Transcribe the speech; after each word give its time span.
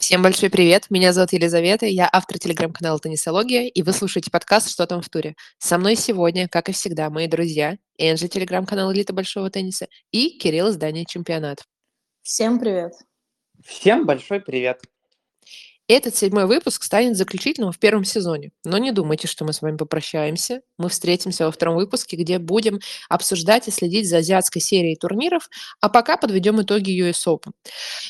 Всем 0.00 0.22
большой 0.22 0.48
привет! 0.48 0.86
Меня 0.88 1.12
зовут 1.12 1.34
Елизавета, 1.34 1.84
я 1.84 2.08
автор 2.10 2.38
телеграм-канала 2.38 2.98
«Теннисология», 2.98 3.68
и 3.68 3.82
вы 3.82 3.92
слушаете 3.92 4.30
подкаст 4.30 4.70
«Что 4.70 4.86
там 4.86 5.02
в 5.02 5.10
туре?». 5.10 5.34
Со 5.58 5.76
мной 5.76 5.94
сегодня, 5.94 6.48
как 6.48 6.70
и 6.70 6.72
всегда, 6.72 7.10
мои 7.10 7.26
друзья, 7.26 7.76
Энджи, 7.98 8.26
телеграм-канал 8.26 8.94
«Элита 8.94 9.12
большого 9.12 9.50
тенниса» 9.50 9.88
и 10.10 10.38
Кирилл, 10.38 10.70
издание 10.70 11.04
«Чемпионат». 11.04 11.64
Всем 12.22 12.58
привет! 12.58 12.94
Всем 13.62 14.06
большой 14.06 14.40
привет! 14.40 14.80
Этот 15.90 16.14
седьмой 16.14 16.46
выпуск 16.46 16.84
станет 16.84 17.16
заключительным 17.16 17.72
в 17.72 17.80
первом 17.80 18.04
сезоне. 18.04 18.52
Но 18.64 18.78
не 18.78 18.92
думайте, 18.92 19.26
что 19.26 19.44
мы 19.44 19.52
с 19.52 19.60
вами 19.60 19.76
попрощаемся. 19.76 20.62
Мы 20.78 20.88
встретимся 20.88 21.46
во 21.46 21.50
втором 21.50 21.74
выпуске, 21.74 22.16
где 22.16 22.38
будем 22.38 22.78
обсуждать 23.08 23.66
и 23.66 23.72
следить 23.72 24.08
за 24.08 24.18
азиатской 24.18 24.62
серией 24.62 24.94
турниров, 24.94 25.50
а 25.80 25.88
пока 25.88 26.16
подведем 26.16 26.62
итоги 26.62 26.92
US 27.02 27.26
Open. 27.26 27.50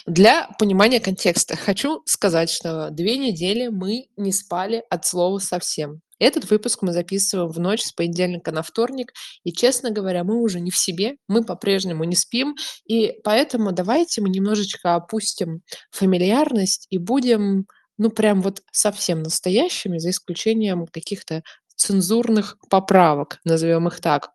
Для 0.05 0.51
понимания 0.59 1.01
контекста 1.01 1.57
хочу 1.57 2.03
сказать, 2.05 2.51
что 2.51 2.91
две 2.91 3.17
недели 3.17 3.69
мы 3.69 4.09
не 4.19 4.33
спали 4.33 4.85
от 4.91 5.07
слова 5.07 5.39
совсем. 5.39 6.03
Этот 6.21 6.49
выпуск 6.51 6.83
мы 6.83 6.93
записываем 6.93 7.51
в 7.51 7.59
ночь 7.59 7.83
с 7.83 7.93
понедельника 7.93 8.53
на 8.53 8.63
вторник, 8.63 9.13
и, 9.43 9.53
честно 9.53 9.91
говоря, 9.91 10.23
мы 10.23 10.41
уже 10.41 10.61
не 10.61 10.71
в 10.71 10.77
себе, 10.77 11.17
мы 11.27 11.43
по-прежнему 11.43 12.05
не 12.05 12.15
спим, 12.15 12.57
и 12.85 13.15
поэтому 13.25 13.73
давайте 13.73 14.21
мы 14.21 14.29
немножечко 14.29 14.95
опустим 14.95 15.63
фамильярность 15.91 16.87
и 16.91 16.99
будем, 16.99 17.67
ну, 17.99 18.11
прям 18.11 18.43
вот 18.43 18.63
совсем 18.71 19.23
настоящими, 19.23 19.99
за 19.99 20.11
исключением 20.11 20.87
каких-то 20.87 21.43
цензурных 21.75 22.57
поправок, 22.69 23.41
назовем 23.45 23.89
их 23.89 24.01
так. 24.01 24.31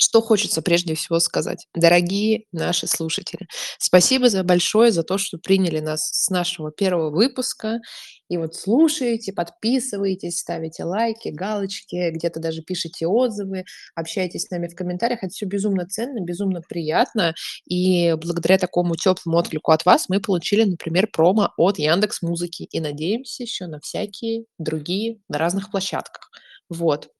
Что 0.00 0.22
хочется 0.22 0.62
прежде 0.62 0.94
всего 0.94 1.18
сказать? 1.18 1.66
Дорогие 1.74 2.44
наши 2.52 2.86
слушатели, 2.86 3.48
спасибо 3.78 4.28
за 4.28 4.44
большое 4.44 4.92
за 4.92 5.02
то, 5.02 5.18
что 5.18 5.38
приняли 5.38 5.80
нас 5.80 6.08
с 6.12 6.30
нашего 6.30 6.70
первого 6.70 7.10
выпуска. 7.10 7.80
И 8.28 8.36
вот 8.36 8.54
слушаете, 8.54 9.32
подписываетесь, 9.32 10.38
ставите 10.38 10.84
лайки, 10.84 11.28
галочки, 11.28 12.10
где-то 12.10 12.40
даже 12.40 12.62
пишите 12.62 13.06
отзывы, 13.06 13.64
общаетесь 13.94 14.44
с 14.44 14.50
нами 14.50 14.68
в 14.68 14.74
комментариях. 14.74 15.22
Это 15.22 15.32
все 15.32 15.46
безумно 15.46 15.86
ценно, 15.86 16.20
безумно 16.20 16.60
приятно. 16.60 17.34
И 17.66 18.14
благодаря 18.14 18.58
такому 18.58 18.96
теплому 18.96 19.38
отклику 19.38 19.72
от 19.72 19.84
вас 19.84 20.08
мы 20.08 20.20
получили, 20.20 20.64
например, 20.64 21.08
промо 21.10 21.52
от 21.56 21.78
Яндекс 21.78 22.22
Музыки. 22.22 22.64
И 22.70 22.80
надеемся 22.80 23.42
еще 23.42 23.66
на 23.66 23.80
всякие 23.80 24.44
другие, 24.58 25.20
на 25.28 25.38
разных 25.38 25.70
площадках. 25.70 26.30
Вот. 26.68 27.10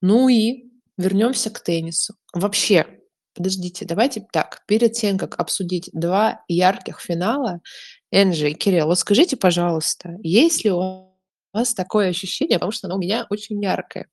Ну 0.00 0.28
и 0.28 0.70
вернемся 0.96 1.50
к 1.50 1.60
теннису. 1.60 2.14
Вообще, 2.34 2.86
подождите, 3.34 3.84
давайте 3.84 4.26
так, 4.32 4.62
перед 4.66 4.92
тем, 4.92 5.16
как 5.16 5.38
обсудить 5.38 5.88
два 5.92 6.42
ярких 6.48 7.00
финала, 7.00 7.60
Энджи 8.10 8.52
Кирилл, 8.52 8.86
вот 8.86 8.98
скажите, 8.98 9.36
пожалуйста, 9.36 10.16
есть 10.22 10.64
ли 10.64 10.70
у 10.70 11.08
вас 11.52 11.74
такое 11.74 12.08
ощущение, 12.08 12.58
потому 12.58 12.72
что 12.72 12.86
оно 12.86 12.96
у 12.96 13.00
меня 13.00 13.26
очень 13.30 13.62
яркое, 13.62 14.08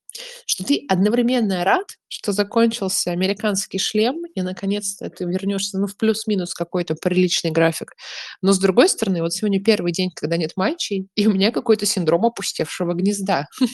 что 0.46 0.64
ты 0.64 0.84
одновременно 0.88 1.64
рад, 1.64 1.86
что 2.08 2.32
закончился 2.32 3.10
американский 3.12 3.78
шлем, 3.78 4.22
и 4.34 4.42
наконец-то 4.42 5.08
ты 5.10 5.24
вернешься, 5.24 5.78
ну, 5.78 5.86
в 5.86 5.96
плюс-минус 5.96 6.54
какой-то 6.54 6.94
приличный 6.94 7.50
график. 7.50 7.92
Но 8.42 8.52
с 8.52 8.58
другой 8.58 8.88
стороны, 8.88 9.22
вот 9.22 9.32
сегодня 9.32 9.62
первый 9.62 9.92
день, 9.92 10.10
когда 10.14 10.36
нет 10.36 10.52
матчей, 10.56 11.08
и 11.14 11.26
у 11.26 11.32
меня 11.32 11.50
какой-то 11.50 11.86
синдром 11.86 12.26
опустевшего 12.26 12.94
гнезда. 12.94 13.46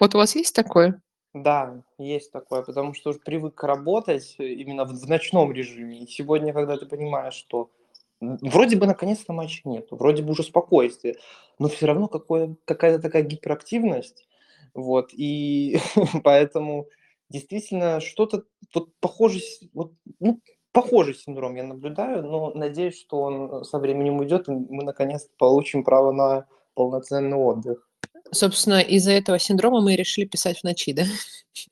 Вот 0.00 0.12
у 0.16 0.18
вас 0.18 0.34
есть 0.34 0.56
такое? 0.56 1.00
Да, 1.34 1.84
есть 1.98 2.32
такое, 2.32 2.62
потому 2.62 2.94
что 2.94 3.10
уже 3.10 3.20
привык 3.20 3.62
работать 3.62 4.34
э, 4.38 4.44
именно 4.44 4.84
в, 4.84 4.88
в 4.88 5.08
ночном 5.08 5.52
режиме. 5.52 6.02
И 6.02 6.06
сегодня, 6.08 6.52
когда 6.52 6.76
ты 6.76 6.86
понимаешь, 6.86 7.34
что 7.34 7.70
вроде 8.20 8.76
бы 8.76 8.86
наконец-то 8.86 9.32
матча 9.32 9.60
нету, 9.64 9.96
вроде 9.96 10.22
бы 10.22 10.32
уже 10.32 10.42
спокойствие, 10.42 11.16
но 11.58 11.68
все 11.68 11.86
равно 11.86 12.08
какое, 12.08 12.56
какая-то 12.64 13.00
такая 13.02 13.22
гиперактивность, 13.22 14.26
вот, 14.74 15.10
и 15.12 15.78
поэтому 16.24 16.86
действительно 17.28 18.00
что-то 18.00 18.44
вот 18.74 18.90
похожий, 19.00 19.42
вот, 19.72 19.92
ну, 20.20 20.40
похожий 20.72 21.14
синдром 21.14 21.56
я 21.56 21.64
наблюдаю, 21.64 22.22
но 22.22 22.52
надеюсь, 22.54 22.98
что 23.00 23.20
он 23.20 23.64
со 23.64 23.78
временем 23.78 24.18
уйдет, 24.18 24.48
и 24.48 24.52
мы 24.52 24.84
наконец-то 24.84 25.30
получим 25.38 25.84
право 25.84 26.12
на 26.12 26.46
полноценный 26.74 27.36
отдых. 27.36 27.88
Собственно, 28.30 28.80
из-за 28.80 29.12
этого 29.12 29.38
синдрома 29.38 29.80
мы 29.80 29.94
и 29.94 29.96
решили 29.96 30.26
писать 30.26 30.60
в 30.60 30.64
ночи, 30.64 30.92
да? 30.92 31.04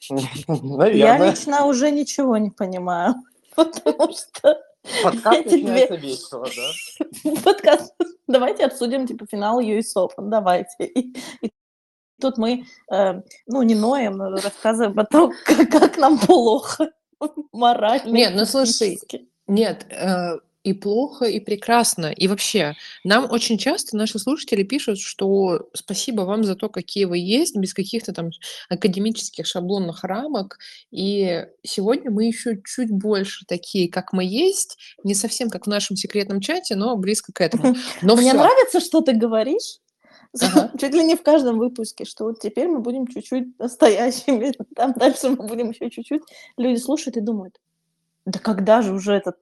Я 0.89 1.19
лично 1.19 1.67
уже 1.67 1.91
ничего 1.91 2.37
не 2.39 2.51
понимаю, 2.51 3.15
потому 3.55 4.12
что... 4.12 4.61
Подкаст 5.03 5.47
начинается 5.47 5.97
две... 5.97 6.09
весело, 6.11 6.47
да? 6.47 7.31
Подкаст. 7.45 7.95
Давайте 8.27 8.65
обсудим, 8.65 9.07
типа, 9.07 9.27
финал 9.31 9.61
US 9.61 9.95
Open, 9.97 10.29
давайте. 10.29 10.87
И, 10.87 11.17
и 11.43 11.53
тут 12.21 12.39
мы, 12.39 12.65
э, 12.91 13.23
ну, 13.47 13.63
не 13.63 13.75
ноем, 13.75 14.17
но 14.17 14.31
рассказываем 14.31 14.99
о 14.99 15.05
том, 15.05 15.33
как, 15.45 15.71
как 15.71 15.99
нам 15.99 16.19
плохо 16.19 16.91
морально. 17.53 18.13
Нет, 18.13 18.33
ну 18.35 18.45
слушай, 18.45 18.99
нет, 19.47 19.87
э, 19.91 20.39
и 20.66 20.72
плохо, 20.72 21.27
и 21.27 21.38
прекрасно. 21.38 22.06
И 22.06 22.27
вообще, 22.27 22.75
нам 23.04 23.31
очень 23.31 23.56
часто 23.56 23.97
наши 23.97 24.19
слушатели 24.19 24.65
пишут, 24.65 24.99
что 24.99 25.69
спасибо 25.72 26.22
вам 26.22 26.43
за 26.43 26.56
то, 26.56 26.69
какие 26.69 27.04
вы 27.04 27.19
есть, 27.19 27.56
без 27.56 27.72
каких-то 27.72 28.12
там 28.12 28.31
академических 28.69 29.47
шаблонных 29.47 30.03
рамок. 30.03 30.59
И 30.91 31.47
сегодня 31.62 32.10
мы 32.10 32.25
еще 32.25 32.60
чуть 32.65 32.91
больше 32.91 33.44
такие, 33.47 33.88
как 33.88 34.12
мы 34.12 34.25
есть, 34.25 34.76
не 35.05 35.15
совсем 35.15 35.50
как 35.50 35.66
в 35.66 35.71
нашем 35.71 35.94
секретном 35.94 36.41
чате, 36.41 36.75
но 36.75 36.97
близко 36.97 37.32
к 37.32 37.41
этому. 37.41 37.76
Но 38.03 38.16
Мне 38.16 38.31
всё. 38.31 38.38
нравится, 38.38 38.81
что 38.81 39.03
ты 39.03 39.12
говоришь. 39.12 39.78
Ага. 40.41 40.72
Чуть 40.81 40.94
ли 40.94 41.05
не 41.05 41.15
в 41.15 41.22
каждом 41.22 41.59
выпуске, 41.59 42.05
что 42.05 42.25
вот 42.25 42.41
теперь 42.41 42.66
мы 42.66 42.81
будем 42.81 43.06
чуть-чуть 43.06 43.56
настоящими, 43.60 44.53
там 44.75 44.94
дальше 44.94 45.28
мы 45.28 45.47
будем 45.47 45.71
еще 45.71 45.91
чуть-чуть. 45.91 46.22
Люди 46.56 46.81
слушают 46.81 47.16
и 47.16 47.21
думают, 47.21 47.60
да 48.25 48.41
когда 48.41 48.82
же 48.82 48.93
уже 48.93 49.12
этот 49.12 49.37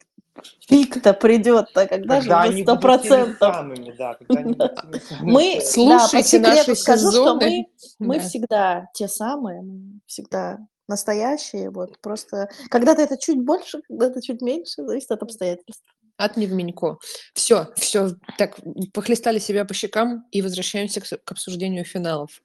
пик-то 0.69 1.15
придет-то, 1.15 1.87
когда, 1.87 2.21
когда 2.21 2.47
же 2.47 2.63
сто 2.63 2.77
процентов. 2.77 3.39
Да, 3.39 4.19
мы, 5.21 5.61
слушайте 5.63 6.39
да, 6.39 6.55
наши 6.55 6.75
скажу, 6.75 7.11
сезоны. 7.11 7.41
Что 7.41 7.97
мы, 7.99 8.07
мы 8.07 8.21
да. 8.21 8.29
всегда 8.29 8.87
те 8.95 9.09
самые, 9.09 9.63
всегда 10.07 10.59
настоящие, 10.89 11.71
вот 11.71 11.99
просто 12.01 12.49
когда-то 12.69 13.03
это 13.03 13.17
чуть 13.17 13.43
больше, 13.43 13.81
когда-то 13.89 14.21
чуть 14.21 14.43
меньше, 14.43 14.85
зависит 14.85 15.11
от 15.11 15.23
обстоятельств. 15.23 15.85
От 16.17 16.37
невменько. 16.37 16.99
Все, 17.33 17.73
все, 17.77 18.11
так, 18.39 18.59
похлестали 18.93 19.39
себя 19.39 19.65
по 19.65 19.75
щекам 19.75 20.27
и 20.31 20.43
возвращаемся 20.43 21.01
к, 21.01 21.05
к 21.05 21.33
обсуждению 21.33 21.85
финалов. 21.85 22.41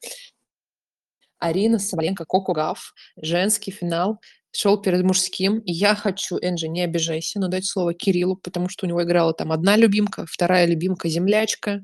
Арина 1.37 1.79
Соболенко, 1.79 2.25
Коко 2.25 2.53
Гав, 2.53 2.93
женский 3.15 3.71
финал 3.71 4.19
шел 4.51 4.81
перед 4.81 5.03
мужским. 5.03 5.59
И 5.59 5.71
я 5.71 5.95
хочу, 5.95 6.37
Энджи, 6.37 6.67
не 6.67 6.81
обижайся, 6.81 7.39
но 7.39 7.47
дать 7.47 7.65
слово 7.65 7.93
Кириллу, 7.93 8.35
потому 8.35 8.69
что 8.69 8.85
у 8.85 8.89
него 8.89 9.03
играла 9.03 9.33
там 9.33 9.51
одна 9.51 9.75
любимка, 9.75 10.25
вторая 10.27 10.65
любимка 10.65 11.09
землячка. 11.09 11.81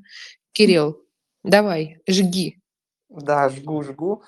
Кирилл, 0.52 1.00
давай, 1.44 1.98
жги. 2.08 2.58
Да, 3.08 3.48
жгу, 3.48 3.82
жгу. 3.82 4.22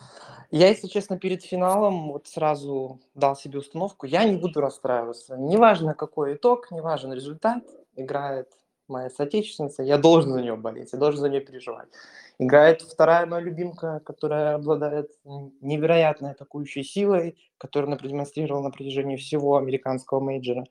Я, 0.51 0.69
если 0.69 0.87
честно, 0.87 1.19
перед 1.19 1.43
финалом 1.43 2.13
вот 2.13 2.27
сразу 2.27 3.01
дал 3.15 3.37
себе 3.37 3.59
установку, 3.59 4.07
я 4.07 4.25
не 4.25 4.37
буду 4.37 4.61
расстраиваться. 4.61 5.37
Неважно, 5.37 5.95
какой 5.95 6.35
итог, 6.35 6.71
неважен 6.71 7.13
результат, 7.13 7.65
играет 7.97 8.49
моя 8.89 9.11
соотечественница, 9.11 9.83
я 9.83 9.99
должен 9.99 10.33
за 10.33 10.41
нее 10.41 10.57
болеть, 10.57 10.93
я 10.93 10.99
должен 10.99 11.21
за 11.21 11.29
нее 11.29 11.41
переживать. 11.41 11.89
Играет 12.39 12.83
вторая 12.83 13.27
моя 13.27 13.43
любимка, 13.43 14.01
которая 14.05 14.55
обладает 14.55 15.11
невероятной 15.25 16.33
атакующей 16.33 16.85
силой, 16.85 17.37
которую 17.59 17.89
она 17.89 17.97
продемонстрировала 17.97 18.63
на 18.63 18.71
протяжении 18.71 19.17
всего 19.17 19.57
американского 19.57 20.21
мейджора. 20.21 20.67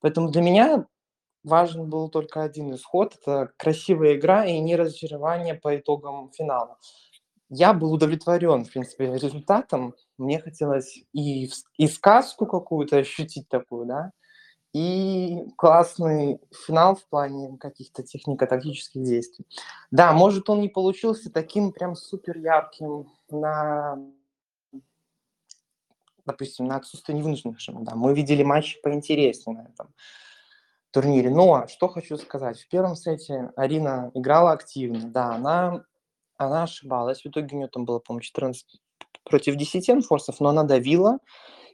Поэтому 0.00 0.30
для 0.30 0.42
меня 0.42 0.86
важен 1.44 1.88
был 1.88 2.08
только 2.08 2.42
один 2.42 2.74
исход. 2.74 3.16
Это 3.20 3.52
красивая 3.56 4.16
игра 4.16 4.44
и 4.44 4.58
не 4.58 4.76
разочарование 4.76 5.54
по 5.54 5.76
итогам 5.76 6.30
финала. 6.32 6.78
Я 7.48 7.72
был 7.72 7.92
удовлетворен, 7.92 8.64
в 8.64 8.72
принципе, 8.72 9.12
результатом. 9.14 9.94
Мне 10.18 10.40
хотелось 10.40 11.04
и, 11.12 11.48
и 11.76 11.86
сказку 11.86 12.46
какую-то 12.46 12.96
ощутить 12.96 13.48
такую, 13.48 13.86
да, 13.86 14.12
и 14.74 15.46
классный 15.56 16.40
финал 16.66 16.96
в 16.96 17.06
плане 17.06 17.56
каких-то 17.58 18.02
технико-тактических 18.02 19.02
действий. 19.02 19.46
Да, 19.92 20.12
может, 20.12 20.50
он 20.50 20.60
не 20.60 20.68
получился 20.68 21.30
таким 21.32 21.72
прям 21.72 21.94
супер 21.94 22.36
ярким 22.36 23.08
на, 23.30 23.96
допустим, 26.26 26.66
на 26.66 26.76
отсутствие 26.76 27.16
невынужденных 27.16 27.60
шагов. 27.60 27.84
Да, 27.84 27.94
мы 27.94 28.14
видели 28.14 28.42
матчи 28.42 28.80
поинтереснее 28.82 29.62
на 29.62 29.68
этом 29.68 29.94
турнире. 30.90 31.30
Но 31.30 31.68
что 31.68 31.86
хочу 31.86 32.16
сказать. 32.16 32.60
В 32.60 32.68
первом 32.68 32.96
сете 32.96 33.52
Арина 33.54 34.10
играла 34.14 34.50
активно. 34.50 35.08
Да, 35.08 35.36
она, 35.36 35.84
она 36.36 36.64
ошибалась. 36.64 37.22
В 37.22 37.26
итоге 37.26 37.54
у 37.54 37.58
нее 37.58 37.68
там 37.68 37.84
было, 37.84 38.00
по-моему, 38.00 38.22
14 38.22 38.80
против 39.22 39.54
10 39.54 39.88
энфорсов, 39.90 40.40
но 40.40 40.48
она 40.48 40.64
давила. 40.64 41.20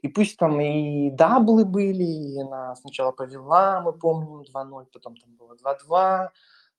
И 0.01 0.07
пусть 0.07 0.37
там 0.37 0.59
и 0.59 1.11
даблы 1.11 1.63
были, 1.63 2.03
и 2.03 2.39
она 2.39 2.75
сначала 2.75 3.11
повела, 3.11 3.81
мы 3.81 3.93
помним, 3.93 4.41
2-0, 4.41 4.87
потом 4.91 5.15
там 5.15 5.35
было 5.35 5.55
2-2, 5.55 6.29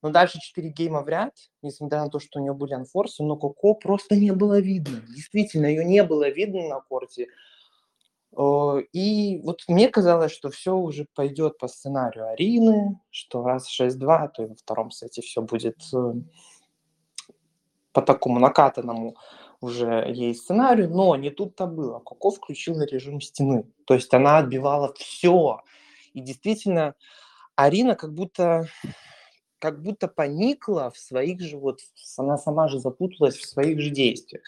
Но 0.03 0.11
дальше 0.11 0.41
4 0.41 0.69
гейма 0.71 1.03
в 1.03 1.09
ряд, 1.09 1.33
несмотря 1.63 2.01
на 2.01 2.11
то, 2.11 2.19
что 2.19 2.41
у 2.41 2.43
нее 2.43 2.53
были 2.53 2.75
анфорсы, 2.75 3.23
но 3.23 3.37
Коко 3.37 3.75
просто 3.75 4.17
не 4.17 4.33
было 4.33 4.59
видно. 4.59 5.01
Действительно, 5.15 5.67
ее 5.67 5.85
не 5.85 6.03
было 6.03 6.29
видно 6.29 6.69
на 6.69 6.81
корте. 6.81 7.29
И 8.35 9.41
вот 9.45 9.61
мне 9.69 9.89
казалось, 9.89 10.33
что 10.33 10.51
все 10.51 10.75
уже 10.75 11.07
пойдет 11.15 11.59
по 11.59 11.69
сценарию 11.69 12.29
Арины, 12.29 12.99
что 13.11 13.45
раз 13.45 13.69
6-2, 13.69 14.31
то 14.35 14.43
и 14.43 14.47
во 14.47 14.55
втором 14.55 14.91
сете 14.91 15.21
все 15.21 15.43
будет 15.43 15.77
э, 15.95 16.15
по 17.93 18.01
такому 18.01 18.41
накатанному 18.41 19.17
уже 19.63 20.05
ей 20.13 20.35
сценарию, 20.35 20.91
но 20.91 21.15
не 21.17 21.31
тут-то 21.31 21.67
было. 21.67 22.01
Коко 22.01 22.31
включила 22.31 22.85
режим 22.85 23.21
стены, 23.21 23.65
то 23.87 23.95
есть 23.95 24.13
она 24.13 24.39
отбивала 24.39 24.93
все. 24.95 25.61
И 26.13 26.21
действительно, 26.21 26.95
Арина 27.57 27.95
как 27.95 28.13
будто 28.13 28.69
как 29.59 29.81
будто 29.81 30.09
поникла 30.09 30.91
в 30.91 30.99
своих 30.99 31.41
же, 31.41 31.57
вот 31.57 31.79
она 32.17 32.37
сама 32.37 32.67
же 32.67 32.81
запуталась 32.81 33.37
в 33.37 33.47
своих 33.47 33.81
же 33.81 33.91
действиях. 33.91 34.43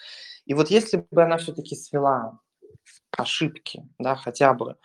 И 0.44 0.54
вот 0.54 0.70
если 0.70 1.06
бы 1.08 1.22
она 1.22 1.36
все-таки 1.36 1.76
свела 1.76 2.40
ошибки, 3.12 3.86
да, 4.00 4.16
хотя 4.16 4.52
бы, 4.54 4.76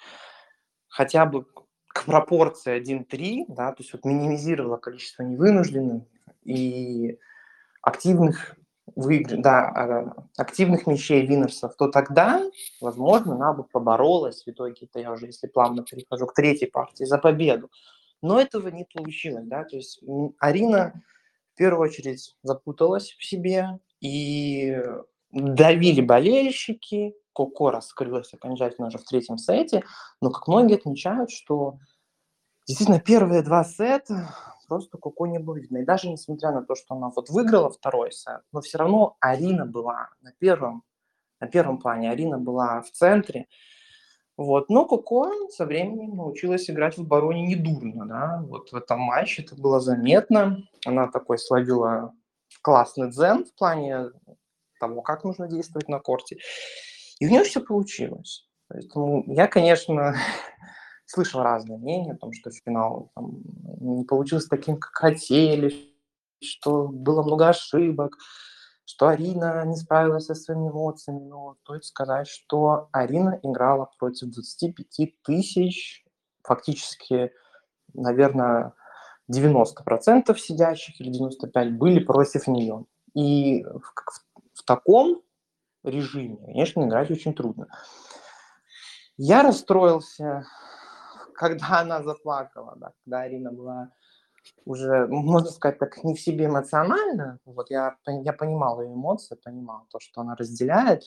хотя 0.87 1.25
бы 1.25 1.45
к 1.87 2.05
пропорции 2.05 2.79
1-3, 2.79 3.45
да, 3.47 3.71
то 3.71 3.81
есть 3.81 3.91
вот 3.91 4.05
минимизировала 4.05 4.77
количество 4.77 5.23
невынужденных 5.23 6.03
и 6.43 7.17
активных 7.81 8.55
выигр... 8.95 9.37
да, 9.37 9.67
а, 9.67 10.13
активных 10.37 10.87
мячей 10.87 11.25
Винерсов, 11.25 11.75
то 11.75 11.87
тогда, 11.87 12.43
возможно, 12.81 13.35
она 13.35 13.53
бы 13.53 13.63
поборолась 13.63 14.43
в 14.43 14.47
итоге, 14.49 14.85
это 14.85 14.99
я 14.99 15.11
уже, 15.11 15.27
если 15.27 15.47
плавно 15.47 15.83
перехожу 15.83 16.27
к 16.27 16.33
третьей 16.33 16.67
партии, 16.67 17.03
за 17.03 17.17
победу. 17.17 17.69
Но 18.21 18.39
этого 18.39 18.67
не 18.67 18.85
получилось, 18.85 19.45
да, 19.45 19.63
то 19.63 19.75
есть 19.75 20.01
Арина 20.39 21.01
в 21.53 21.57
первую 21.57 21.89
очередь 21.89 22.35
запуталась 22.43 23.15
в 23.17 23.25
себе, 23.25 23.79
и 24.01 24.81
давили 25.31 26.01
болельщики, 26.01 27.13
Коко 27.33 27.71
раскрылась 27.71 28.33
окончательно 28.33 28.87
уже 28.87 28.97
в 28.97 29.03
третьем 29.03 29.37
сете, 29.37 29.83
но, 30.21 30.29
как 30.31 30.47
многие 30.47 30.75
отмечают, 30.75 31.31
что 31.31 31.77
действительно 32.67 32.99
первые 32.99 33.43
два 33.43 33.63
сета 33.63 34.35
просто 34.69 34.97
Коко 34.97 35.27
не 35.27 35.39
было 35.39 35.57
видно. 35.57 35.79
И 35.79 35.85
даже 35.85 36.09
несмотря 36.09 36.51
на 36.51 36.63
то, 36.63 36.75
что 36.75 36.95
она 36.95 37.09
вот 37.09 37.29
выиграла 37.29 37.69
второй 37.69 38.13
сет, 38.13 38.41
но 38.53 38.61
все 38.61 38.77
равно 38.77 39.17
Арина 39.19 39.65
была 39.65 40.09
на 40.21 40.31
первом, 40.39 40.83
на 41.41 41.47
первом 41.47 41.79
плане, 41.79 42.11
Арина 42.11 42.37
была 42.37 42.81
в 42.81 42.91
центре, 42.91 43.47
вот. 44.39 44.69
Но 44.69 44.85
Коко 44.85 45.49
со 45.49 45.65
временем 45.65 46.15
научилась 46.15 46.69
играть 46.69 46.97
в 46.97 47.01
обороне 47.01 47.45
недурно. 47.45 48.05
Да? 48.07 48.41
Вот 48.47 48.71
в 48.71 48.75
этом 48.77 49.01
матче 49.01 49.41
это 49.41 49.57
было 49.57 49.81
заметно. 49.81 50.63
Она 50.85 51.09
такой 51.11 51.37
словила 51.37 52.13
классный 52.61 53.09
дзен 53.09 53.43
в 53.43 53.53
плане 53.55 54.11
того, 54.79 55.01
как 55.01 55.25
нужно 55.25 55.49
действовать 55.49 55.89
на 55.89 55.99
корте. 55.99 56.37
И 57.19 57.27
у 57.27 57.29
нее 57.29 57.43
все 57.43 57.59
получилось. 57.59 58.47
Поэтому 58.69 59.25
я, 59.27 59.45
конечно, 59.47 60.15
слышал 61.09 61.41
разные 61.41 61.77
мнения 61.77 62.13
о 62.13 62.17
том, 62.17 62.31
что 62.33 62.51
финал 62.51 63.11
там, 63.15 63.41
не 63.79 64.05
получился 64.05 64.49
таким, 64.49 64.77
как 64.77 64.93
хотели, 64.93 65.73
что 66.41 66.87
было 66.87 67.23
много 67.23 67.49
ошибок 67.49 68.15
что 68.89 69.07
Арина 69.07 69.63
не 69.65 69.75
справилась 69.75 70.25
со 70.25 70.33
своими 70.33 70.69
эмоциями, 70.69 71.19
но 71.19 71.55
стоит 71.61 71.85
сказать, 71.85 72.27
что 72.27 72.89
Арина 72.91 73.39
играла 73.43 73.91
против 73.99 74.31
25 74.31 75.21
тысяч, 75.21 76.03
фактически, 76.41 77.31
наверное, 77.93 78.73
90% 79.31 80.35
сидящих 80.39 80.99
или 80.99 81.11
95% 81.11 81.69
были 81.69 81.99
против 81.99 82.47
нее. 82.47 82.85
И 83.13 83.63
в, 83.63 83.79
в, 83.79 84.23
в 84.55 84.63
таком 84.63 85.21
режиме, 85.83 86.37
конечно, 86.37 86.83
играть 86.83 87.11
очень 87.11 87.35
трудно. 87.35 87.67
Я 89.17 89.43
расстроился, 89.43 90.47
когда 91.39 91.79
она 91.79 92.03
заплакала, 92.03 92.75
да, 92.75 92.91
когда 93.03 93.21
Арина 93.21 93.51
была 93.51 93.91
уже, 94.65 95.07
можно 95.07 95.49
сказать 95.49 95.79
так, 95.79 96.03
не 96.03 96.13
в 96.13 96.19
себе 96.19 96.45
эмоционально. 96.45 97.39
Вот 97.45 97.69
я, 97.69 97.95
я 98.05 98.33
понимал 98.33 98.81
ее 98.81 98.93
эмоции, 98.93 99.35
понимал 99.41 99.85
то, 99.89 99.99
что 100.01 100.21
она 100.21 100.35
разделяет. 100.35 101.03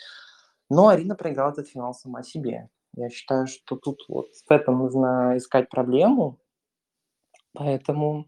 Но 0.71 0.89
Арина 0.89 1.17
проиграла 1.17 1.53
этот 1.53 1.69
финал 1.69 1.93
сама 1.93 2.23
себе. 2.23 2.71
Я 2.97 3.11
считаю, 3.11 3.47
что 3.47 3.77
тут 3.77 4.05
вот 4.09 4.29
в 4.35 4.51
этом 4.51 4.79
нужно 4.79 5.37
искать 5.37 5.69
проблему. 5.69 6.41
Поэтому... 7.53 8.27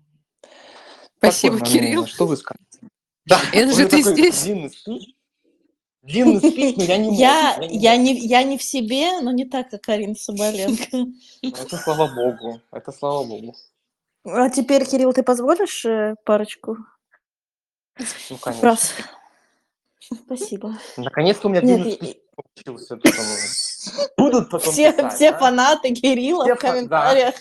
Спасибо, 1.17 1.59
Кирилл. 1.61 2.07
Что 2.07 2.27
вы 2.27 2.37
скажете? 2.37 2.81
Да, 3.25 3.39
это 3.53 3.73
же 3.73 3.89
ты 3.89 4.03
здесь. 4.03 4.43
Длинный 4.43 4.71
спич. 4.71 5.14
Длинный 6.05 6.39
спич, 6.39 6.77
но 6.77 6.85
я 6.85 6.99
не 6.99 7.17
я, 7.17 7.57
я, 7.63 7.97
не, 7.97 8.15
я 8.15 8.43
не 8.43 8.59
в 8.59 8.63
себе, 8.63 9.21
но 9.21 9.31
не 9.33 9.47
так, 9.47 9.71
как 9.71 9.81
Карина 9.83 10.15
Соболенко. 10.15 11.07
Это 11.43 11.77
слава 11.79 12.15
богу. 12.15 12.61
Это 12.71 12.93
слава 12.93 13.25
богу. 13.25 13.55
А 14.27 14.51
теперь, 14.51 14.85
Кирилл, 14.85 15.13
ты 15.15 15.23
позволишь 15.23 15.85
э, 15.87 16.15
парочку 16.25 16.77
Ну, 17.99 18.37
конечно. 18.39 18.53
фраз? 18.61 18.93
Спасибо. 20.27 20.79
Наконец-то 20.99 21.49
у 21.49 21.51
меня 21.51 21.63
длинный 21.63 21.93
спич 21.93 22.17
получился. 22.35 22.99
Будут 24.19 24.51
потом 24.51 24.73
Все, 24.73 24.93
писать, 24.93 25.13
все 25.15 25.31
да? 25.33 25.39
фанаты 25.39 25.95
Кирилла 25.95 26.45
Все 26.45 26.55
в 26.55 26.59
фа- 26.59 26.67
да. 26.67 26.73
комментариях. 26.73 27.35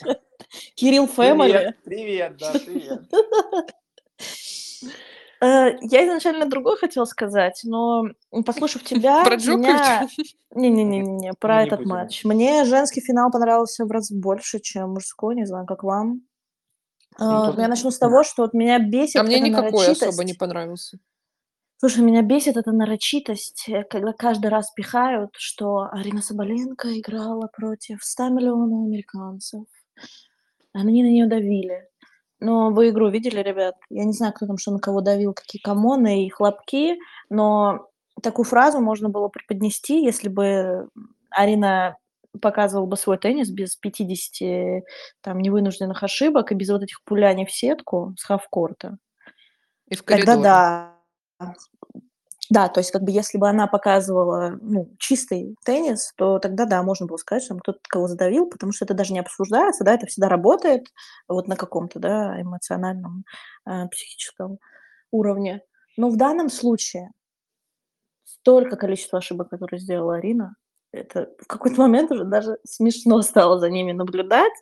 Кирилл 0.76 1.08
Фэмили. 1.08 1.76
Привет, 1.84 1.84
привет, 1.84 2.38
да, 2.38 2.52
привет. 2.54 3.02
Э, 5.44 5.78
Я 5.82 6.06
изначально 6.06 6.46
другое 6.46 6.78
хотела 6.78 7.06
сказать, 7.06 7.62
но 7.66 8.06
послушав 8.46 8.84
тебя, 8.84 9.24
Про. 9.26 9.36
Джоковича? 9.36 10.08
Не-не-не, 10.56 11.34
про 11.40 11.64
этот 11.64 11.86
матч. 11.86 12.24
Мне 12.24 12.64
женский 12.66 13.02
финал 13.02 13.30
понравился 13.32 13.86
в 13.86 13.92
раз 13.92 14.12
больше, 14.12 14.60
чем 14.60 14.92
мужской, 14.92 15.36
не 15.36 15.46
знаю, 15.46 15.66
как 15.66 15.84
вам. 15.84 16.22
А, 17.18 17.48
тут- 17.52 17.60
Я 17.60 17.68
начну 17.68 17.92
с 17.92 17.98
того, 17.98 18.24
что 18.24 18.44
вот 18.44 18.54
меня 18.54 18.80
бесит 18.80 19.18
А 19.18 19.24
мне 19.24 19.40
никакой 19.40 19.88
особо 19.88 20.24
не 20.24 20.34
понравился. 20.34 20.98
Слушай, 21.78 22.02
меня 22.02 22.22
бесит 22.22 22.56
эта 22.56 22.72
нарочитость, 22.72 23.66
э, 23.68 23.84
когда 23.84 24.14
каждый 24.14 24.48
раз 24.48 24.72
пихают, 24.72 25.32
что 25.34 25.90
Арина 25.92 26.22
Соболенко 26.22 26.98
играла 26.98 27.48
против 27.48 28.02
100 28.02 28.30
миллионов 28.30 28.88
американцев. 28.88 29.66
Они 30.72 31.04
на 31.04 31.08
нее 31.08 31.28
давили. 31.28 31.88
Но 32.44 32.72
вы 32.72 32.90
игру 32.90 33.08
видели, 33.10 33.40
ребят? 33.40 33.76
Я 33.90 34.04
не 34.04 34.12
знаю, 34.12 34.34
кто 34.34 34.46
там 34.46 34.58
что 34.58 34.72
на 34.72 34.80
кого 34.80 35.00
давил, 35.00 35.34
какие 35.34 35.62
камоны 35.62 36.26
и 36.26 36.30
хлопки, 36.30 36.98
но 37.30 37.88
такую 38.22 38.46
фразу 38.46 38.82
можно 38.82 39.08
было 39.08 39.30
преподнести, 39.30 40.04
если 40.04 40.28
бы 40.28 40.90
Арина 41.30 41.96
показывала 42.42 42.86
бы 42.86 42.98
свой 42.98 43.18
теннис 43.18 43.50
без 43.50 43.78
50 43.78 44.84
там, 45.22 45.40
невынужденных 45.40 46.04
ошибок 46.04 46.52
и 46.52 46.56
без 46.56 46.70
вот 46.70 46.84
этих 46.84 47.02
пуляний 47.06 47.46
в 47.46 47.52
сетку 47.52 48.14
с 48.20 48.26
хавкорта. 48.26 48.98
И 49.88 49.96
в 49.96 50.04
Тогда 50.04 50.18
коридоре. 50.18 50.42
да. 50.42 51.56
Да, 52.50 52.68
то 52.68 52.80
есть 52.80 52.92
как 52.92 53.04
бы 53.04 53.12
если 53.12 53.38
бы 53.38 53.48
она 53.48 53.68
показывала 53.68 54.58
ну, 54.62 54.94
чистый 55.00 55.56
теннис, 55.66 56.14
то 56.18 56.40
тогда 56.40 56.66
да, 56.66 56.84
можно 56.84 57.06
было 57.06 57.18
сказать, 57.18 57.44
что 57.44 57.56
кто-то 57.56 57.80
кого 57.88 58.08
задавил, 58.08 58.48
потому 58.48 58.74
что 58.74 58.86
это 58.86 58.94
даже 58.94 59.14
не 59.14 59.20
обсуждается, 59.20 59.84
да, 59.84 59.94
это 59.94 60.08
всегда 60.08 60.30
работает 60.30 60.88
вот 61.28 61.48
на 61.48 61.56
каком-то, 61.56 62.00
да, 62.00 62.42
эмоциональном, 62.42 63.24
э, 63.66 63.88
психическом 63.90 64.60
уровне. 65.12 65.62
Но 65.98 66.10
в 66.10 66.18
данном 66.18 66.50
случае 66.50 67.12
столько 68.26 68.76
количества 68.76 69.20
ошибок, 69.20 69.50
которые 69.50 69.80
сделала 69.80 70.16
Арина, 70.16 70.56
это 70.92 71.30
в 71.40 71.48
какой-то 71.48 71.80
момент 71.82 72.12
уже 72.12 72.26
даже 72.26 72.58
смешно 72.66 73.22
стало 73.22 73.60
за 73.60 73.70
ними 73.70 73.94
наблюдать. 73.94 74.54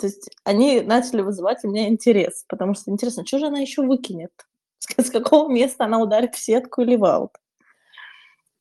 То 0.00 0.06
есть 0.06 0.30
они 0.44 0.80
начали 0.80 1.20
вызывать 1.22 1.64
у 1.64 1.68
меня 1.68 1.88
интерес, 1.88 2.44
потому 2.48 2.74
что 2.74 2.90
интересно, 2.90 3.26
что 3.26 3.38
же 3.38 3.46
она 3.46 3.58
еще 3.58 3.82
выкинет? 3.82 4.32
С 4.98 5.10
какого 5.10 5.50
места 5.50 5.84
она 5.84 6.00
ударит 6.00 6.34
в 6.34 6.38
сетку 6.38 6.82
или 6.82 6.96
в 6.96 7.04
аут? 7.04 7.32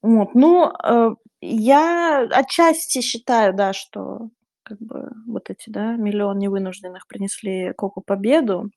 Вот. 0.02 0.36
Ну, 0.36 0.72
э, 0.72 1.16
я 1.42 2.28
отчасти 2.32 3.02
считаю, 3.02 3.54
да, 3.54 3.74
что 3.74 4.30
как 4.64 4.80
бы 4.80 5.12
вот 5.28 5.50
эти, 5.50 5.70
да, 5.70 5.96
миллион 5.96 6.40
невынужденных 6.40 7.08
принесли 7.08 7.74
Коку 7.74 8.02
победу. 8.02 8.70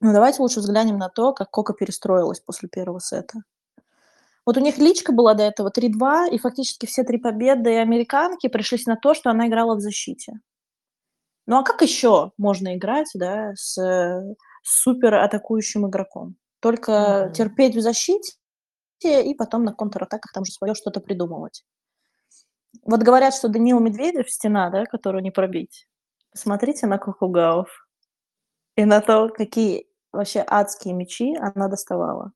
Но 0.00 0.12
давайте 0.12 0.42
лучше 0.42 0.60
взглянем 0.60 0.98
на 0.98 1.08
то, 1.08 1.32
как 1.32 1.50
Кока 1.50 1.74
перестроилась 1.74 2.40
после 2.40 2.68
первого 2.68 2.98
сета. 2.98 3.42
Вот 4.46 4.56
у 4.56 4.60
них 4.60 4.78
личка 4.78 5.12
была 5.12 5.34
до 5.34 5.42
этого 5.42 5.70
3-2, 5.70 6.30
и 6.30 6.38
фактически 6.38 6.86
все 6.86 7.04
три 7.04 7.18
победы 7.18 7.76
американки 7.78 8.48
пришлись 8.48 8.86
на 8.86 8.96
то, 8.96 9.12
что 9.12 9.30
она 9.30 9.46
играла 9.46 9.74
в 9.74 9.80
защите. 9.80 10.40
Ну 11.46 11.58
а 11.58 11.62
как 11.62 11.82
еще 11.82 12.32
можно 12.38 12.76
играть, 12.76 13.10
да, 13.14 13.52
с, 13.54 13.76
э, 13.78 14.34
супер 14.62 15.14
атакующим 15.14 15.86
игроком? 15.86 16.36
Только 16.60 17.24
Мгм. 17.26 17.32
терпеть 17.34 17.76
в 17.76 17.80
защите 17.80 18.36
и 19.02 19.34
потом 19.34 19.64
на 19.64 19.72
контратаках 19.72 20.32
там 20.32 20.44
же 20.44 20.52
свое 20.52 20.74
что-то 20.74 21.00
придумывать. 21.00 21.64
Вот 22.84 23.02
говорят, 23.02 23.34
что 23.34 23.48
Даниил 23.48 23.80
Медведев 23.80 24.30
стена, 24.30 24.70
да, 24.70 24.84
которую 24.84 25.22
не 25.22 25.30
пробить. 25.30 25.86
Посмотрите 26.32 26.86
на 26.86 26.98
Кокугауф 26.98 27.68
и 28.76 28.84
на 28.84 29.00
то, 29.00 29.28
какие 29.28 29.86
вообще 30.12 30.44
адские 30.46 30.94
мячи 30.94 31.36
она 31.36 31.68
доставала. 31.68 32.32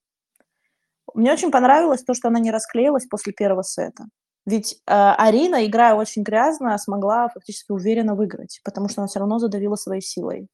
Мне 1.14 1.32
очень 1.32 1.50
понравилось 1.50 2.04
то, 2.04 2.14
что 2.14 2.28
она 2.28 2.38
не 2.38 2.50
расклеилась 2.50 3.06
после 3.06 3.32
первого 3.32 3.62
сета. 3.62 4.04
Ведь 4.46 4.74
э, 4.74 4.92
Арина, 4.94 5.66
играя 5.66 5.94
очень 5.94 6.22
грязно, 6.22 6.76
смогла 6.78 7.28
фактически 7.28 7.70
уверенно 7.70 8.14
выиграть, 8.14 8.60
потому 8.64 8.88
что 8.88 9.02
она 9.02 9.08
все 9.08 9.20
равно 9.20 9.38
задавила 9.38 9.76
своей 9.76 10.00
силой. 10.02 10.48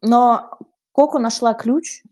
Но 0.00 0.58
Коко 0.92 1.18
нашла 1.18 1.54
ключ, 1.54 2.02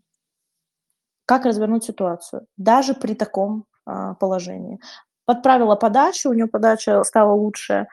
как 1.25 1.45
развернуть 1.45 1.83
ситуацию, 1.83 2.47
даже 2.57 2.93
при 2.93 3.13
таком 3.13 3.65
э, 3.85 4.15
положении. 4.19 4.79
Подправила 5.25 5.75
подачу, 5.75 6.29
у 6.29 6.33
нее 6.33 6.47
подача 6.47 7.03
стала 7.03 7.33
лучше, 7.33 7.87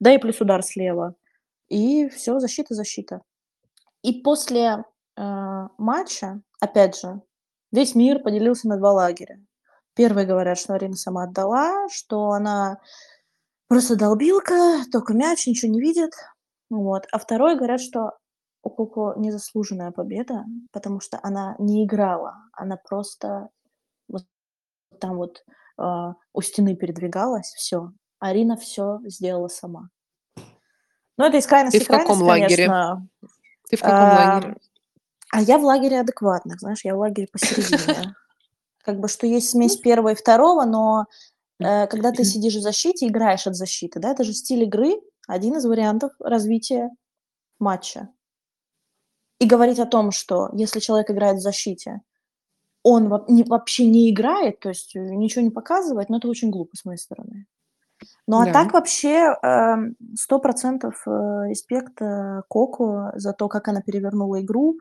да 0.00 0.12
и 0.12 0.18
плюс 0.18 0.40
удар 0.40 0.62
слева. 0.62 1.14
И 1.68 2.08
все, 2.08 2.38
защита, 2.38 2.74
защита. 2.74 3.22
И 4.02 4.20
после 4.22 4.84
э, 5.16 5.68
матча, 5.78 6.40
опять 6.60 7.00
же, 7.00 7.22
весь 7.72 7.94
мир 7.94 8.20
поделился 8.20 8.68
на 8.68 8.76
два 8.76 8.92
лагеря. 8.92 9.40
Первые 9.94 10.26
говорят, 10.26 10.58
что 10.58 10.74
Арина 10.74 10.96
сама 10.96 11.24
отдала, 11.24 11.88
что 11.88 12.30
она 12.30 12.78
просто 13.66 13.96
долбилка, 13.96 14.82
только 14.92 15.14
мяч, 15.14 15.46
ничего 15.46 15.72
не 15.72 15.80
видит. 15.80 16.12
Вот. 16.68 17.06
А 17.12 17.18
второй 17.18 17.56
говорят, 17.56 17.80
что 17.80 18.12
у 18.64 18.70
Коко 18.70 19.14
незаслуженная 19.16 19.90
победа, 19.90 20.44
потому 20.72 21.00
что 21.00 21.20
она 21.22 21.54
не 21.58 21.84
играла, 21.84 22.36
она 22.52 22.76
просто 22.76 23.50
вот 24.08 24.24
там 24.98 25.16
вот 25.16 25.44
э, 25.78 26.12
у 26.32 26.40
стены 26.40 26.74
передвигалась, 26.74 27.52
все. 27.54 27.92
Арина 28.18 28.56
все 28.56 29.00
сделала 29.04 29.48
сама. 29.48 29.90
Ну, 31.16 31.24
это 31.26 31.36
из 31.36 31.46
крайности 31.46 31.78
Ты 31.78 31.84
в 31.84 31.88
каком 31.88 32.18
крайность, 32.18 32.50
лагере? 32.50 32.66
конечно. 32.66 33.08
Ты 33.68 33.76
в 33.76 33.80
каком 33.80 33.96
А, 33.96 34.34
лагере? 34.34 34.56
А 35.30 35.40
я 35.42 35.58
в 35.58 35.64
лагере 35.64 36.00
адекватных, 36.00 36.60
знаешь, 36.60 36.84
я 36.84 36.94
в 36.94 36.98
лагере 36.98 37.28
посередине. 37.30 38.14
Как 38.84 38.98
бы, 38.98 39.08
что 39.08 39.26
есть 39.26 39.50
смесь 39.50 39.76
первого 39.76 40.10
и 40.12 40.14
второго, 40.14 40.64
но 40.64 41.06
э, 41.58 41.86
когда 41.86 42.12
ты 42.12 42.24
сидишь 42.24 42.56
в 42.56 42.60
защите, 42.60 43.06
играешь 43.06 43.46
от 43.46 43.56
защиты, 43.56 44.00
да, 44.00 44.10
это 44.10 44.24
же 44.24 44.32
стиль 44.32 44.64
игры, 44.64 44.94
один 45.26 45.56
из 45.56 45.64
вариантов 45.64 46.12
развития 46.18 46.90
матча. 47.58 48.08
И 49.44 49.46
говорить 49.46 49.78
о 49.78 49.84
том, 49.84 50.10
что 50.10 50.48
если 50.54 50.80
человек 50.80 51.10
играет 51.10 51.36
в 51.36 51.42
защите, 51.42 52.00
он 52.82 53.08
вообще 53.08 53.84
не 53.84 54.10
играет, 54.10 54.58
то 54.58 54.70
есть 54.70 54.96
э, 54.96 55.00
ничего 55.00 55.42
не 55.42 55.50
показывает, 55.50 56.08
но 56.08 56.16
это 56.16 56.28
очень 56.28 56.50
глупо 56.50 56.74
с 56.78 56.86
моей 56.86 56.96
стороны. 56.96 57.44
Ну 58.26 58.40
а 58.40 58.46
Да. 58.46 58.52
так 58.54 58.72
вообще 58.72 59.36
эм, 59.42 59.96
сто 60.16 60.38
процентов 60.38 61.02
э, 61.06 61.10
респект 61.50 62.00
э, 62.00 62.40
Коко 62.48 63.12
за 63.16 63.34
то, 63.34 63.48
как 63.48 63.68
она 63.68 63.82
перевернула 63.82 64.40
игру. 64.40 64.78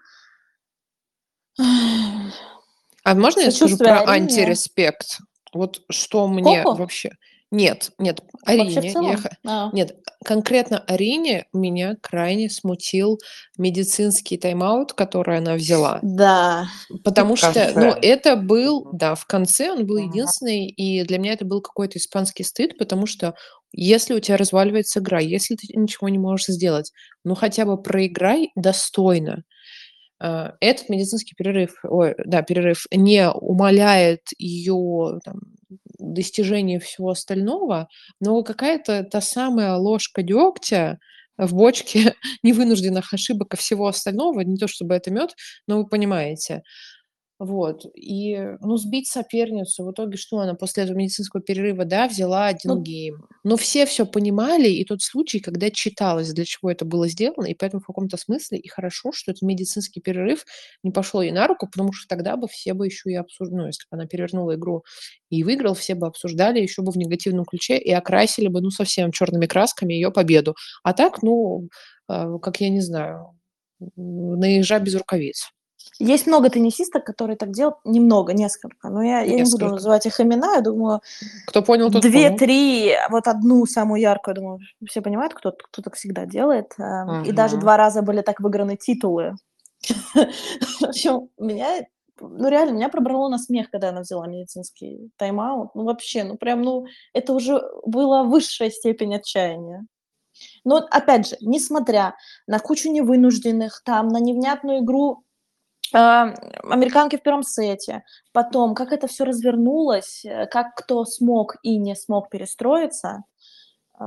А 1.58 3.16
можно 3.16 3.42
я 3.42 3.52
скажу 3.52 3.78
про 3.78 4.00
Арине. 4.00 4.12
антиреспект? 4.14 5.20
Вот 5.54 5.82
что 5.90 6.30
мне 6.30 6.64
Коко? 6.64 6.76
вообще... 6.76 7.12
Нет, 7.54 7.92
нет, 8.00 8.20
Вообще 8.46 8.80
Арине. 8.80 8.90
в 8.90 8.94
целом? 8.94 9.12
я 9.12 9.20
А. 9.46 9.70
Нет, 9.74 9.96
конкретно 10.26 10.80
Арине 10.88 11.46
меня 11.54 11.96
крайне 12.02 12.50
смутил 12.50 13.20
медицинский 13.60 14.38
тайм-аут, 14.38 14.94
который 14.94 15.38
она 15.38 15.54
взяла. 15.54 16.00
Да. 16.02 16.68
Потому 17.04 17.36
В 17.36 17.38
что, 17.38 17.54
конце. 17.54 17.74
ну, 17.76 17.96
это 18.02 18.36
был, 18.38 18.90
да, 18.92 19.14
в 19.14 19.26
конце 19.28 19.72
он 19.72 19.86
был 19.86 19.98
единственный, 19.98 20.66
и 20.66 21.04
для 21.04 21.20
меня 21.20 21.34
это 21.34 21.46
был 21.46 21.62
какой-то 21.62 22.00
испанский 22.00 22.44
стыд, 22.44 22.76
потому 22.80 23.06
что 23.06 23.36
если 23.72 24.16
у 24.16 24.20
тебя 24.20 24.38
разваливается 24.38 25.00
игра, 25.00 25.20
если 25.20 25.56
ты 25.56 25.68
ничего 25.78 26.10
не 26.10 26.18
можешь 26.18 26.48
сделать, 26.48 26.92
ну, 27.24 27.36
хотя 27.36 27.66
бы 27.66 27.80
проиграй 27.82 28.50
достойно. 28.56 29.44
А, 30.20 30.54
Этот 30.60 30.90
медицинский 30.90 31.36
перерыв, 31.36 31.76
ой, 31.84 32.16
да, 32.26 32.42
перерыв 32.42 32.86
не 32.92 33.30
умаляет 33.30 34.22
ее 34.40 35.20
там, 35.24 35.36
достижение 36.00 36.80
всего 36.80 37.10
остального, 37.12 37.88
но 38.20 38.44
какая-то 38.44 39.04
та 39.04 39.22
самая 39.22 39.76
ложка 39.76 40.24
дегтя 40.24 41.00
в 41.38 41.54
бочке 41.56 42.16
невынужденных 42.44 43.14
ошибок 43.14 43.54
и 43.54 43.58
всего 43.58 43.88
остального, 43.88 44.42
не 44.42 44.58
то 44.58 44.68
чтобы 44.68 44.96
это 44.96 45.12
мед, 45.12 45.36
но 45.68 45.78
вы 45.80 45.88
понимаете. 45.88 46.64
Вот. 47.40 47.86
И, 47.96 48.38
ну, 48.62 48.78
сбить 48.78 49.08
соперницу, 49.08 49.84
в 49.84 49.92
итоге 49.92 50.18
что 50.18 50.40
она 50.40 50.54
после 50.54 50.84
этого 50.84 50.96
медицинского 50.98 51.42
перерыва, 51.42 51.84
да, 51.84 52.08
взяла 52.08 52.46
один 52.48 52.76
Ну, 52.76 52.82
гейм. 52.82 53.26
Но 53.44 53.58
все 53.58 53.86
все 53.86 54.06
понимали, 54.06 54.70
и 54.70 54.86
тот 54.86 55.02
случай, 55.02 55.40
когда 55.40 55.70
читалось, 55.72 56.32
для 56.32 56.46
чего 56.46 56.72
это 56.72 56.86
было 56.86 57.08
сделано, 57.10 57.48
и 57.48 57.56
поэтому 57.56 57.82
в 57.82 57.86
каком-то 57.88 58.18
смысле 58.18 58.60
и 58.60 58.68
хорошо, 58.70 59.12
что 59.12 59.32
этот 59.32 59.42
медицинский 59.42 60.00
перерыв 60.00 60.46
не 60.84 60.92
пошел 60.92 61.22
ей 61.22 61.32
на 61.32 61.48
руку, 61.48 61.68
потому 61.68 61.92
что 61.92 62.08
тогда 62.08 62.38
бы 62.38 62.48
все 62.48 62.74
бы 62.74 62.86
еще 62.86 63.10
и 63.12 63.16
обсуждали, 63.16 63.58
ну, 63.62 63.68
если 63.68 63.84
бы 63.90 63.98
она 63.98 64.06
перевернула 64.08 64.56
игру 64.56 64.84
и 65.30 65.44
выиграл, 65.44 65.74
все 65.74 65.96
бы 65.96 66.08
обсуждали 66.08 66.62
еще 66.62 66.82
бы 66.84 66.92
в 66.92 66.98
негативном 66.98 67.46
ключе 67.46 67.78
и 67.78 67.92
окрасили 67.92 68.48
бы, 68.48 68.62
ну, 68.62 68.70
совсем 68.70 69.12
черными 69.12 69.48
красками 69.48 69.94
ее 69.94 70.12
победу. 70.12 70.56
А 70.84 70.94
так, 70.94 71.22
ну, 71.24 71.68
а, 72.08 72.38
как 72.40 72.62
я 72.62 72.70
не 72.70 72.80
знаю, 72.82 73.32
м, 73.82 74.40
на 74.40 74.46
ежа 74.58 74.80
без 74.80 74.96
рукавиц. 74.96 75.50
Есть 76.00 76.28
много 76.28 76.50
теннисисток, 76.50 77.06
которые 77.06 77.36
так 77.38 77.52
делают. 77.52 77.78
Немного, 77.86 78.34
несколько. 78.34 78.90
Но 78.90 79.04
я, 79.04 79.20
я 79.22 79.36
не 79.36 79.44
буду 79.44 79.58
Несколько. 79.58 79.66
называть 79.74 80.06
их 80.06 80.20
имена. 80.20 80.56
Я 80.56 80.62
думаю, 80.62 81.02
Кто 81.48 81.62
понял, 81.62 81.92
тот 81.92 82.02
понял. 82.02 82.12
две-три, 82.12 82.94
вот 83.10 83.28
одну 83.28 83.66
самую 83.66 84.02
яркую, 84.02 84.36
я 84.36 84.42
думаю, 84.42 84.60
все 84.88 85.02
понимают, 85.02 85.34
кто, 85.34 85.52
кто 85.52 85.82
так 85.82 85.96
всегда 85.96 86.26
делает. 86.26 86.74
Эм, 86.80 87.24
И 87.24 87.32
даже 87.32 87.58
два 87.58 87.78
раза 87.78 88.02
были 88.02 88.22
так 88.22 88.40
выиграны 88.40 88.76
титулы. 88.78 89.36
В 90.14 90.84
общем, 90.84 91.30
меня, 91.38 91.86
ну 92.20 92.48
реально, 92.48 92.74
меня 92.76 92.90
пробрало 92.90 93.30
на 93.30 93.38
смех, 93.38 93.70
когда 93.70 93.90
она 93.90 94.02
взяла 94.02 94.28
медицинский 94.28 95.12
тайм-аут. 95.18 95.76
Ну 95.76 95.84
вообще, 95.84 96.24
ну 96.24 96.38
прям, 96.38 96.62
ну 96.62 96.86
это 97.14 97.34
уже 97.34 97.62
была 97.86 98.24
высшая 98.24 98.70
степень 98.72 99.16
отчаяния. 99.16 99.86
Но 100.64 100.78
опять 100.90 101.28
же, 101.30 101.38
несмотря 101.42 102.16
на 102.48 102.58
кучу 102.60 102.90
невынужденных, 102.90 103.82
там, 103.86 104.08
на 104.08 104.20
невнятную 104.20 104.80
игру 104.80 105.24
американки 105.94 107.18
в 107.18 107.24
первом 107.24 107.44
сете, 107.44 108.04
потом, 108.32 108.76
как 108.76 108.92
это 108.92 109.08
все 109.08 109.24
развернулось, 109.24 110.26
э, 110.26 110.48
как 110.48 110.76
кто 110.76 111.06
смог 111.06 111.56
и 111.64 111.78
не 111.78 111.96
смог 111.96 112.30
перестроиться, 112.30 113.24
э, 114.00 114.04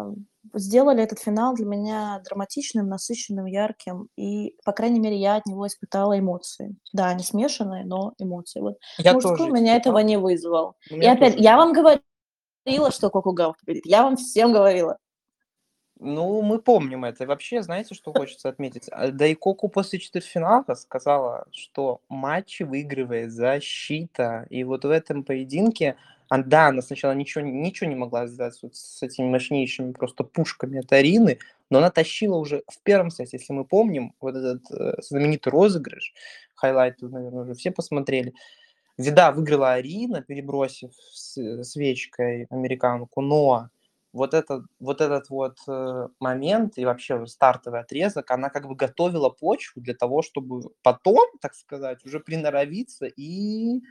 сделали 0.55 1.03
этот 1.03 1.21
финал 1.21 1.55
для 1.55 1.67
меня 1.67 2.21
драматичным, 2.25 2.89
насыщенным, 2.89 3.47
ярким, 3.47 4.09
и, 4.17 4.55
по 4.65 4.73
крайней 4.73 5.01
мере, 5.01 5.17
я 5.17 5.37
от 5.37 5.47
него 5.47 5.67
испытала 5.67 6.19
эмоции. 6.19 6.77
Да, 6.93 7.07
они 7.07 7.23
смешанные, 7.23 7.85
но 7.85 8.15
эмоции. 8.19 8.61
Вот 8.61 8.79
Я 8.99 9.13
мужской 9.13 9.37
тоже 9.37 9.51
меня 9.53 9.77
этого 9.77 9.99
не 9.99 10.17
вызвал. 10.19 10.75
И 10.91 11.07
опять, 11.07 11.35
тоже 11.35 11.45
я 11.45 11.57
вам 11.57 11.73
говорила, 11.73 12.91
что 12.91 13.11
Коко 13.11 13.33
Гауф 13.33 13.57
победит. 13.65 13.87
Я 13.87 14.03
вам 14.03 14.17
всем 14.17 14.53
говорила. 14.53 14.99
Ну, 15.99 16.43
мы 16.43 16.61
помним 16.61 17.05
это. 17.05 17.25
И 17.25 17.27
вообще, 17.27 17.63
знаете, 17.63 17.95
что 17.95 18.13
хочется 18.13 18.49
отметить? 18.49 18.89
А, 18.91 19.09
Да 19.11 19.27
и 19.27 19.35
Коко 19.35 19.69
после 19.69 19.99
четвертьфинала 19.99 20.75
сказала, 20.75 21.47
что 21.53 22.01
матчи 22.09 22.65
выигрывает 22.65 23.33
защита. 23.33 24.47
И 24.51 24.63
вот 24.65 24.85
в 24.85 24.91
этом 24.91 25.25
поединке, 25.25 25.97
а, 26.29 26.39
да, 26.43 26.69
она 26.69 26.83
сначала 26.83 27.13
ничего, 27.13 27.43
ничего 27.45 27.89
не 27.89 27.97
могла 27.97 28.27
сделать 28.27 28.59
вот 28.63 28.77
с 28.77 29.03
этими 29.03 29.27
мощнейшими 29.27 29.93
просто 29.93 30.23
пушками 30.25 30.81
от 30.81 30.93
Арины, 30.93 31.39
но 31.71 31.79
она 31.79 31.91
тащила 31.91 32.37
уже 32.37 32.63
в 32.69 32.79
первом 32.83 33.11
сете, 33.11 33.39
если 33.39 33.55
мы 33.55 33.65
помним, 33.65 34.13
вот 34.21 34.37
этот 34.37 34.71
э, 34.71 35.01
знаменитый 35.01 35.51
розыгрыш, 35.51 36.13
хайлайт, 36.55 37.01
наверное, 37.01 37.45
уже 37.45 37.55
все 37.55 37.71
посмотрели, 37.71 38.35
где, 38.99 39.11
да, 39.11 39.33
выиграла 39.33 39.75
Арина, 39.75 40.23
перебросив 40.23 40.91
с- 41.13 41.65
свечкой 41.65 42.47
американку, 42.51 43.21
но 43.21 43.71
вот 44.17 44.35
этот 44.35 44.65
вот, 44.81 45.01
этот 45.01 45.31
вот 45.31 45.59
момент 46.21 46.79
и 46.79 46.85
вообще 46.85 47.27
стартовый 47.27 47.81
отрезок, 47.81 48.31
она 48.31 48.51
как 48.51 48.67
бы 48.67 48.75
готовила 48.75 49.29
почву 49.29 49.81
для 49.81 49.95
того, 49.95 50.23
чтобы 50.23 50.71
потом, 50.83 51.29
так 51.41 51.55
сказать, 51.55 52.05
уже 52.05 52.21
приноровиться 52.21 53.07
и 53.07 53.83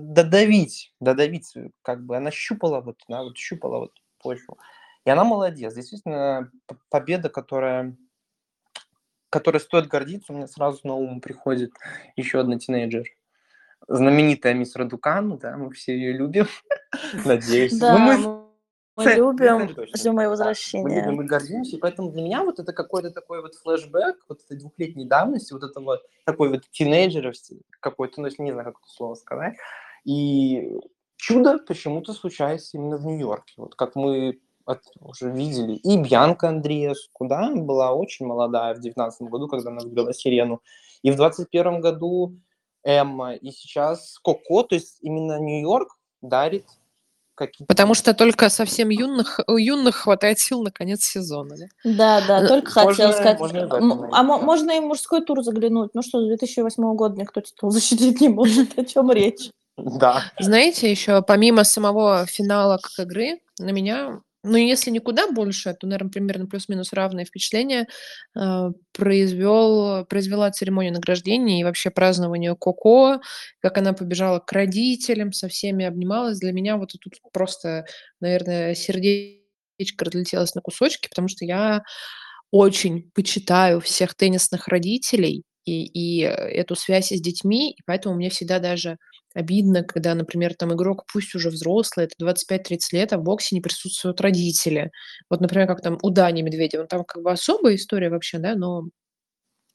додавить, 0.00 0.94
додавить, 1.00 1.54
э, 1.56 1.70
как 1.82 2.04
бы 2.04 2.16
она 2.16 2.30
щупала 2.30 2.80
вот, 2.80 3.00
да, 3.08 3.22
вот 3.22 3.36
щупала 3.36 3.78
вот 3.78 3.92
почву. 4.18 4.58
И 5.04 5.10
она 5.10 5.24
молодец. 5.24 5.74
Действительно, 5.74 6.50
победа, 6.88 7.28
которая, 7.28 7.96
которой 9.28 9.60
стоит 9.60 9.88
гордиться, 9.88 10.32
меня 10.32 10.46
сразу 10.46 10.80
на 10.84 10.94
ум 10.94 11.20
приходит 11.20 11.72
еще 12.16 12.40
одна 12.40 12.58
тинейджер. 12.58 13.04
Знаменитая 13.88 14.54
мисс 14.54 14.76
Радукан, 14.76 15.38
да, 15.38 15.56
мы 15.56 15.72
все 15.72 15.94
ее 15.94 16.12
любим, 16.12 16.46
надеюсь. 17.24 17.72
Ну, 17.72 17.78
Да, 17.80 17.98
мы 17.98 18.51
мы, 18.96 19.04
Цели- 19.04 19.16
любим, 19.16 19.68
ждем 19.68 19.86
ее 19.86 19.94
Да, 20.04 20.12
Мы 20.12 20.28
возвращения. 20.28 21.00
любим 21.04 21.22
и 21.22 21.24
гордимся, 21.26 21.76
и 21.76 21.78
поэтому 21.78 22.10
для 22.10 22.22
меня 22.22 22.44
вот 22.44 22.58
это 22.58 22.72
какой-то 22.72 23.10
такой 23.10 23.40
вот 23.42 23.54
флешбэк 23.54 24.16
вот 24.28 24.40
этой 24.44 24.58
двухлетней 24.58 25.06
давности, 25.06 25.52
вот 25.52 25.62
это 25.62 25.80
вот 25.80 26.00
такой 26.24 26.50
вот 26.50 26.62
тинейджеровский 26.70 27.62
какой-то, 27.80 28.20
ну, 28.20 28.26
если 28.26 28.42
не 28.42 28.52
знаю, 28.52 28.66
как 28.72 28.82
это 28.82 28.92
слово 28.92 29.14
сказать, 29.14 29.54
и 30.04 30.78
чудо 31.16 31.58
почему-то 31.58 32.12
случается 32.12 32.76
именно 32.76 32.96
в 32.98 33.04
Нью-Йорке, 33.06 33.54
вот 33.56 33.74
как 33.74 33.94
мы 33.96 34.38
от- 34.64 34.92
уже 35.00 35.30
видели. 35.30 35.74
И 35.74 35.96
Бьянка 36.00 36.48
Андреевску, 36.48 37.26
да, 37.26 37.50
была 37.54 37.92
очень 37.92 38.26
молодая 38.26 38.74
в 38.74 38.80
девятнадцатом 38.80 39.28
году, 39.28 39.48
когда 39.48 39.70
она 39.70 39.80
выиграла 39.80 40.12
Сирену, 40.14 40.60
И 41.02 41.10
в 41.10 41.16
21 41.16 41.80
году 41.80 42.36
Эмма, 42.84 43.34
и 43.34 43.50
сейчас 43.50 44.18
Коко, 44.22 44.62
то 44.62 44.76
есть 44.76 44.98
именно 45.02 45.40
Нью-Йорк 45.40 45.98
дарит 46.20 46.66
какие-то... 47.34 47.66
Потому 47.66 47.94
что 47.94 48.14
только 48.14 48.48
совсем 48.48 48.88
юных, 48.88 49.40
у 49.46 49.56
юных 49.56 49.96
хватает 49.96 50.38
сил 50.38 50.62
на 50.62 50.70
конец 50.70 51.04
сезона, 51.04 51.56
да? 51.56 51.66
Да, 51.84 52.26
да, 52.26 52.48
только 52.48 52.82
можно, 52.82 52.90
хотела 52.90 53.12
сказать. 53.12 53.40
Можно 53.40 54.08
а 54.12 54.22
можно 54.22 54.70
и 54.72 54.80
мужской 54.80 55.24
тур 55.24 55.42
заглянуть. 55.42 55.90
Ну 55.94 56.02
что, 56.02 56.20
с 56.20 56.26
2008 56.26 56.94
года 56.94 57.20
никто 57.20 57.40
титул 57.40 57.70
защитить 57.72 58.20
не 58.20 58.28
может. 58.28 58.78
О 58.78 58.84
чем 58.84 59.10
речь? 59.10 59.50
Да. 59.76 60.22
Знаете, 60.38 60.90
еще 60.90 61.22
помимо 61.22 61.64
самого 61.64 62.26
финала 62.26 62.78
как 62.78 63.06
игры, 63.06 63.40
на 63.58 63.70
меня 63.70 64.20
ну, 64.44 64.56
если 64.56 64.90
никуда 64.90 65.30
больше, 65.30 65.74
то, 65.74 65.86
наверное, 65.86 66.10
примерно 66.10 66.46
плюс-минус 66.46 66.92
равные 66.92 67.24
впечатления 67.26 67.86
э, 68.36 68.70
произвел, 68.92 70.04
произвела 70.06 70.50
церемония 70.50 70.90
награждения 70.90 71.60
и 71.60 71.64
вообще 71.64 71.90
празднование 71.90 72.56
Коко, 72.56 73.20
как 73.60 73.78
она 73.78 73.92
побежала 73.92 74.40
к 74.40 74.50
родителям, 74.52 75.32
со 75.32 75.48
всеми 75.48 75.84
обнималась. 75.84 76.40
Для 76.40 76.52
меня 76.52 76.76
вот 76.76 76.92
тут 77.00 77.14
просто, 77.32 77.84
наверное, 78.20 78.74
сердечко 78.74 80.04
разлетелось 80.04 80.54
на 80.54 80.60
кусочки, 80.60 81.08
потому 81.08 81.28
что 81.28 81.44
я 81.44 81.82
очень 82.50 83.10
почитаю 83.14 83.80
всех 83.80 84.14
теннисных 84.14 84.68
родителей 84.68 85.44
и, 85.64 85.84
и 85.84 86.20
эту 86.20 86.74
связь 86.76 87.12
с 87.12 87.20
детьми, 87.20 87.72
и 87.72 87.82
поэтому 87.86 88.14
мне 88.16 88.30
всегда 88.30 88.58
даже 88.58 88.98
обидно, 89.34 89.82
когда, 89.82 90.14
например, 90.14 90.54
там 90.54 90.74
игрок, 90.74 91.04
пусть 91.12 91.34
уже 91.34 91.50
взрослый, 91.50 92.06
это 92.06 92.14
25-30 92.18 92.92
лет, 92.92 93.12
а 93.12 93.18
в 93.18 93.22
боксе 93.22 93.54
не 93.54 93.60
присутствуют 93.62 94.20
родители. 94.20 94.90
Вот, 95.30 95.40
например, 95.40 95.66
как 95.66 95.80
там 95.80 95.98
у 96.02 96.10
Дани 96.10 96.42
Медведева, 96.42 96.86
там 96.86 97.04
как 97.04 97.22
бы 97.22 97.30
особая 97.32 97.76
история 97.76 98.10
вообще, 98.10 98.38
да, 98.38 98.54
но 98.54 98.84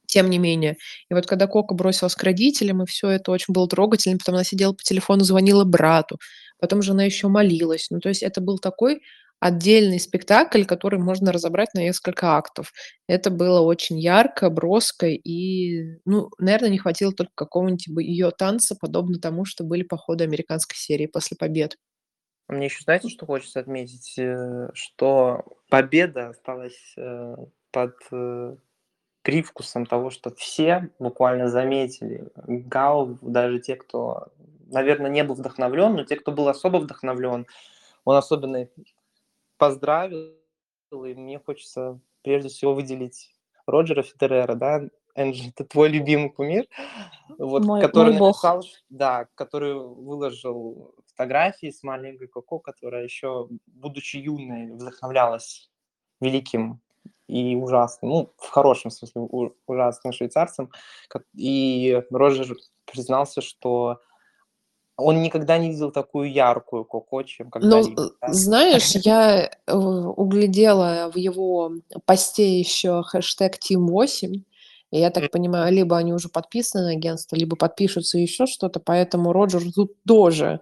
тем 0.08 0.30
не 0.30 0.38
менее. 0.40 0.78
И 1.10 1.14
вот 1.14 1.26
когда 1.28 1.48
Кока 1.48 1.76
бросилась 1.76 2.16
к 2.16 2.24
родителям, 2.24 2.82
и 2.84 2.86
все 2.86 3.10
это 3.10 3.32
очень 3.32 3.54
было 3.54 3.68
трогательно, 3.68 4.18
потом 4.18 4.36
она 4.36 4.44
сидела 4.44 4.74
по 4.74 4.84
телефону, 4.84 5.24
звонила 5.24 5.64
брату, 5.66 6.18
потом 6.60 6.82
же 6.82 6.92
она 6.92 7.04
еще 7.04 7.28
молилась. 7.28 7.88
Ну, 7.90 8.00
то 8.00 8.10
есть 8.10 8.24
это 8.24 8.42
был 8.42 8.58
такой 8.58 9.02
отдельный 9.40 10.00
спектакль, 10.00 10.64
который 10.64 11.00
можно 11.00 11.32
разобрать 11.32 11.74
на 11.74 11.80
несколько 11.80 12.36
актов. 12.36 12.74
Это 13.08 13.30
было 13.30 13.62
очень 13.62 14.00
ярко, 14.00 14.50
броско, 14.50 15.08
и, 15.08 16.00
ну, 16.06 16.30
наверное, 16.40 16.70
не 16.70 16.80
хватило 16.80 17.14
только 17.14 17.34
какого-нибудь 17.36 18.04
ее 18.04 18.32
танца, 18.32 18.76
подобно 18.80 19.20
тому, 19.20 19.46
что 19.46 19.64
были 19.64 19.84
по 19.84 19.98
ходу 19.98 20.24
американской 20.24 20.78
серии 20.78 21.06
после 21.06 21.38
побед. 21.38 21.78
Мне 22.48 22.66
еще, 22.66 22.84
знаете, 22.84 23.10
что 23.10 23.26
хочется 23.26 23.60
отметить? 23.60 24.18
Э, 24.18 24.70
что 24.74 25.44
победа 25.70 26.30
осталась 26.30 26.94
э, 26.98 27.36
под 27.72 27.96
э, 28.12 28.56
привкусом 29.22 29.86
того, 29.86 30.10
что 30.10 30.34
все 30.34 30.90
буквально 30.98 31.50
заметили. 31.50 32.30
Гау, 32.36 33.18
даже 33.22 33.60
те, 33.60 33.76
кто, 33.76 34.30
наверное, 34.68 35.12
не 35.12 35.26
был 35.26 35.36
вдохновлен, 35.36 35.96
но 35.96 36.06
те, 36.06 36.16
кто 36.16 36.32
был 36.32 36.48
особо 36.48 36.78
вдохновлен, 36.78 37.46
он 38.06 38.16
особенно 38.16 38.70
поздравил, 39.58 40.34
и 40.92 41.14
мне 41.14 41.40
хочется 41.40 42.00
прежде 42.24 42.50
всего 42.50 42.74
выделить 42.74 43.34
Роджера 43.66 44.04
Федерера, 44.04 44.56
да, 44.56 44.82
Энджи, 45.16 45.50
это 45.50 45.66
твой 45.66 45.90
любимый 45.90 46.30
кумир, 46.30 46.66
вот, 47.38 47.66
мой, 47.66 47.82
который 47.82 48.14
мой 48.14 48.30
написал, 48.30 48.58
бог. 48.58 48.66
да, 48.90 49.28
который 49.36 49.74
выложил 49.74 50.94
фотографии 51.08 51.72
с 51.72 51.82
маленькой 51.84 52.28
Коко, 52.28 52.60
которая 52.60 53.04
еще, 53.04 53.48
будучи 53.66 54.18
юной, 54.18 54.72
вдохновлялась 54.72 55.70
великим 56.22 56.80
и 57.28 57.56
ужасным, 57.56 58.12
ну, 58.12 58.34
в 58.38 58.48
хорошем 58.50 58.92
смысле, 58.92 59.22
ужасным 59.66 60.14
швейцарцем. 60.14 60.72
И 61.34 62.02
Роджер 62.12 62.56
признался, 62.86 63.42
что 63.42 64.00
он 64.98 65.22
никогда 65.22 65.58
не 65.58 65.70
видел 65.70 65.92
такую 65.92 66.32
яркую 66.32 66.84
Коко, 66.84 67.24
чем 67.24 67.50
когда 67.50 67.68
Ну, 67.68 67.96
да? 67.96 68.34
знаешь, 68.34 68.96
я 68.96 69.50
э, 69.68 69.76
углядела 69.76 71.12
в 71.14 71.18
его 71.18 71.72
посте 72.06 72.60
еще 72.60 73.04
хэштег 73.04 73.58
Team 73.58 73.88
8 73.88 74.42
и 74.92 75.00
я 75.00 75.10
так 75.10 75.30
понимаю, 75.32 75.74
либо 75.74 75.98
они 75.98 76.14
уже 76.14 76.30
подписаны 76.30 76.86
на 76.86 76.92
агентство, 76.92 77.36
либо 77.36 77.58
подпишутся 77.58 78.18
еще 78.18 78.46
что-то, 78.46 78.80
поэтому 78.80 79.34
Роджер 79.34 79.62
тут 79.74 80.02
тоже. 80.08 80.62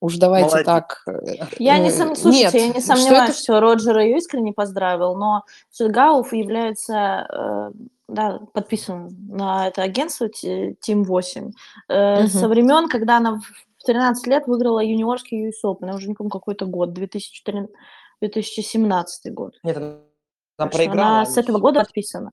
Уж 0.00 0.16
давайте 0.16 0.48
Молодец. 0.48 0.66
так. 0.66 1.02
Э, 1.06 1.46
я 1.58 1.78
не 1.78 1.90
сом... 1.90 2.14
Слушайте, 2.14 2.58
Нет, 2.60 2.68
я 2.68 2.74
не 2.74 2.80
сомневаюсь, 2.80 3.22
что, 3.22 3.32
это... 3.32 3.42
что 3.42 3.60
Роджер 3.60 3.98
ее 3.98 4.18
искренне 4.18 4.52
поздравил, 4.52 5.16
но 5.16 5.44
Сюдгауф 5.70 6.34
является 6.34 7.26
э, 7.32 7.70
да, 8.08 8.40
подписан 8.52 9.08
на 9.30 9.68
это 9.68 9.82
агентство 9.82 10.26
Team 10.26 11.04
8 11.04 11.44
угу. 11.44 12.28
со 12.28 12.48
времен, 12.48 12.88
когда 12.90 13.16
она 13.16 13.40
в 13.82 13.84
13 13.84 14.26
лет 14.28 14.46
выиграла 14.46 14.80
юниорский 14.80 15.48
US 15.48 15.64
Open. 15.64 15.88
Я 15.88 15.94
уже 15.94 16.08
не 16.08 16.14
помню, 16.14 16.30
какой-то 16.30 16.66
год, 16.66 16.92
2014, 16.92 17.70
2017 18.20 19.34
год. 19.34 19.54
Нет, 19.64 19.76
она, 19.76 19.98
она 20.56 20.70
проиграла. 20.70 21.08
Она 21.08 21.26
с 21.26 21.36
этого 21.36 21.58
года 21.58 21.80
подписана. 21.80 22.30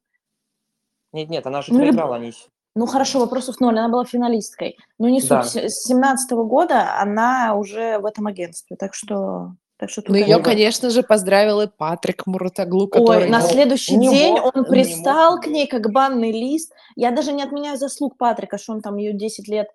Нет, 1.12 1.30
нет, 1.30 1.46
она 1.48 1.62
же 1.64 1.74
ну, 1.74 1.80
проиграла. 1.80 2.18
Анись. 2.18 2.48
Ну 2.76 2.86
хорошо, 2.86 3.20
вопросов 3.20 3.60
ноль, 3.60 3.80
она 3.80 3.90
была 3.90 4.06
финалисткой. 4.06 4.78
Но 5.00 5.10
не 5.10 5.22
суть, 5.22 5.30
да. 5.30 5.44
с 5.44 5.84
17 5.86 6.32
года 6.32 7.00
она 7.02 7.56
уже 7.56 7.98
в 7.98 8.06
этом 8.06 8.28
агентстве, 8.28 8.78
так 8.78 8.94
что 8.94 9.54
так 9.80 9.90
что 9.90 10.04
ну, 10.10 10.16
ее, 10.16 10.40
конечно 10.40 10.90
же, 10.90 11.04
поздравил 11.04 11.62
и 11.62 11.68
Патрик 11.68 12.28
Муратаглу, 12.28 12.90
который... 12.90 13.24
Ой, 13.24 13.30
на 13.30 13.40
следующий 13.40 13.96
него, 13.96 14.14
день 14.14 14.38
он 14.38 14.66
пристал 14.66 15.40
к 15.40 15.48
ней 15.48 15.68
как 15.68 15.90
банный 15.90 16.34
лист. 16.34 16.74
Я 16.98 17.12
даже 17.12 17.32
не 17.32 17.42
отменяю 17.42 17.78
заслуг 17.78 18.18
Патрика, 18.18 18.58
что 18.58 18.74
он 18.74 18.82
там 18.82 18.98
ее 18.98 19.14
10 19.14 19.48
лет... 19.48 19.68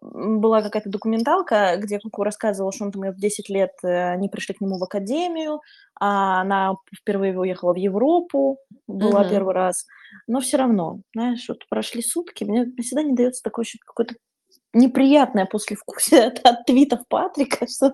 Была 0.00 0.60
какая-то 0.60 0.88
документалка, 0.88 1.76
где 1.76 2.00
Куку 2.00 2.24
рассказывал, 2.24 2.72
что 2.72 2.86
он 2.86 2.90
там 2.90 3.02
в 3.02 3.16
10 3.16 3.48
лет 3.48 3.72
э, 3.84 4.12
они 4.12 4.28
пришли 4.28 4.54
к 4.54 4.60
нему 4.60 4.78
в 4.78 4.82
академию, 4.82 5.60
а 6.00 6.40
она 6.40 6.74
впервые 6.98 7.38
уехала 7.38 7.74
в 7.74 7.76
Европу, 7.76 8.58
была 8.88 9.20
угу. 9.20 9.30
первый 9.30 9.54
раз. 9.54 9.86
Но 10.26 10.40
все 10.40 10.56
равно, 10.56 11.00
знаешь, 11.14 11.44
вот 11.48 11.68
прошли 11.68 12.02
сутки, 12.02 12.44
мне 12.44 12.72
всегда 12.82 13.02
не 13.02 13.14
дается 13.14 13.42
такое 13.42 13.66
какое-то 13.86 14.14
неприятное 14.72 15.46
послевкусие 15.46 16.24
от, 16.26 16.40
от 16.44 16.64
твитов 16.66 17.06
Патрика, 17.08 17.66
что 17.68 17.92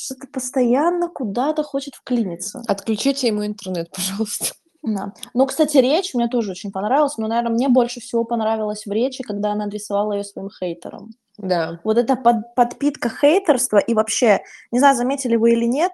что-то 0.00 0.26
постоянно 0.28 1.08
куда-то 1.08 1.62
хочет 1.62 1.94
вклиниться. 1.94 2.62
Отключите 2.66 3.26
ему 3.26 3.44
интернет, 3.44 3.90
пожалуйста. 3.90 4.54
Да. 4.82 5.12
Ну, 5.34 5.46
кстати, 5.46 5.76
речь 5.76 6.14
мне 6.14 6.26
тоже 6.28 6.52
очень 6.52 6.72
понравилась, 6.72 7.18
но, 7.18 7.28
наверное, 7.28 7.52
мне 7.52 7.68
больше 7.68 8.00
всего 8.00 8.24
понравилось 8.24 8.86
в 8.86 8.90
речи, 8.90 9.22
когда 9.22 9.52
она 9.52 9.64
адресовала 9.64 10.14
ее 10.14 10.24
своим 10.24 10.48
хейтерам. 10.48 11.10
Да. 11.36 11.80
Вот 11.84 11.98
это 11.98 12.16
под, 12.16 12.54
подпитка 12.54 13.10
хейтерства 13.10 13.76
и 13.76 13.92
вообще, 13.92 14.42
не 14.70 14.78
знаю, 14.78 14.96
заметили 14.96 15.36
вы 15.36 15.52
или 15.52 15.66
нет, 15.66 15.92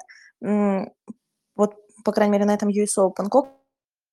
вот, 1.57 1.75
по 2.05 2.13
крайней 2.13 2.35
мере, 2.35 2.45
на 2.45 2.55
этом 2.55 2.69
US 2.69 2.97
Open, 2.97 3.29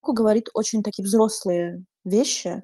говорит 0.01 0.49
очень 0.55 0.81
такие 0.81 1.05
взрослые 1.05 1.83
вещи, 2.03 2.63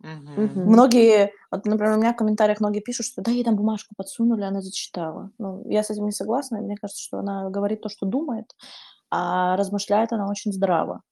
Мгм. 0.00 0.70
Многие, 0.70 1.32
вот, 1.50 1.66
например, 1.66 1.96
у 1.96 2.00
меня 2.00 2.12
в 2.12 2.16
комментариях 2.16 2.60
многие 2.60 2.80
пишут, 2.80 3.06
что 3.06 3.22
да, 3.22 3.30
ей 3.30 3.44
там 3.44 3.56
бумажку 3.56 3.94
подсунули, 3.96 4.42
она 4.42 4.60
зачитала. 4.60 5.30
Ну, 5.38 5.68
я 5.68 5.82
с 5.82 5.90
этим 5.90 6.04
не 6.04 6.12
согласна, 6.12 6.60
мне 6.60 6.76
кажется, 6.76 7.02
что 7.02 7.18
она 7.18 7.50
говорит 7.50 7.80
то, 7.80 7.88
что 7.88 8.06
думает, 8.06 8.46
а 9.10 9.56
размышляет 9.56 10.12
она 10.12 10.28
очень 10.28 10.52
здраво. 10.52 11.02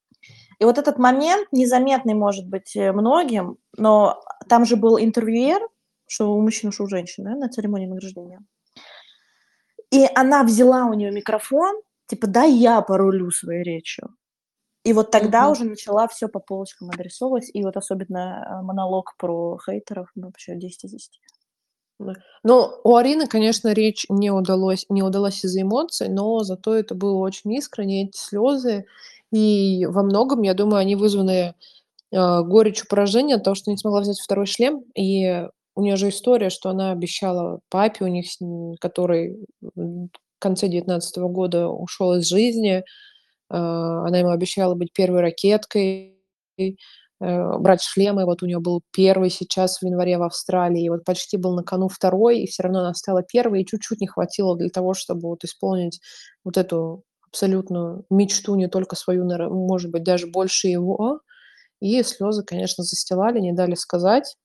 И 0.59 0.65
вот 0.65 0.79
этот 0.79 0.99
момент 0.99 1.49
незаметный 1.53 2.15
может 2.15 2.49
быть 2.49 2.75
э, 2.77 2.93
многим, 2.93 3.59
но 3.77 4.21
там 4.49 4.65
же 4.65 4.77
был 4.77 4.99
интервьюер, 4.99 5.61
что 6.07 6.33
у 6.33 6.41
мужчины, 6.41 6.73
что 6.73 6.85
у 6.85 6.89
женщины, 6.89 7.37
на 7.37 7.49
церемонии 7.49 7.87
награждения. 7.87 8.41
И 9.93 10.07
она 10.15 10.43
взяла 10.45 10.87
у 10.87 10.95
нее 10.95 11.11
микрофон, 11.11 11.77
типа, 12.07 12.27
да, 12.27 12.45
я 12.45 12.81
порулю 12.81 13.31
своей 13.31 13.63
речью. 13.63 14.09
И 14.87 14.93
вот 14.93 15.11
тогда 15.11 15.47
угу. 15.47 15.53
уже 15.53 15.65
начала 15.65 16.07
все 16.07 16.29
по 16.29 16.39
полочкам 16.39 16.91
адресовывать, 16.91 17.51
и 17.53 17.61
вот 17.65 17.77
особенно 17.77 18.47
э, 18.61 18.63
монолог 18.63 19.17
про 19.19 19.59
хейтеров, 19.59 20.13
ну, 20.15 20.27
вообще 20.27 20.55
10 20.55 20.85
из 20.85 20.91
10. 20.93 21.11
Ну, 22.45 22.71
у 22.85 22.95
Арины, 22.95 23.27
конечно, 23.27 23.73
речь 23.73 24.07
не 24.09 24.31
удалось, 24.31 24.87
не 24.89 25.03
удалась 25.03 25.45
из-за 25.45 25.63
эмоций, 25.63 26.09
но 26.09 26.45
зато 26.45 26.73
это 26.73 26.95
было 26.95 27.17
очень 27.17 27.53
искренне, 27.55 28.05
эти 28.05 28.17
слезы, 28.17 28.87
и 29.33 29.87
во 29.87 30.05
многом, 30.05 30.43
я 30.43 30.55
думаю, 30.55 30.77
они 30.77 30.95
вызваны 30.95 31.55
э, 32.13 32.43
горечью 32.43 32.87
поражения, 32.89 33.39
того, 33.39 33.57
что 33.57 33.73
не 33.73 33.79
смогла 33.79 34.03
взять 34.03 34.21
второй 34.21 34.47
шлем, 34.47 34.85
и 34.95 35.49
у 35.75 35.83
нее 35.83 35.97
же 35.97 36.11
история, 36.11 36.51
что 36.51 36.71
она 36.71 36.93
обещала 36.93 37.59
папе, 37.71 38.05
у 38.05 38.09
них, 38.09 38.27
который 38.79 39.45
в 39.75 40.11
конце 40.39 40.69
19 40.69 41.19
года 41.19 41.67
ушел 41.67 42.15
из 42.15 42.29
жизни, 42.29 42.85
она 43.55 44.19
ему 44.19 44.31
обещала 44.31 44.75
быть 44.75 44.93
первой 44.93 45.21
ракеткой, 45.21 46.19
э, 46.59 47.59
брать 47.59 47.83
шлемы. 47.83 48.25
Вот 48.25 48.43
у 48.43 48.47
нее 48.47 48.59
был 48.61 48.83
первый 48.93 49.31
сейчас 49.31 49.79
в 49.81 49.85
январе 49.85 50.19
в 50.19 50.23
Австралии, 50.23 50.85
и 50.85 50.89
вот 50.91 51.05
почти 51.05 51.37
был 51.37 51.55
на 51.55 51.63
кону 51.63 51.89
второй, 51.89 52.41
и 52.41 52.47
все 52.47 52.65
равно 52.65 52.81
она 52.81 52.95
стала 52.95 53.23
первой, 53.23 53.63
и 53.63 53.67
чуть-чуть 53.67 54.01
не 54.01 54.07
хватило 54.07 54.57
для 54.57 54.69
того, 54.71 54.95
чтобы 54.95 55.29
вот 55.29 55.45
исполнить 55.45 56.01
вот 56.45 56.57
эту 56.57 57.05
абсолютную 57.29 58.05
мечту, 58.11 58.55
не 58.57 58.69
только 58.69 58.97
свою, 58.97 59.25
может 59.51 59.91
быть, 59.91 60.05
даже 60.05 60.27
больше 60.27 60.69
его. 60.69 61.21
и 61.81 62.03
слезы, 62.03 62.45
конечно, 62.45 62.85
застилали, 62.85 63.41
не 63.41 63.53
дали 63.53 63.75
сказать. 63.75 64.37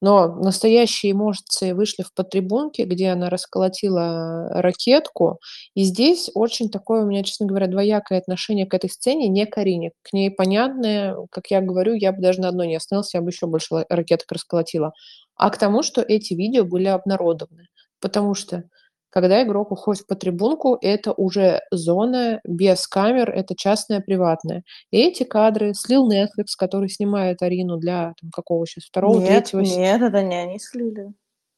Но 0.00 0.28
настоящие 0.36 1.12
эмоции 1.12 1.72
вышли 1.72 2.02
в 2.04 2.12
подтрибунке, 2.14 2.84
где 2.84 3.08
она 3.10 3.30
расколотила 3.30 4.48
ракетку. 4.50 5.40
И 5.74 5.82
здесь 5.82 6.30
очень 6.34 6.70
такое 6.70 7.02
у 7.02 7.06
меня, 7.06 7.22
честно 7.24 7.46
говоря, 7.46 7.66
двоякое 7.66 8.18
отношение 8.18 8.66
к 8.66 8.74
этой 8.74 8.90
сцене, 8.90 9.28
не 9.28 9.44
к 9.46 9.58
Арине. 9.58 9.92
К 10.02 10.12
ней 10.12 10.30
понятное, 10.30 11.16
как 11.30 11.48
я 11.50 11.60
говорю, 11.60 11.94
я 11.94 12.12
бы 12.12 12.22
даже 12.22 12.40
на 12.40 12.48
одной 12.48 12.68
не 12.68 12.76
остановился, 12.76 13.18
я 13.18 13.22
бы 13.22 13.30
еще 13.30 13.46
больше 13.46 13.84
ракеток 13.88 14.30
расколотила. 14.32 14.92
А 15.36 15.50
к 15.50 15.58
тому, 15.58 15.82
что 15.82 16.00
эти 16.02 16.34
видео 16.34 16.64
были 16.64 16.86
обнародованы. 16.86 17.66
Потому 18.00 18.34
что 18.34 18.64
когда 19.10 19.42
игрок 19.42 19.72
уходит 19.72 20.06
по 20.06 20.14
трибунку, 20.14 20.78
это 20.80 21.12
уже 21.12 21.60
зона 21.70 22.40
без 22.44 22.86
камер, 22.86 23.30
это 23.30 23.54
частная, 23.56 24.00
приватная. 24.00 24.62
И 24.90 24.98
эти 25.00 25.22
кадры 25.24 25.74
слил 25.74 26.10
Netflix, 26.10 26.48
который 26.58 26.88
снимает 26.88 27.42
Арину 27.42 27.76
для 27.78 28.12
там, 28.20 28.30
какого 28.30 28.66
сейчас, 28.66 28.84
второго, 28.84 29.18
Нет, 29.20 29.44
третьего. 29.50 29.60
нет, 29.60 30.02
это 30.02 30.22
не 30.22 30.36
они 30.36 30.58
слили. 30.58 31.12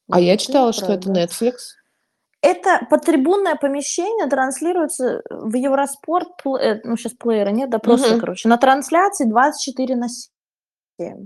А 0.09 0.19
я 0.19 0.33
Вот 0.33 0.39
читала, 0.41 0.73
что 0.73 0.93
это 0.93 1.03
правда. 1.03 1.23
Netflix. 1.23 1.53
Это 2.43 2.87
подтрибунное 2.89 3.55
помещение 3.55 4.27
транслируется 4.27 5.21
в 5.29 5.55
Евроспорт, 5.55 6.29
э, 6.59 6.79
ну 6.83 6.97
сейчас 6.97 7.13
плеера 7.13 7.49
нет, 7.51 7.69
да 7.69 7.77
просто, 7.77 8.11
Мгм. 8.13 8.19
короче, 8.19 8.49
на 8.49 8.57
трансляции 8.57 9.25
24 9.25 9.95
на 9.95 10.09
7. 10.09 10.30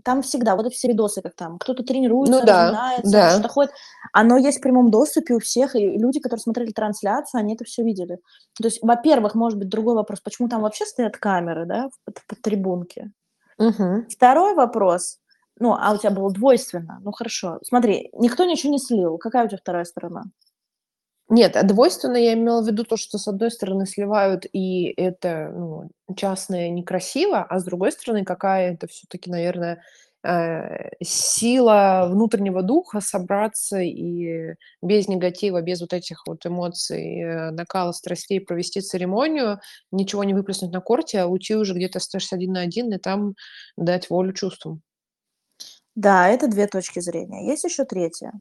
Там 0.03 0.21
всегда, 0.21 0.55
вот 0.55 0.65
эти 0.65 0.73
все 0.73 0.87
видосы, 0.87 1.21
как 1.21 1.35
там, 1.35 1.57
кто-то 1.57 1.83
тренируется, 1.83 2.39
Ну 2.39 2.45
да, 2.45 2.99
да. 3.03 3.31
что-то 3.31 3.49
ходит. 3.49 3.71
Оно 4.13 4.37
есть 4.37 4.59
в 4.59 4.61
прямом 4.61 4.91
доступе 4.91 5.35
у 5.35 5.39
всех, 5.39 5.75
и 5.75 5.97
люди, 5.97 6.19
которые 6.19 6.41
смотрели 6.41 6.71
трансляцию, 6.71 7.39
они 7.39 7.55
это 7.55 7.65
все 7.65 7.83
видели. 7.83 8.19
То 8.59 8.67
есть, 8.67 8.79
во-первых, 8.81 9.35
может 9.35 9.59
быть, 9.59 9.69
другой 9.69 9.95
вопрос, 9.95 10.21
почему 10.21 10.49
там 10.49 10.61
вообще 10.61 10.85
стоят 10.85 11.17
камеры, 11.17 11.65
да, 11.65 11.89
под, 12.05 12.19
под 12.27 12.41
трибунке. 12.41 13.11
Мгм. 13.57 14.07
Второй 14.09 14.53
вопрос, 14.53 15.19
ну, 15.59 15.75
а 15.79 15.93
у 15.93 15.97
тебя 15.97 16.11
было 16.11 16.31
двойственно, 16.31 16.99
ну 17.03 17.11
хорошо, 17.11 17.59
смотри, 17.63 18.09
никто 18.13 18.43
ничего 18.45 18.71
не 18.71 18.79
слил, 18.79 19.17
какая 19.17 19.45
у 19.45 19.47
тебя 19.47 19.57
вторая 19.57 19.85
сторона? 19.85 20.23
Нет, 21.35 21.57
а 21.57 21.63
двойственно 21.63 22.15
я 22.15 22.31
имела 22.33 22.61
в 22.61 22.65
виду 22.65 22.85
то, 22.85 22.95
что 22.95 23.17
с 23.17 23.27
одной 23.27 23.51
стороны 23.51 23.85
сливают, 23.85 24.45
и 24.53 24.85
это 24.95 25.51
ну, 25.53 25.89
частное 26.15 26.69
некрасиво, 26.69 27.43
а 27.43 27.59
с 27.59 27.65
другой 27.65 27.91
стороны 27.91 28.23
какая 28.23 28.71
это 28.73 28.87
все-таки, 28.87 29.29
наверное, 29.29 29.81
э, 30.23 30.91
сила 31.03 32.07
внутреннего 32.09 32.61
духа 32.61 33.01
собраться 33.01 33.79
и 33.81 34.53
без 34.81 35.09
негатива, 35.09 35.61
без 35.61 35.81
вот 35.81 35.91
этих 35.91 36.25
вот 36.25 36.45
эмоций, 36.45 37.19
э, 37.19 37.51
накала 37.51 37.91
страстей 37.91 38.39
провести 38.39 38.79
церемонию, 38.79 39.59
ничего 39.91 40.23
не 40.23 40.33
выплеснуть 40.33 40.71
на 40.71 40.79
корте, 40.79 41.19
а 41.19 41.27
уйти 41.27 41.53
уже 41.57 41.73
где-то 41.73 41.99
161 41.99 42.53
на 42.53 42.61
1 42.61 42.93
и 42.93 42.97
там 42.97 43.33
дать 43.75 44.09
волю 44.09 44.31
чувствам. 44.31 44.81
Да, 45.95 46.29
это 46.29 46.47
две 46.47 46.67
точки 46.67 47.01
зрения. 47.01 47.45
Есть 47.45 47.65
еще 47.65 47.83
третья, 47.83 48.31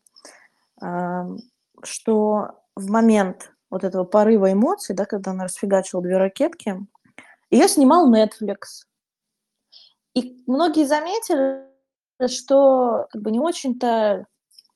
ам, 0.80 1.38
что 1.85 2.63
в 2.76 2.90
момент 2.90 3.52
вот 3.70 3.84
этого 3.84 4.04
порыва 4.04 4.52
эмоций, 4.52 4.94
да, 4.94 5.04
когда 5.04 5.32
она 5.32 5.44
расфигачила 5.44 6.02
две 6.02 6.16
ракетки, 6.16 6.78
ее 7.50 7.68
снимал 7.68 8.12
Netflix. 8.12 8.87
И 10.14 10.42
многие 10.46 10.87
заметили, 10.87 11.64
что 12.28 13.06
как 13.10 13.22
бы 13.22 13.30
не 13.30 13.40
очень-то 13.40 14.26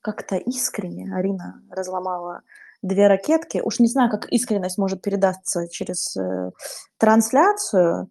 как-то 0.01 0.37
искренне 0.37 1.15
Арина 1.15 1.63
разломала 1.71 2.43
две 2.83 3.09
ракетки. 3.09 3.61
Уж 3.63 3.81
не 3.81 3.89
знаю, 3.89 4.11
как 4.11 4.29
искренность 4.29 4.79
может 4.79 5.03
передаться 5.03 5.69
через 5.69 6.17
э, 6.17 6.51
трансляцию. 6.97 8.11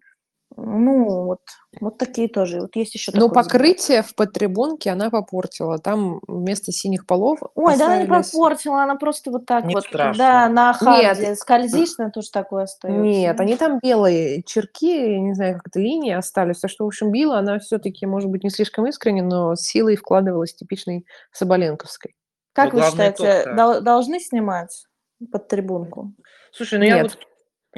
Ну, 0.60 1.24
вот, 1.24 1.40
вот 1.80 1.98
такие 1.98 2.28
тоже. 2.28 2.60
Вот 2.60 2.74
есть 2.74 2.92
еще 2.94 3.12
Но 3.14 3.28
взгляд. 3.28 3.44
покрытие 3.44 4.02
в 4.02 4.14
подтрибунке 4.16 4.90
она 4.90 5.08
попортила. 5.08 5.78
Там 5.78 6.20
вместо 6.26 6.72
синих 6.72 7.06
полов 7.06 7.38
Ой, 7.54 7.76
да 7.78 7.86
она 7.86 7.98
не 8.02 8.06
попортила, 8.06 8.82
она 8.82 8.96
просто 8.96 9.30
вот 9.30 9.46
так 9.46 9.64
Не 9.64 9.74
вот, 9.74 9.84
страшно. 9.84 10.12
когда 10.12 10.48
на 10.48 10.68
Нет. 10.70 10.76
харде 11.16 11.34
скользишь, 11.36 11.96
на 11.98 12.10
тоже 12.10 12.30
такое 12.32 12.64
остается. 12.64 13.00
Нет, 13.00 13.38
они 13.40 13.56
там 13.56 13.78
белые 13.80 14.42
черки, 14.42 15.12
я 15.12 15.20
не 15.20 15.34
знаю, 15.34 15.54
как 15.58 15.68
это 15.68 15.78
линии 15.78 16.12
остались. 16.12 16.58
То, 16.58 16.66
что, 16.66 16.84
в 16.84 16.88
общем, 16.88 17.12
била, 17.12 17.38
она 17.38 17.60
все-таки, 17.60 18.04
может 18.04 18.28
быть, 18.28 18.42
не 18.42 18.50
слишком 18.50 18.86
искренне, 18.88 19.22
но 19.22 19.54
с 19.54 19.60
силой 19.60 19.94
вкладывалась 19.94 20.54
типичной 20.54 21.06
Соболенковской. 21.30 22.16
Как 22.52 22.72
Ну, 22.72 22.80
вы 22.80 22.84
считаете, 22.90 23.44
дол- 23.54 23.80
должны 23.80 24.18
снимать 24.18 24.86
под 25.30 25.46
трибунку? 25.46 26.14
Слушай, 26.50 26.80
ну 26.80 26.84
я 26.84 26.96
Нет. 26.96 27.02
вот 27.14 27.18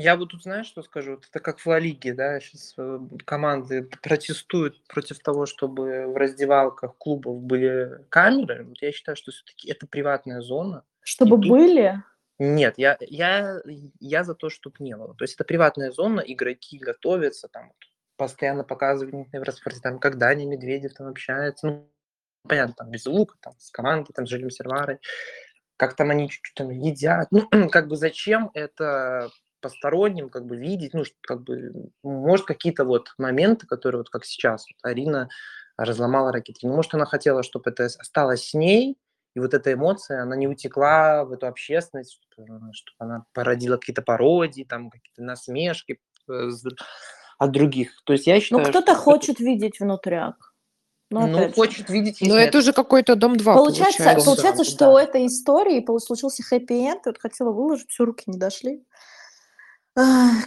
я 0.01 0.17
вот 0.17 0.31
тут 0.31 0.43
знаешь, 0.43 0.67
что 0.67 0.83
скажу? 0.83 1.13
Вот 1.13 1.27
Это 1.31 1.41
как 1.41 1.59
в 1.59 1.67
Ла 1.67 1.79
Лиге, 1.79 2.15
да, 2.15 2.41
сейчас 2.41 2.75
команды 3.25 3.89
протестуют 4.03 4.83
против 4.87 5.21
того, 5.21 5.47
чтобы 5.47 6.07
в 6.07 6.17
раздевалках 6.17 6.97
клубов 6.97 7.41
были 7.43 8.05
камеры. 8.09 8.65
Вот 8.65 8.81
я 8.83 8.93
считаю, 8.93 9.17
что 9.17 9.31
все-таки 9.31 9.71
это 9.71 9.87
приватная 9.87 10.41
зона. 10.41 10.85
Чтобы 11.03 11.37
тут- 11.37 11.49
были? 11.49 12.03
Нет, 12.39 12.75
я, 12.79 12.97
я, 13.01 13.61
я 14.01 14.25
за 14.25 14.35
то, 14.35 14.49
чтобы 14.49 14.77
не 14.79 14.97
было. 14.97 15.15
То 15.15 15.25
есть 15.25 15.35
это 15.35 15.45
приватная 15.45 15.93
зона, 15.93 16.21
игроки 16.21 16.79
готовятся, 16.79 17.49
там 17.49 17.73
постоянно 18.17 18.65
показывают 18.65 19.29
там, 19.83 19.99
как 19.99 20.17
Даня 20.17 20.47
Медведев 20.47 20.95
там 20.95 21.09
общается. 21.09 21.67
Ну, 21.67 21.91
понятно, 22.49 22.75
там 22.79 22.91
без 22.91 23.05
звука, 23.05 23.37
там, 23.41 23.55
с 23.59 23.71
командой, 23.71 24.13
там, 24.15 24.27
с 24.27 24.31
Жилем 24.31 24.51
Серварой. 24.51 25.01
Как 25.77 25.97
там 25.97 26.11
они 26.11 26.31
чуть-чуть 26.31 26.55
там 26.55 26.71
едят. 26.71 27.29
Ну, 27.31 27.49
как 27.71 27.89
бы 27.89 27.97
зачем 27.97 28.51
это 28.55 29.31
посторонним 29.61 30.31
как 30.31 30.46
бы 30.46 30.57
видеть, 30.57 30.94
ну, 30.94 31.05
как 31.23 31.42
бы, 31.42 31.90
может, 32.03 32.46
какие-то 32.46 32.85
вот 32.85 33.14
моменты, 33.18 33.66
которые 33.66 34.01
вот 34.01 34.11
как 34.11 34.25
сейчас, 34.25 34.66
вот 34.68 34.90
Арина 34.90 35.29
разломала 35.77 36.33
ракетки. 36.33 36.66
Ну, 36.66 36.75
может, 36.75 36.94
она 36.94 37.07
хотела, 37.07 37.42
чтобы 37.42 37.70
это 37.70 37.85
осталось 37.85 38.51
с 38.51 38.55
ней, 38.55 38.99
и 39.35 39.40
вот 39.40 39.55
эта 39.55 39.73
эмоция, 39.73 40.23
она 40.23 40.37
не 40.37 40.49
утекла 40.49 41.25
в 41.25 41.33
эту 41.33 41.46
общественность, 41.46 42.18
чтобы, 42.33 42.46
чтобы 42.73 42.96
она 42.99 43.25
породила 43.33 43.77
какие-то 43.77 44.03
пародии, 44.03 44.64
там 44.64 44.90
какие-то 44.90 45.23
насмешки 45.23 46.01
э, 46.29 46.51
от 47.38 47.53
других. 47.53 48.03
То 48.05 48.12
есть 48.12 48.27
я 48.27 48.35
Ну, 48.35 48.40
считаю, 48.40 48.64
кто-то 48.64 48.92
что 48.92 49.01
хочет 49.01 49.40
видеть 49.40 49.81
внутряк. 49.81 50.51
Ну, 51.11 51.27
ну, 51.27 51.38
опять 51.38 51.49
же. 51.49 51.55
хочет 51.55 51.90
видеть, 51.90 52.18
Но 52.20 52.38
это 52.38 52.59
уже 52.59 52.73
какой-то 52.73 53.16
дом 53.16 53.37
2 53.37 53.55
Получается, 53.55 53.99
получается. 53.99 54.27
Дом 54.27 54.35
получается, 54.37 54.64
что 54.64 54.79
да. 54.79 54.92
у 54.92 54.96
этой 54.96 55.27
истории 55.27 55.85
случился 55.99 56.42
хэппи-энд, 56.42 57.07
и 57.07 57.09
вот 57.09 57.18
хотела 57.18 57.51
выложить, 57.51 57.90
все, 57.90 58.05
руки 58.05 58.25
не 58.27 58.38
дошли. 58.38 58.85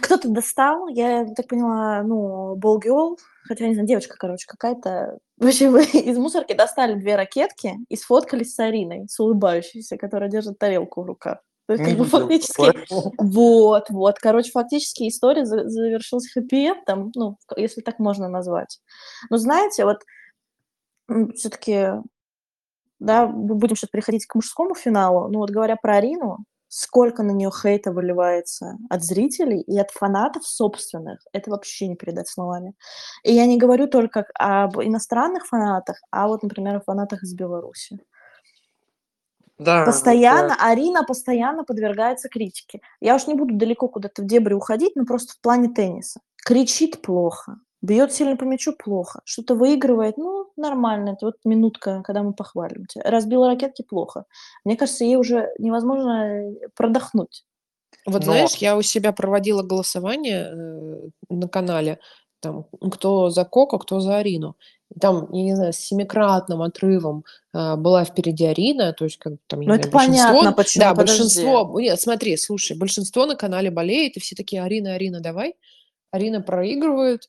Кто-то 0.02 0.28
достал, 0.28 0.88
я 0.88 1.26
так 1.34 1.48
поняла, 1.48 2.02
ну, 2.02 2.56
болгиол, 2.56 3.18
хотя, 3.44 3.66
не 3.66 3.74
знаю, 3.74 3.88
девочка, 3.88 4.16
короче, 4.18 4.46
какая-то. 4.46 5.18
В 5.36 5.46
общем, 5.46 5.76
из 5.98 6.18
мусорки 6.18 6.54
достали 6.54 6.94
две 6.94 7.16
ракетки 7.16 7.74
и 7.88 7.96
сфоткались 7.96 8.54
с 8.54 8.58
Ариной, 8.58 9.06
с 9.08 9.18
улыбающейся, 9.20 9.96
которая 9.96 10.30
держит 10.30 10.58
тарелку 10.58 11.02
в 11.02 11.06
руках. 11.06 11.38
То 11.66 11.74
есть, 11.74 11.84
как 11.84 11.96
бы, 11.96 12.04
фактически, 12.04 12.72
вот, 13.18 13.88
вот, 13.88 14.18
короче, 14.18 14.50
фактически 14.50 15.08
история 15.08 15.46
за- 15.46 15.68
завершилась 15.68 16.30
хэппи-эндом, 16.36 17.10
ну, 17.14 17.38
если 17.56 17.80
так 17.80 17.98
можно 17.98 18.28
назвать. 18.28 18.80
Но 19.30 19.38
знаете, 19.38 19.86
вот 19.86 20.02
все-таки, 21.34 22.02
да, 22.98 23.26
мы 23.26 23.54
будем 23.54 23.76
сейчас 23.76 23.90
переходить 23.90 24.26
к 24.26 24.34
мужскому 24.34 24.74
финалу, 24.74 25.28
ну 25.28 25.38
вот 25.38 25.50
говоря 25.50 25.76
про 25.76 25.96
Арину, 25.96 26.38
сколько 26.76 27.22
на 27.22 27.30
нее 27.30 27.52
хейта 27.52 27.92
выливается 27.92 28.78
от 28.90 29.04
зрителей 29.04 29.60
и 29.60 29.78
от 29.78 29.92
фанатов 29.92 30.44
собственных, 30.44 31.20
это 31.32 31.50
вообще 31.50 31.86
не 31.86 31.94
передать 31.94 32.28
словами. 32.28 32.74
И 33.22 33.32
я 33.32 33.46
не 33.46 33.58
говорю 33.58 33.86
только 33.86 34.26
об 34.34 34.80
иностранных 34.82 35.46
фанатах, 35.46 36.00
а 36.10 36.26
вот, 36.26 36.42
например, 36.42 36.76
о 36.76 36.80
фанатах 36.80 37.22
из 37.22 37.32
Беларуси. 37.32 38.00
Да, 39.56 39.84
Постоянно, 39.84 40.54
это- 40.54 40.64
Арина 40.64 41.04
постоянно 41.04 41.62
подвергается 41.62 42.28
критике. 42.28 42.80
Я 43.00 43.14
уж 43.14 43.28
не 43.28 43.34
буду 43.34 43.54
далеко 43.54 43.86
куда-то 43.86 44.22
в 44.22 44.26
дебри 44.26 44.54
уходить, 44.54 44.96
но 44.96 45.04
просто 45.04 45.34
в 45.34 45.40
плане 45.40 45.68
тенниса. 45.68 46.20
Кричит 46.44 47.00
плохо, 47.02 47.58
бьет 47.84 48.12
сильно 48.12 48.36
по 48.36 48.44
мячу 48.44 48.72
плохо, 48.72 49.20
что-то 49.24 49.54
выигрывает, 49.54 50.16
ну, 50.16 50.50
нормально, 50.56 51.10
это 51.10 51.26
вот 51.26 51.36
минутка, 51.44 52.02
когда 52.04 52.22
мы 52.22 52.32
похвалим 52.32 52.86
тебя. 52.86 53.02
Разбила 53.10 53.48
ракетки 53.48 53.82
плохо. 53.82 54.24
Мне 54.64 54.76
кажется, 54.76 55.04
ей 55.04 55.16
уже 55.16 55.50
невозможно 55.58 56.24
э, 56.50 56.68
продохнуть. 56.74 57.44
Вот 58.06 58.20
Но- 58.20 58.32
знаешь, 58.32 58.54
я 58.56 58.76
у 58.76 58.82
себя 58.82 59.12
проводила 59.12 59.62
голосование 59.62 60.50
э, 60.52 61.08
на 61.30 61.48
канале, 61.48 61.98
там, 62.40 62.66
кто 62.92 63.30
за 63.30 63.44
Коко, 63.44 63.78
кто 63.78 64.00
за 64.00 64.16
Арину. 64.18 64.56
Там, 65.00 65.32
я 65.32 65.42
не 65.42 65.56
знаю, 65.56 65.72
с 65.72 65.76
семикратным 65.76 66.62
отрывом 66.62 67.24
э, 67.54 67.76
была 67.76 68.04
впереди 68.04 68.44
Арина, 68.46 68.92
то 68.92 69.04
есть 69.04 69.18
как 69.18 69.34
там, 69.46 69.60
Ну, 69.60 69.74
это 69.74 69.88
большинство- 69.90 70.26
понятно, 70.28 70.52
почему, 70.52 70.84
Да, 70.84 70.90
подожди. 70.94 71.22
большинство, 71.22 71.80
нет, 71.80 72.00
смотри, 72.00 72.36
слушай, 72.36 72.76
большинство 72.78 73.26
на 73.26 73.34
канале 73.34 73.70
болеет, 73.70 74.16
и 74.16 74.20
все 74.20 74.36
такие, 74.36 74.62
Арина, 74.62 74.94
Арина, 74.94 75.20
давай. 75.20 75.54
Арина 76.12 76.40
проигрывает, 76.42 77.28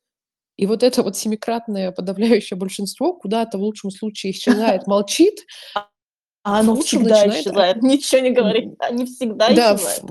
и 0.58 0.65
вот 0.65 0.84
это 0.84 1.04
вот 1.04 1.18
семикратное 1.18 1.91
подавляющее 1.91 2.58
большинство 2.58 3.13
куда-то 3.13 3.58
в 3.58 3.62
лучшем 3.62 3.91
случае 3.91 4.32
исчезает, 4.32 4.88
молчит, 4.88 5.46
А 5.74 5.88
оно 6.44 6.76
худшем 6.76 7.02
всегда 7.02 7.15
начинает- 7.26 7.41
исчезает. 7.46 7.78
Ничего 7.84 8.22
не 8.22 8.32
говорит. 8.32 8.76
Они 8.80 9.06
всегда 9.06 9.50
да, 9.54 9.76
исчезают. 9.76 10.04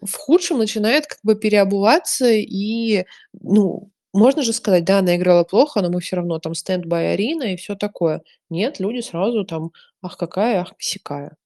в, 0.00 0.06
в 0.06 0.14
худшем 0.16 0.58
начинает 0.58 1.06
как 1.06 1.18
бы 1.22 1.34
переобуваться 1.34 2.30
и, 2.30 3.04
ну, 3.32 3.90
можно 4.12 4.42
же 4.42 4.52
сказать, 4.52 4.84
да, 4.84 4.98
она 4.98 5.16
играла 5.16 5.44
плохо, 5.44 5.82
но 5.82 5.88
мы 5.90 6.00
все 6.00 6.16
равно 6.16 6.38
там 6.40 6.54
стендбай 6.54 7.12
Арина 7.12 7.52
и 7.52 7.56
все 7.56 7.76
такое. 7.76 8.22
Нет, 8.48 8.80
люди 8.80 9.00
сразу 9.02 9.44
там: 9.44 9.70
"Ах, 10.02 10.16
какая, 10.16 10.62
ах, 10.62 10.72
сякая". 10.78 11.36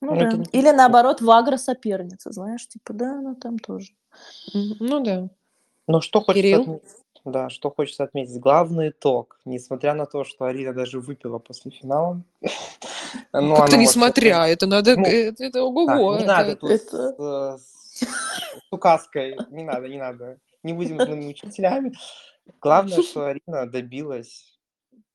Ну 0.00 0.14
это 0.14 0.36
да. 0.36 0.36
не 0.38 0.44
Или 0.52 0.70
наоборот, 0.70 1.20
Вагра 1.20 1.56
соперница, 1.56 2.32
знаешь, 2.32 2.66
типа, 2.66 2.92
да, 2.94 3.18
она 3.18 3.34
там 3.34 3.58
тоже. 3.58 3.92
Ну 4.54 5.00
да. 5.04 5.28
Но 5.86 6.00
что 6.00 6.20
хочется 6.20 6.42
Кирилл? 6.42 6.60
отметить, 6.62 6.88
да, 7.28 7.50
что 7.50 7.70
хочется 7.70 8.04
отметить. 8.04 8.38
Главный 8.40 8.90
итог, 8.90 9.38
несмотря 9.44 9.94
на 9.94 10.06
то, 10.06 10.24
что 10.24 10.44
Арина 10.46 10.72
даже 10.72 11.00
выпила 11.00 11.38
после 11.38 11.70
финала, 11.70 12.22
Ну, 13.32 13.56
как-то 13.56 13.76
несмотря, 13.76 14.46
это 14.46 14.66
надо, 14.66 14.96
Ну, 14.96 15.06
это, 15.06 15.62
ого-го, 15.62 16.18
не 16.18 16.24
надо 16.24 16.56
тут 16.56 16.70
это- 16.70 17.56
с, 17.56 17.62
э, 18.02 18.04
с 18.06 18.72
указкой, 18.72 19.36
не 19.50 19.64
надо, 19.64 19.88
не 19.88 19.98
надо. 19.98 20.38
Не 20.62 20.72
будем 20.72 20.98
злыми 21.00 21.28
учителями. 21.28 21.92
Главное, 22.60 23.02
что 23.02 23.26
Арина 23.26 23.66
добилась 23.66 24.58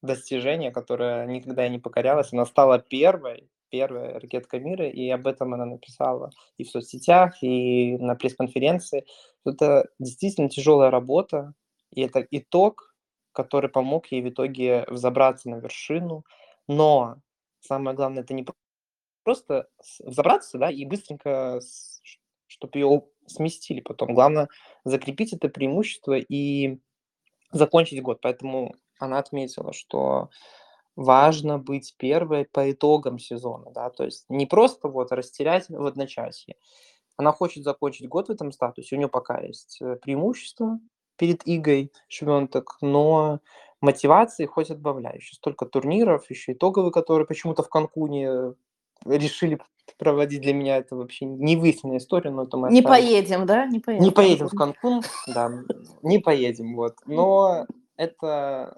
достижения, 0.01 0.71
которое 0.71 1.25
никогда 1.27 1.67
не 1.67 1.79
покорялась. 1.79 2.33
Она 2.33 2.45
стала 2.45 2.79
первой, 2.79 3.49
первая 3.69 4.19
ракетка 4.19 4.59
мира, 4.59 4.87
и 4.87 5.09
об 5.09 5.25
этом 5.27 5.53
она 5.53 5.65
написала 5.65 6.29
и 6.57 6.63
в 6.63 6.69
соцсетях, 6.69 7.41
и 7.41 7.97
на 7.97 8.15
пресс-конференции. 8.15 9.05
Это 9.45 9.87
действительно 9.99 10.49
тяжелая 10.49 10.91
работа, 10.91 11.53
и 11.93 12.01
это 12.01 12.25
итог, 12.31 12.95
который 13.31 13.69
помог 13.69 14.07
ей 14.07 14.21
в 14.21 14.29
итоге 14.29 14.85
взобраться 14.87 15.49
на 15.49 15.55
вершину. 15.55 16.25
Но 16.67 17.17
самое 17.61 17.95
главное, 17.95 18.23
это 18.23 18.33
не 18.33 18.45
просто 19.23 19.67
взобраться, 19.99 20.57
да, 20.57 20.69
и 20.69 20.85
быстренько, 20.85 21.59
чтобы 22.47 22.79
ее 22.79 23.03
сместили 23.25 23.81
потом. 23.81 24.13
Главное 24.13 24.49
закрепить 24.83 25.33
это 25.33 25.49
преимущество 25.49 26.17
и 26.17 26.79
закончить 27.51 28.01
год. 28.01 28.19
Поэтому 28.21 28.75
она 28.99 29.19
отметила, 29.19 29.73
что 29.73 30.29
важно 30.95 31.57
быть 31.57 31.95
первой 31.97 32.45
по 32.45 32.71
итогам 32.71 33.17
сезона, 33.17 33.71
да, 33.71 33.89
то 33.89 34.03
есть 34.03 34.25
не 34.29 34.45
просто 34.45 34.87
вот 34.87 35.11
растерять 35.11 35.67
в 35.69 35.85
одночасье. 35.85 36.55
Она 37.17 37.31
хочет 37.31 37.63
закончить 37.63 38.07
год 38.07 38.27
в 38.27 38.31
этом 38.31 38.51
статусе, 38.51 38.95
у 38.95 38.99
нее 38.99 39.09
пока 39.09 39.39
есть 39.39 39.81
э, 39.81 39.95
преимущество 39.95 40.79
перед 41.17 41.41
Игой 41.45 41.91
Швентек, 42.07 42.77
но 42.81 43.39
мотивации 43.81 44.45
хоть 44.45 44.69
отбавляй. 44.71 45.17
Еще 45.17 45.35
столько 45.35 45.65
турниров, 45.65 46.29
еще 46.29 46.53
итоговые, 46.53 46.91
которые 46.91 47.27
почему-то 47.27 47.63
в 47.63 47.69
Канкуне 47.69 48.53
решили 49.05 49.59
проводить. 49.97 50.41
Для 50.41 50.53
меня 50.53 50.77
это 50.77 50.95
вообще 50.95 51.25
не 51.25 51.55
выясненная 51.57 51.97
история, 51.97 52.31
но 52.31 52.43
это 52.43 52.57
мы 52.57 52.71
Не 52.71 52.79
оставим. 52.79 52.89
поедем, 53.05 53.45
да? 53.45 53.65
Не 53.65 53.79
поедем. 53.79 54.03
Не 54.05 54.11
поедем 54.11 54.47
в. 54.47 54.55
Канкун, 54.55 55.01
да, 55.27 55.51
не 56.01 56.19
поедем, 56.19 56.75
вот. 56.75 56.95
Но 57.05 57.65
это, 57.97 58.77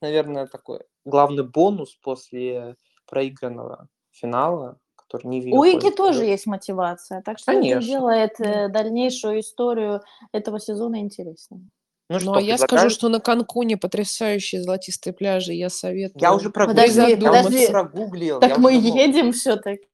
наверное, 0.00 0.46
такой 0.46 0.80
главный 1.04 1.44
бонус 1.44 1.94
после 2.02 2.76
проигранного 3.06 3.88
финала, 4.10 4.78
который 5.18 5.28
не 5.30 5.40
в 5.40 5.44
её 5.46 5.56
У 5.56 5.64
Иги 5.64 5.90
тоже 5.90 6.24
есть 6.24 6.46
мотивация, 6.46 7.22
так 7.22 7.38
что 7.38 7.52
это 7.52 7.60
Конечно. 7.60 7.82
делает 7.88 8.32
Да. 8.38 8.44
э, 8.66 8.68
дальнейшую 8.68 9.40
историю 9.40 10.02
этого 10.32 10.60
сезона 10.60 11.00
интереснее. 11.00 11.62
Ну 12.10 12.16
Ну, 12.16 12.20
что, 12.20 12.32
а 12.34 12.40
я 12.40 12.58
скажу, 12.58 12.90
что 12.90 13.08
на 13.08 13.18
Канкуне 13.18 13.76
потрясающие 13.78 14.62
золотистые 14.62 15.14
пляжи. 15.14 15.54
Я 15.54 15.70
советую. 15.70 16.20
Я 16.20 16.34
уже 16.34 16.50
прогуглил, 16.50 16.86
Подожди, 16.86 17.16
подожди. 17.16 17.68
прогуглил. 17.68 18.40
Так 18.40 18.50
я 18.50 18.58
мы 18.58 18.76
уже 18.76 18.88
едем 18.88 19.32
все-таки. 19.32 19.88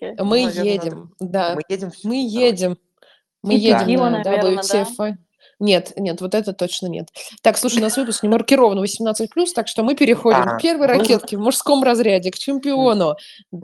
Мы 0.00 0.14
Ну, 0.16 0.24
наверное, 0.24 0.54
надо- 0.54 0.68
едем, 0.68 1.14
да. 1.18 1.54
Мы 1.56 1.62
едем 1.68 1.90
Мы 2.04 2.16
едем. 2.26 2.78
Мы 3.42 3.54
И 3.54 3.58
едем 3.58 3.78
текила, 3.80 4.08
на 4.10 4.18
наверно, 4.22 4.60
WTF. 4.60 5.14
Нет, 5.60 5.92
нет, 5.96 6.20
вот 6.22 6.34
это 6.34 6.52
точно 6.54 6.86
нет. 6.86 7.08
Так, 7.42 7.58
слушай, 7.58 7.78
у 7.78 7.82
нас 7.82 7.96
выпуск 7.98 8.22
не 8.22 8.30
маркирован 8.30 8.82
18+, 8.82 9.28
так 9.54 9.68
что 9.68 9.82
мы 9.84 9.94
переходим 9.94 10.40
А, 10.40 10.56
к 10.58 10.62
первой 10.62 10.86
ну, 10.88 10.94
ракетке 10.94 11.36
в 11.36 11.40
мужском 11.40 11.82
разряде, 11.84 12.30
к 12.30 12.38
чемпиону. 12.38 13.16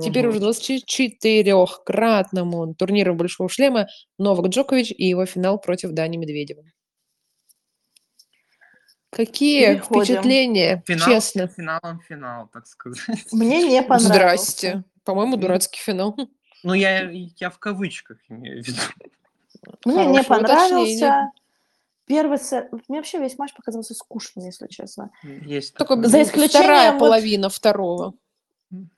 Теперь 0.03 0.27
уже 0.27 0.39
24-кратному 0.41 2.75
турниру 2.75 3.15
Большого 3.15 3.49
шлема 3.49 3.87
Новак 4.19 4.49
Джокович 4.49 4.93
и 4.93 5.07
его 5.07 5.25
финал 5.25 5.59
против 5.59 5.93
Дани 5.93 6.19
Медведева. 6.19 6.65
Какие 9.11 9.77
Переходим. 9.77 10.05
впечатления, 10.05 10.83
Финал, 10.87 11.09
честно? 11.09 11.47
финалом 11.49 12.03
финал, 12.07 12.51
так 12.53 12.67
сказать. 12.67 13.01
Мне 13.33 13.63
не 13.63 13.81
понравился. 13.83 14.09
Здрасте. 14.09 14.85
По-моему, 15.05 15.39
дурацкий 15.39 15.81
финал. 15.81 16.15
Ну, 16.63 16.75
я, 16.75 17.09
я 17.11 17.49
в 17.49 17.59
кавычках 17.59 18.19
имею 18.29 18.63
в 18.63 18.67
виду. 18.67 18.81
Мне 19.87 20.05
не 20.07 20.23
Хорошее 20.23 20.25
понравился. 20.25 20.77
уточнение. 20.77 21.33
Первый 22.07 22.39
сет. 22.39 22.71
Мне 22.89 22.99
вообще 22.99 23.19
весь 23.19 23.39
матч 23.39 23.53
показался 23.55 23.95
скучным, 23.95 24.45
если 24.45 24.69
честно. 24.69 25.11
Есть 25.23 25.75
Только. 25.75 25.97
За 26.09 26.23
исключением 26.23 26.49
вторая 26.65 26.93
вот- 26.93 27.01
половина 27.01 27.49
второго. 27.49 28.15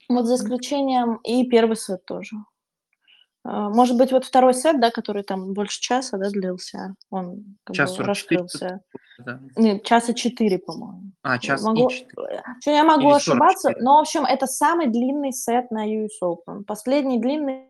Вот 0.09 0.27
за 0.27 0.37
исключением 0.37 1.17
и 1.25 1.47
первый 1.49 1.77
сет 1.77 2.05
тоже. 2.05 2.37
А, 3.45 3.71
Может 3.71 3.97
быть, 3.97 4.13
вот 4.13 4.25
второй 4.25 4.53
сет, 4.53 4.81
да, 4.81 4.91
который 4.91 5.23
там 5.23 5.55
больше 5.55 5.81
часа, 5.81 6.19
да, 6.19 6.29
длился, 6.31 6.95
он 7.11 7.57
как 7.65 7.77
Час 7.77 7.91
бы 7.93 7.97
44 8.05 8.41
раскрылся. 8.41 8.81
Да. 9.19 9.41
Нет, 9.57 9.85
часа 9.85 10.13
четыре, 10.13 10.59
по-моему. 10.59 11.13
А, 11.23 11.39
час 11.39 11.63
Могу- 11.63 11.89
и 11.89 11.93
четыре. 11.93 12.43
Чё, 12.63 12.73
я 12.73 12.85
могу 12.85 13.09
Или 13.09 13.17
ошибаться, 13.17 13.69
44. 13.69 13.85
но, 13.85 13.97
в 13.97 14.01
общем, 14.01 14.25
это 14.25 14.47
самый 14.47 14.89
длинный 14.89 15.33
сет 15.33 15.71
на 15.71 15.87
US 15.87 16.09
Open. 16.23 16.65
Последний 16.67 17.19
длинный 17.19 17.69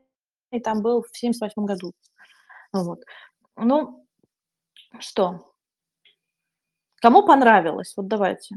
там 0.65 0.83
был 0.83 1.03
в 1.03 1.17
78 1.17 1.65
году. 1.67 1.93
Вот. 2.73 3.03
Ну, 3.57 4.07
что? 5.01 5.55
Кому 6.97 7.27
понравилось? 7.27 7.95
Вот 7.97 8.09
давайте. 8.09 8.57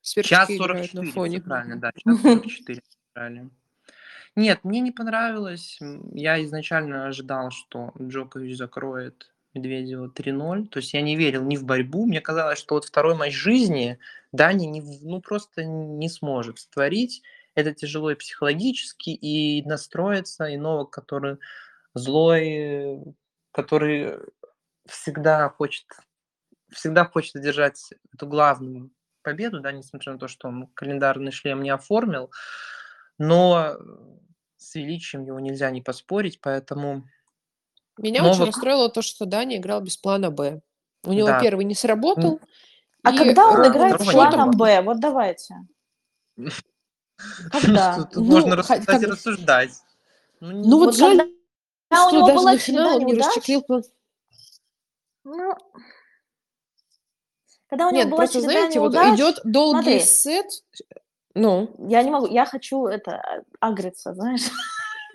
Час 0.00 0.12
Сверчки 0.12 0.56
играют 0.56 0.90
44, 0.90 1.06
на 1.06 1.12
фоне. 1.12 1.40
правильно, 1.40 1.76
да, 1.76 1.92
час 1.96 2.20
44 2.22 2.82
правильно. 3.12 3.50
Нет, 4.34 4.64
мне 4.64 4.80
не 4.80 4.92
понравилось. 4.92 5.78
Я 6.12 6.42
изначально 6.44 7.06
ожидал, 7.06 7.50
что 7.50 7.92
Джокович 8.00 8.56
закроет 8.56 9.30
Медведева 9.54 10.08
3-0. 10.08 10.68
То 10.68 10.78
есть 10.78 10.94
я 10.94 11.02
не 11.02 11.16
верил 11.16 11.44
ни 11.44 11.56
в 11.56 11.64
борьбу. 11.64 12.06
Мне 12.06 12.20
казалось, 12.20 12.58
что 12.58 12.74
вот 12.74 12.84
второй 12.84 13.14
матч 13.14 13.34
жизни 13.34 13.98
Дани 14.32 14.66
не, 14.66 14.80
ну, 15.02 15.20
просто 15.20 15.64
не 15.64 16.08
сможет 16.08 16.58
створить. 16.58 17.22
Это 17.54 17.74
тяжело 17.74 18.10
и 18.10 18.14
психологически, 18.14 19.10
и 19.10 19.62
настроиться, 19.66 20.46
и 20.46 20.56
Новак, 20.56 20.90
который 20.90 21.36
злой, 21.92 22.98
который 23.52 24.16
всегда 24.86 25.48
хочет, 25.48 25.86
всегда 26.70 27.04
хочет 27.04 27.36
одержать 27.36 27.90
эту 28.14 28.26
главную 28.26 28.90
победу, 29.22 29.60
да, 29.60 29.72
несмотря 29.72 30.12
на 30.14 30.18
то, 30.18 30.28
что 30.28 30.48
он 30.48 30.66
календарный 30.74 31.30
шлем 31.32 31.62
не 31.62 31.70
оформил, 31.70 32.30
но 33.18 33.76
с 34.56 34.74
величием 34.74 35.24
его 35.24 35.38
нельзя 35.40 35.70
не 35.70 35.80
поспорить, 35.82 36.40
поэтому 36.40 37.04
Меня 37.98 38.22
очень 38.24 38.40
Новак- 38.40 38.46
расстроило 38.46 38.88
то, 38.88 39.02
что 39.02 39.26
Дани 39.26 39.56
играл 39.58 39.80
без 39.80 39.96
плана 39.96 40.30
«Б». 40.30 40.60
У 41.04 41.12
него 41.12 41.28
Да. 41.28 41.40
первый 41.40 41.64
не 41.64 41.74
сработал. 41.74 42.40
А 43.04 43.12
и 43.12 43.18
когда 43.18 43.48
он 43.48 43.66
играет 43.68 44.00
с 44.00 44.04
планом. 44.12 44.52
Б? 44.52 44.80
Вот 44.82 45.00
давайте. 45.00 45.56
Когда? 47.50 47.96
тут 47.96 48.16
Ну, 48.16 48.24
можно 48.24 48.56
рассуждать. 48.56 49.72
Ну, 50.40 50.50
Ну 50.52 50.78
вот 50.78 50.86
Вот 50.86 50.96
жаль, 50.96 51.28
что 51.90 52.26
даже 52.26 52.44
на 52.44 52.58
финал 52.58 52.96
он 52.96 53.04
не 53.04 53.12
неудач, 53.12 53.26
расчехлил 53.36 53.62
план. 53.62 53.82
Ну, 55.24 55.54
когда 57.68 57.88
у 57.88 57.90
него 57.90 58.00
Нет, 58.00 58.10
была 58.10 58.18
просто, 58.18 58.40
знаете, 58.42 58.80
вот 58.80 58.92
неудач, 58.92 59.14
идет 59.14 59.40
долгий 59.44 59.80
смотри. 59.80 60.00
сет. 60.00 60.46
Ну, 61.34 61.74
я 61.88 62.02
не 62.02 62.10
могу, 62.10 62.26
я 62.26 62.44
хочу 62.44 62.84
это 62.86 63.16
а, 63.16 63.42
агриться, 63.60 64.12
знаешь, 64.12 64.42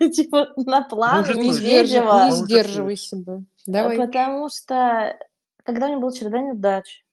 типа 0.00 0.48
на 0.56 0.82
план 0.82 1.24
сдержи- 1.24 1.36
Медведева, 1.40 2.24
не 2.26 2.32
сдерживай 2.32 2.96
себя. 2.96 3.42
Давай. 3.64 3.96
потому 3.96 4.48
что 4.48 5.16
когда 5.62 5.86
у 5.86 5.90
него 5.90 6.00
была 6.00 6.12
череда 6.12 6.40
неудач, 6.40 7.04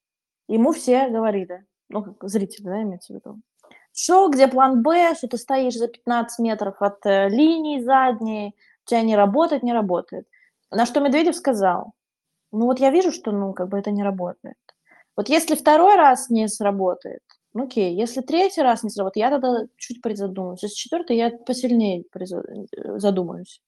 ему 0.48 0.72
все 0.72 1.10
говорили, 1.10 1.64
ну, 1.90 2.02
как 2.02 2.28
зрители, 2.28 2.64
да, 2.64 2.82
имеется 2.82 3.14
в 3.14 3.18
виду, 3.18 3.40
что, 3.94 4.28
где 4.30 4.48
план 4.48 4.82
Б, 4.82 5.14
что 5.16 5.28
ты 5.28 5.38
стоишь 5.38 5.76
за 5.76 5.88
15 5.90 6.40
метров 6.40 6.82
от 6.82 7.06
э, 7.06 7.30
линии 7.30 7.82
задней, 7.82 8.56
у 8.84 8.90
тебя 8.90 9.04
не 9.04 9.16
работает, 9.16 9.62
не 9.62 9.74
работает. 9.74 10.28
На 10.72 10.88
что 10.88 11.02
Медведев 11.02 11.36
сказал, 11.36 11.94
ну 12.56 12.66
вот 12.66 12.80
я 12.80 12.92
вижу, 12.92 13.12
что, 13.12 13.32
ну, 13.32 13.54
как 13.54 13.70
бы 13.70 13.78
это 13.78 13.92
не 13.92 14.04
работает. 14.04 14.58
Вот 15.16 15.30
если 15.30 15.56
второй 15.56 15.96
раз 15.96 16.30
не 16.30 16.48
сработает, 16.48 17.22
ну 17.54 17.66
окей, 17.66 17.96
если 17.96 18.22
третий 18.22 18.62
раз 18.62 18.84
не 18.84 18.90
сработает, 18.90 19.26
я 19.26 19.30
тогда 19.30 19.66
чуть 19.78 20.02
призадумаюсь. 20.02 20.64
Если 20.64 20.76
четвертый, 20.76 21.18
я 21.18 21.32
посильнее 21.32 22.04
э, 22.14 23.00
задумаюсь. 23.00 23.62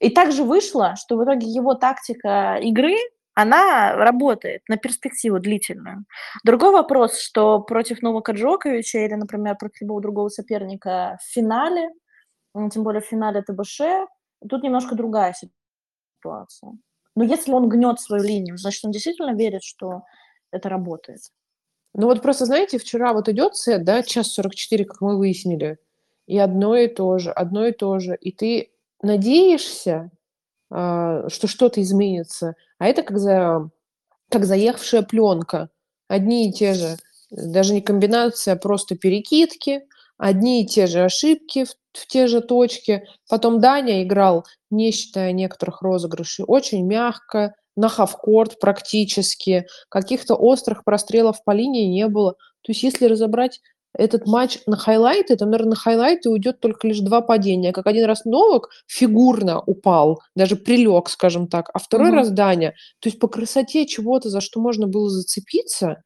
И 0.00 0.10
также 0.10 0.42
вышло, 0.42 0.96
что 0.96 1.16
в 1.16 1.24
итоге 1.24 1.46
его 1.46 1.74
тактика 1.74 2.58
игры, 2.60 2.96
она 3.34 3.94
работает 3.94 4.62
на 4.68 4.76
перспективу 4.76 5.38
длительную. 5.38 6.04
Другой 6.44 6.72
вопрос, 6.72 7.18
что 7.18 7.60
против 7.60 8.02
Новака 8.02 8.32
Джоковича 8.32 8.98
или, 8.98 9.14
например, 9.14 9.56
против 9.56 9.80
любого 9.82 10.02
другого 10.02 10.28
соперника 10.28 11.18
в 11.22 11.32
финале, 11.32 11.90
тем 12.72 12.82
более 12.82 13.00
в 13.00 13.06
финале 13.06 13.42
ТБШ, 13.42 13.80
тут 14.48 14.62
немножко 14.62 14.96
другая 14.96 15.34
ситуация. 16.18 16.72
Но 17.14 17.24
если 17.24 17.52
он 17.52 17.68
гнет 17.68 18.00
свою 18.00 18.22
линию, 18.22 18.56
значит, 18.56 18.84
он 18.84 18.90
действительно 18.90 19.34
верит, 19.34 19.62
что 19.62 20.02
это 20.50 20.68
работает. 20.68 21.20
Ну 21.94 22.06
вот 22.06 22.22
просто, 22.22 22.46
знаете, 22.46 22.78
вчера 22.78 23.12
вот 23.12 23.28
идет 23.28 23.56
сет, 23.56 23.84
да, 23.84 24.02
час 24.02 24.32
44, 24.32 24.84
как 24.84 25.00
мы 25.00 25.18
выяснили, 25.18 25.78
и 26.26 26.38
одно 26.38 26.76
и 26.76 26.88
то 26.88 27.18
же, 27.18 27.30
одно 27.30 27.66
и 27.66 27.72
то 27.72 27.98
же, 27.98 28.16
и 28.16 28.32
ты 28.32 28.70
надеешься, 29.02 30.10
а, 30.70 31.28
что 31.28 31.48
что-то 31.48 31.82
изменится, 31.82 32.54
а 32.78 32.86
это 32.86 33.02
как, 33.02 33.18
за, 33.18 33.68
как 34.30 34.46
заехавшая 34.46 35.02
пленка. 35.02 35.68
Одни 36.08 36.48
и 36.48 36.52
те 36.52 36.72
же, 36.72 36.96
даже 37.30 37.74
не 37.74 37.82
комбинация, 37.82 38.54
а 38.54 38.56
просто 38.56 38.96
перекидки, 38.96 39.86
одни 40.22 40.62
и 40.62 40.66
те 40.66 40.86
же 40.86 41.00
ошибки 41.02 41.64
в, 41.64 41.70
в 41.92 42.06
те 42.06 42.28
же 42.28 42.40
точки. 42.40 43.02
Потом 43.28 43.60
Даня 43.60 44.02
играл, 44.04 44.46
не 44.70 44.92
считая 44.92 45.32
некоторых 45.32 45.82
розыгрышей, 45.82 46.44
очень 46.46 46.86
мягко, 46.86 47.54
на 47.74 47.88
хавкорт 47.88 48.60
практически, 48.60 49.66
каких-то 49.88 50.34
острых 50.36 50.84
прострелов 50.84 51.42
по 51.44 51.50
линии 51.50 51.86
не 51.86 52.06
было. 52.06 52.32
То 52.62 52.70
есть 52.70 52.82
если 52.84 53.06
разобрать 53.06 53.60
этот 53.98 54.26
матч 54.26 54.58
на 54.66 54.76
хайлайты, 54.76 55.36
там, 55.36 55.50
наверное, 55.50 55.70
на 55.70 55.76
хайлайты 55.76 56.30
уйдет 56.30 56.60
только 56.60 56.86
лишь 56.86 57.00
два 57.00 57.20
падения. 57.20 57.72
Как 57.72 57.86
один 57.86 58.04
раз 58.06 58.24
Новак 58.24 58.68
фигурно 58.86 59.60
упал, 59.60 60.20
даже 60.36 60.56
прилег, 60.56 61.08
скажем 61.10 61.48
так, 61.48 61.68
а 61.74 61.78
второй 61.78 62.08
Мгм. 62.08 62.16
раз 62.18 62.30
Даня. 62.30 62.74
То 63.00 63.08
есть 63.08 63.18
по 63.18 63.26
красоте 63.28 63.86
чего-то, 63.86 64.28
за 64.30 64.40
что 64.40 64.60
можно 64.60 64.86
было 64.86 65.10
зацепиться, 65.10 66.02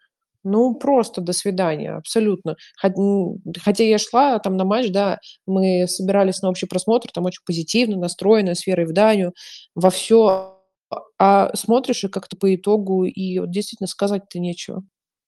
ну, 0.46 0.74
просто 0.74 1.20
до 1.20 1.32
свидания, 1.32 1.92
абсолютно. 1.92 2.56
Хотя 2.80 3.84
я 3.84 3.98
шла 3.98 4.38
там 4.38 4.56
на 4.56 4.64
матч, 4.64 4.90
да, 4.90 5.18
мы 5.46 5.86
собирались 5.88 6.42
на 6.42 6.48
общий 6.48 6.66
просмотр, 6.66 7.10
там 7.12 7.24
очень 7.24 7.42
позитивно 7.44 7.96
настроена, 7.96 8.54
с 8.54 8.66
верой 8.66 8.86
в 8.86 8.92
Даню, 8.92 9.32
во 9.74 9.90
все. 9.90 10.52
А 11.18 11.50
смотришь 11.56 12.04
и 12.04 12.08
как-то 12.08 12.36
по 12.36 12.54
итогу, 12.54 13.04
и 13.04 13.38
вот 13.40 13.50
действительно 13.50 13.88
сказать-то 13.88 14.38
нечего. 14.38 14.82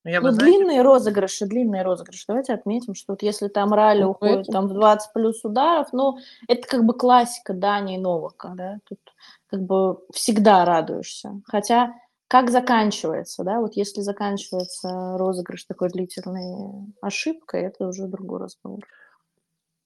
Ну, 0.05 0.11
я 0.13 0.21
Ну, 0.21 0.29
бы, 0.29 0.33
знаете, 0.33 0.57
длинные 0.59 0.83
розыгрыши, 0.83 1.47
длинные 1.47 1.83
розыгрыши. 1.83 2.25
Давайте 2.29 2.53
отметим, 2.55 2.95
что 2.95 3.13
вот 3.15 3.23
если 3.23 3.49
там 3.49 3.73
ралли 3.75 4.03
Ну, 4.03 4.11
уходит 4.11 4.41
это- 4.43 4.53
там 4.53 4.69
в 4.69 4.73
20 4.75 5.13
плюс 5.13 5.45
ударов, 5.45 5.89
ну, 5.93 6.17
это 6.47 6.67
как 6.69 6.85
бы 6.85 6.95
классика 6.95 7.53
Дани 7.55 7.97
и 7.97 7.99
Новака, 7.99 8.53
да, 8.57 8.79
тут 8.89 9.01
как 9.49 9.63
бы 9.63 9.99
всегда 10.13 10.65
радуешься. 10.65 11.41
Хотя 11.47 11.93
как 12.29 12.51
заканчивается, 12.51 13.43
да, 13.43 13.59
вот 13.59 13.75
если 13.75 14.03
заканчивается 14.03 15.17
розыгрыш 15.17 15.65
такой 15.65 15.89
длительной 15.89 16.93
ошибкой, 17.01 17.63
это 17.63 17.89
уже 17.89 18.07
другой 18.07 18.41
разговор. 18.41 18.85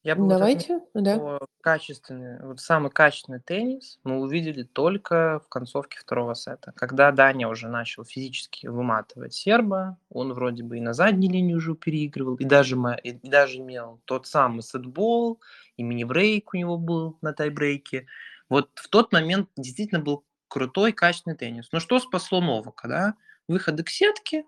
я 0.02 0.16
бы 0.16 0.22
вот 0.24 0.30
Давайте, 0.30 0.80
да. 0.92 1.14
что 1.14 1.46
качественный, 1.60 2.44
вот 2.44 2.58
самый 2.58 2.90
качественный 2.90 3.38
теннис 3.38 4.00
мы 4.02 4.18
увидели 4.18 4.64
только 4.64 5.40
в 5.44 5.48
концовке 5.48 6.00
второго 6.00 6.34
сета, 6.34 6.72
когда 6.74 7.12
Даня 7.12 7.48
уже 7.48 7.68
начал 7.68 8.04
физически 8.04 8.66
выматывать 8.66 9.34
серба, 9.34 9.96
он 10.10 10.32
вроде 10.32 10.64
бы 10.64 10.78
и 10.78 10.80
на 10.80 10.94
задней 10.94 11.28
линии 11.28 11.54
уже 11.54 11.76
переигрывал, 11.76 12.34
и 12.34 12.44
даже, 12.44 12.76
и 13.04 13.12
даже 13.22 13.58
имел 13.58 14.00
тот 14.04 14.26
самый 14.26 14.62
сетбол, 14.62 15.40
и 15.76 15.84
мини-брейк 15.84 16.54
у 16.54 16.56
него 16.56 16.76
был 16.76 17.18
на 17.22 17.32
тайбрейке. 17.32 18.06
Вот 18.48 18.70
в 18.74 18.88
тот 18.88 19.12
момент 19.12 19.48
действительно 19.56 20.00
был 20.00 20.24
крутой, 20.52 20.92
качественный 20.92 21.36
теннис. 21.36 21.68
Но 21.72 21.80
что 21.80 21.98
спасло 21.98 22.42
Новака, 22.42 22.86
да? 22.86 23.14
Выходы 23.48 23.82
к 23.82 23.88
сетке, 23.88 24.44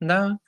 да, 0.00 0.38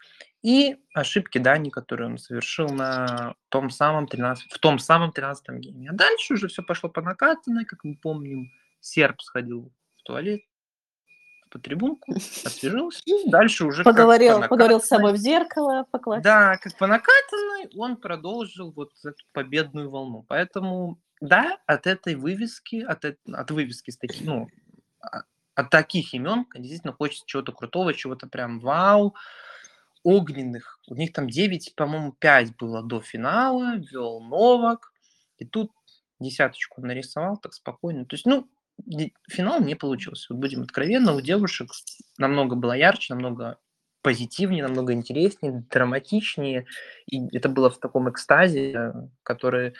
и 0.43 0.77
ошибки 0.93 1.39
Дани, 1.39 1.71
которые 1.71 2.11
он 2.11 2.19
совершил 2.19 2.69
на 2.69 3.35
том 3.49 3.71
самом 3.71 4.09
13, 4.09 4.53
в 4.53 4.59
том 4.59 4.81
самом 4.81 5.13
13 5.13 5.49
гейме. 5.61 5.91
А 5.91 5.93
дальше 5.93 6.35
уже 6.35 6.49
все 6.49 6.63
пошло 6.63 6.91
по 6.91 7.01
накатанной, 7.01 7.65
как 7.65 7.85
мы 7.85 7.97
помним, 7.97 8.51
серб 8.81 9.21
сходил 9.23 9.73
в 9.97 10.03
туалет, 10.03 10.41
по 11.51 11.61
трибунку, 11.61 12.13
освежился, 12.45 13.01
и 13.07 13.31
дальше 13.31 13.67
уже 13.67 13.85
Поговорил, 13.85 14.41
по 14.41 14.49
поговорил 14.49 14.81
с 14.81 14.89
собой 14.89 15.13
в 15.13 15.17
зеркало, 15.17 15.87
по 15.93 15.99
классике. 16.01 16.25
Да, 16.25 16.57
как 16.57 16.77
по 16.77 16.89
накатанной 16.89 17.71
он 17.77 17.97
продолжил 17.97 18.73
вот 18.73 18.91
эту 19.05 19.25
победную 19.33 19.91
волну. 19.91 20.25
Поэтому, 20.29 21.01
да, 21.21 21.57
от 21.67 21.87
этой 21.87 22.17
вывески, 22.17 22.83
от, 22.83 23.05
от 23.05 23.51
вывески 23.53 23.93
с 23.93 23.97
таких, 23.97 24.27
ну, 24.27 24.49
от 25.55 25.71
таких 25.71 26.15
имен 26.15 26.47
действительно 26.55 26.93
хочется 26.93 27.27
чего-то 27.27 27.53
крутого, 27.53 27.93
чего-то 27.93 28.29
прям 28.29 28.61
вау, 28.61 29.17
огненных. 30.05 30.79
У 30.87 30.95
них 30.95 31.13
там 31.13 31.29
9, 31.29 31.75
по-моему, 31.75 32.13
5 32.13 32.57
было 32.57 32.83
до 32.83 33.01
финала, 33.01 33.77
вел 33.77 34.21
Новак, 34.21 34.93
и 35.39 35.45
тут 35.45 35.73
десяточку 36.21 36.81
нарисовал 36.81 37.37
так 37.39 37.55
спокойно. 37.55 38.05
То 38.05 38.15
есть, 38.15 38.27
ну, 38.27 38.49
финал 39.29 39.61
не 39.61 39.75
получился. 39.75 40.33
Вот 40.33 40.41
будем 40.41 40.63
откровенны, 40.63 41.13
у 41.13 41.21
девушек 41.21 41.71
намного 42.19 42.55
было 42.55 42.73
ярче, 42.73 43.15
намного 43.15 43.59
позитивнее, 44.03 44.63
намного 44.63 44.93
интереснее, 44.93 45.65
драматичнее. 45.71 46.67
И 47.11 47.37
это 47.37 47.49
было 47.49 47.69
в 47.69 47.79
таком 47.79 48.09
экстазе, 48.09 48.73
э, 48.73 48.93
который 49.25 49.75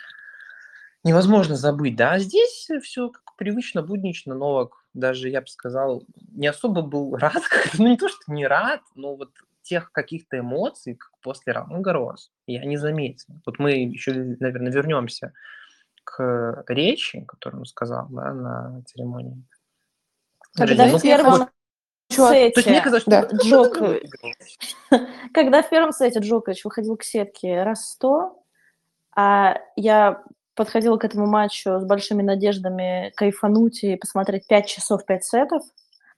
невозможно 1.03 1.55
забыть. 1.55 1.95
Да, 1.95 2.11
а 2.11 2.19
здесь 2.19 2.69
все 2.83 3.09
как 3.09 3.35
привычно, 3.37 3.81
буднично. 3.81 4.35
Новак 4.35 4.78
даже, 4.93 5.29
я 5.29 5.41
бы 5.41 5.47
сказал, 5.47 6.03
не 6.31 6.47
особо 6.47 6.81
был 6.81 7.15
рад. 7.17 7.43
Ну, 7.77 7.87
не 7.87 7.97
то, 7.97 8.09
что 8.09 8.19
не 8.27 8.47
рад, 8.47 8.81
но 8.95 9.15
вот 9.15 9.31
тех 9.61 9.91
каких-то 9.91 10.39
эмоций, 10.39 10.95
как 10.95 11.11
после 11.21 11.53
Ролан 11.53 11.81
Гарос, 11.81 12.31
я 12.47 12.65
не 12.65 12.77
заметил. 12.77 13.35
Вот 13.45 13.59
мы 13.59 13.71
еще, 13.71 14.13
наверное, 14.13 14.71
вернемся 14.71 15.33
к 16.03 16.63
речи, 16.67 17.23
которую 17.27 17.61
он 17.61 17.65
сказал 17.65 18.07
да, 18.09 18.33
на 18.33 18.83
церемонии. 18.87 19.43
Когда 20.53 20.85
Подожди, 20.85 20.89
в 20.89 20.93
ну, 20.93 20.99
первом 21.01 21.31
вот, 21.31 21.49
то 22.15 22.33
есть 22.33 22.55
мне 22.55 22.65
сете 22.65 22.81
казалось, 22.81 23.01
что 23.03 23.11
Да. 23.11 23.21
вот 23.21 23.27
кто-то 23.29 23.47
Джокович, 23.47 24.01
выиграл. 24.89 25.07
когда 25.33 25.61
в 25.61 25.69
первом 25.69 25.91
сете 25.91 26.19
Джокович 26.19 26.65
выходил 26.65 26.97
к 26.97 27.03
сетке 27.03 27.61
раз 27.63 27.91
сто, 27.91 28.43
а 29.15 29.59
я 29.75 30.23
подходила 30.59 30.97
к 30.97 31.05
этому 31.05 31.25
матчу 31.25 31.79
с 31.79 31.85
большими 31.85 32.21
надеждами 32.21 33.13
кайфануть 33.15 33.81
и 33.85 33.95
посмотреть 33.95 34.45
5 34.45 34.65
часов, 34.67 35.05
5 35.05 35.23
сетов, 35.23 35.63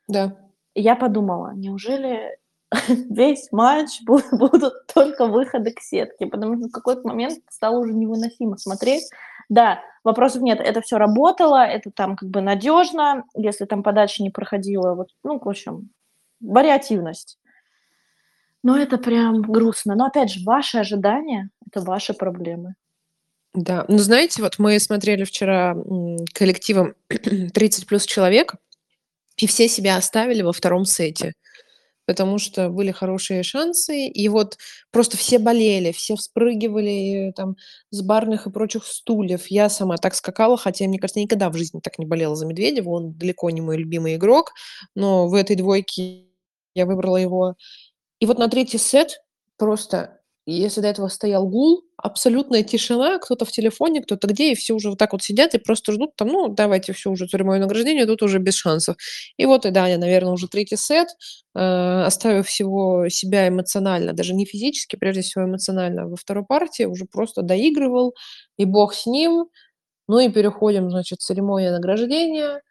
Да. 0.08 0.36
и 0.74 0.82
я 0.82 0.96
подумала, 0.96 1.52
неужели 1.54 2.40
весь 2.88 3.52
матч 3.52 4.02
бу- 4.04 4.24
будут 4.32 4.74
только 4.92 5.28
выходы 5.28 5.72
к 5.72 5.80
сетке, 5.80 6.26
потому 6.26 6.58
что 6.58 6.70
в 6.70 6.72
какой-то 6.72 7.08
момент 7.08 7.38
стало 7.52 7.78
уже 7.78 7.94
невыносимо 7.94 8.58
смотреть. 8.58 9.04
Да, 9.48 9.82
вопросов 10.04 10.42
нет, 10.42 10.60
это 10.60 10.82
все 10.82 10.98
работало, 10.98 11.64
это 11.64 11.92
там 11.92 12.16
как 12.16 12.30
бы 12.30 12.42
надежно, 12.42 13.26
если 13.36 13.66
там 13.66 13.84
подача 13.84 14.24
не 14.24 14.32
проходила, 14.32 14.96
вот, 14.96 15.10
ну, 15.24 15.40
в 15.40 15.48
общем, 15.48 15.92
вариативность. 16.40 17.38
Но 18.64 18.76
это 18.76 18.98
прям 18.98 19.44
грустно. 19.44 19.94
Но 19.94 20.06
опять 20.06 20.32
же, 20.32 20.44
ваши 20.44 20.80
ожидания– 20.80 21.50
это 21.68 21.82
ваши 21.82 22.16
проблемы. 22.16 22.74
Да, 23.54 23.86
ну 23.90 23.98
знаете, 23.98 24.42
вот 24.42 24.60
мы 24.60 24.80
смотрели 24.80 25.26
вчера 25.26 25.76
коллективом 26.34 26.96
30 27.10 27.86
плюс 27.86 28.06
человек, 28.06 28.56
и 29.38 29.48
все 29.48 29.68
себя 29.68 29.98
оставили 29.98 30.42
во 30.42 30.54
втором 30.54 30.86
сете, 30.86 31.34
потому 32.06 32.40
что 32.40 32.70
были 32.70 32.92
хорошие 32.92 33.44
шансы, 33.44 34.08
и 34.08 34.30
вот 34.30 34.58
просто 34.92 35.18
все 35.18 35.40
болели, 35.40 35.92
все 35.92 36.16
вспрыгивали 36.16 37.30
э, 37.30 37.34
там 37.34 37.58
с 37.92 38.02
барных 38.02 38.48
и 38.48 38.52
прочих 38.52 38.86
стульев. 38.86 39.48
Я 39.48 39.70
сама 39.70 39.98
так 39.98 40.16
скакала, 40.16 40.58
хотя, 40.58 40.88
мне 40.88 41.00
кажется, 41.00 41.22
никогда 41.22 41.50
в 41.50 41.58
жизни 41.58 41.82
так 41.82 42.00
не 42.00 42.06
болела 42.06 42.36
за 42.36 42.48
Медведева, 42.48 42.90
он 42.90 43.14
далеко 43.14 43.50
не 43.52 43.62
мой 43.62 43.78
любимый 43.78 44.16
игрок, 44.16 44.54
но 44.96 45.28
в 45.30 45.36
этой 45.36 45.58
двойке 45.58 46.26
я 46.76 46.86
выбрала 46.86 47.18
его. 47.18 47.56
И 48.22 48.28
вот 48.28 48.40
на 48.40 48.50
третий 48.50 48.80
сет 48.80 49.22
просто, 49.58 50.21
если 50.46 50.82
до 50.82 50.88
этого 50.88 51.08
стоял 51.08 51.48
гул, 51.48 51.84
абсолютная 51.98 52.64
тишина, 52.64 53.20
кто-то 53.20 53.46
в 53.46 53.52
телефоне, 53.52 54.02
кто-то 54.02 54.28
где, 54.28 54.52
и 54.52 54.56
все 54.56 54.74
уже 54.74 54.90
вот 54.90 54.98
так 54.98 55.14
вот 55.14 55.22
сидят 55.22 55.54
и 55.54 55.60
просто 55.60 55.92
ждут 55.92 56.16
там, 56.16 56.30
ну, 56.30 56.48
давайте 56.50 56.94
все 56.94 57.12
уже 57.12 57.28
мое 57.44 57.60
награждение, 57.60 58.06
тут 58.08 58.24
уже 58.24 58.40
без 58.40 58.56
шансов. 58.56 58.96
И 59.38 59.46
вот 59.46 59.66
и 59.66 59.72
Даня, 59.72 59.98
наверное, 59.98 60.34
уже 60.34 60.48
третий 60.48 60.78
сет, 60.78 61.10
э, 61.56 62.04
оставив 62.06 62.48
всего 62.48 63.08
себя 63.10 63.48
эмоционально, 63.48 64.14
даже 64.14 64.34
не 64.34 64.46
физически, 64.46 64.96
прежде 64.96 65.22
всего 65.22 65.46
эмоционально, 65.46 66.08
во 66.08 66.16
второй 66.16 66.46
партии 66.46 66.84
уже 66.84 67.06
просто 67.06 67.44
доигрывал, 67.44 68.16
и 68.58 68.66
бог 68.66 68.94
с 68.94 69.06
ним. 69.06 69.46
Ну 70.08 70.20
и 70.20 70.30
переходим, 70.30 70.90
значит, 70.90 71.22
церемония 71.22 71.72
награждения. 71.72 72.62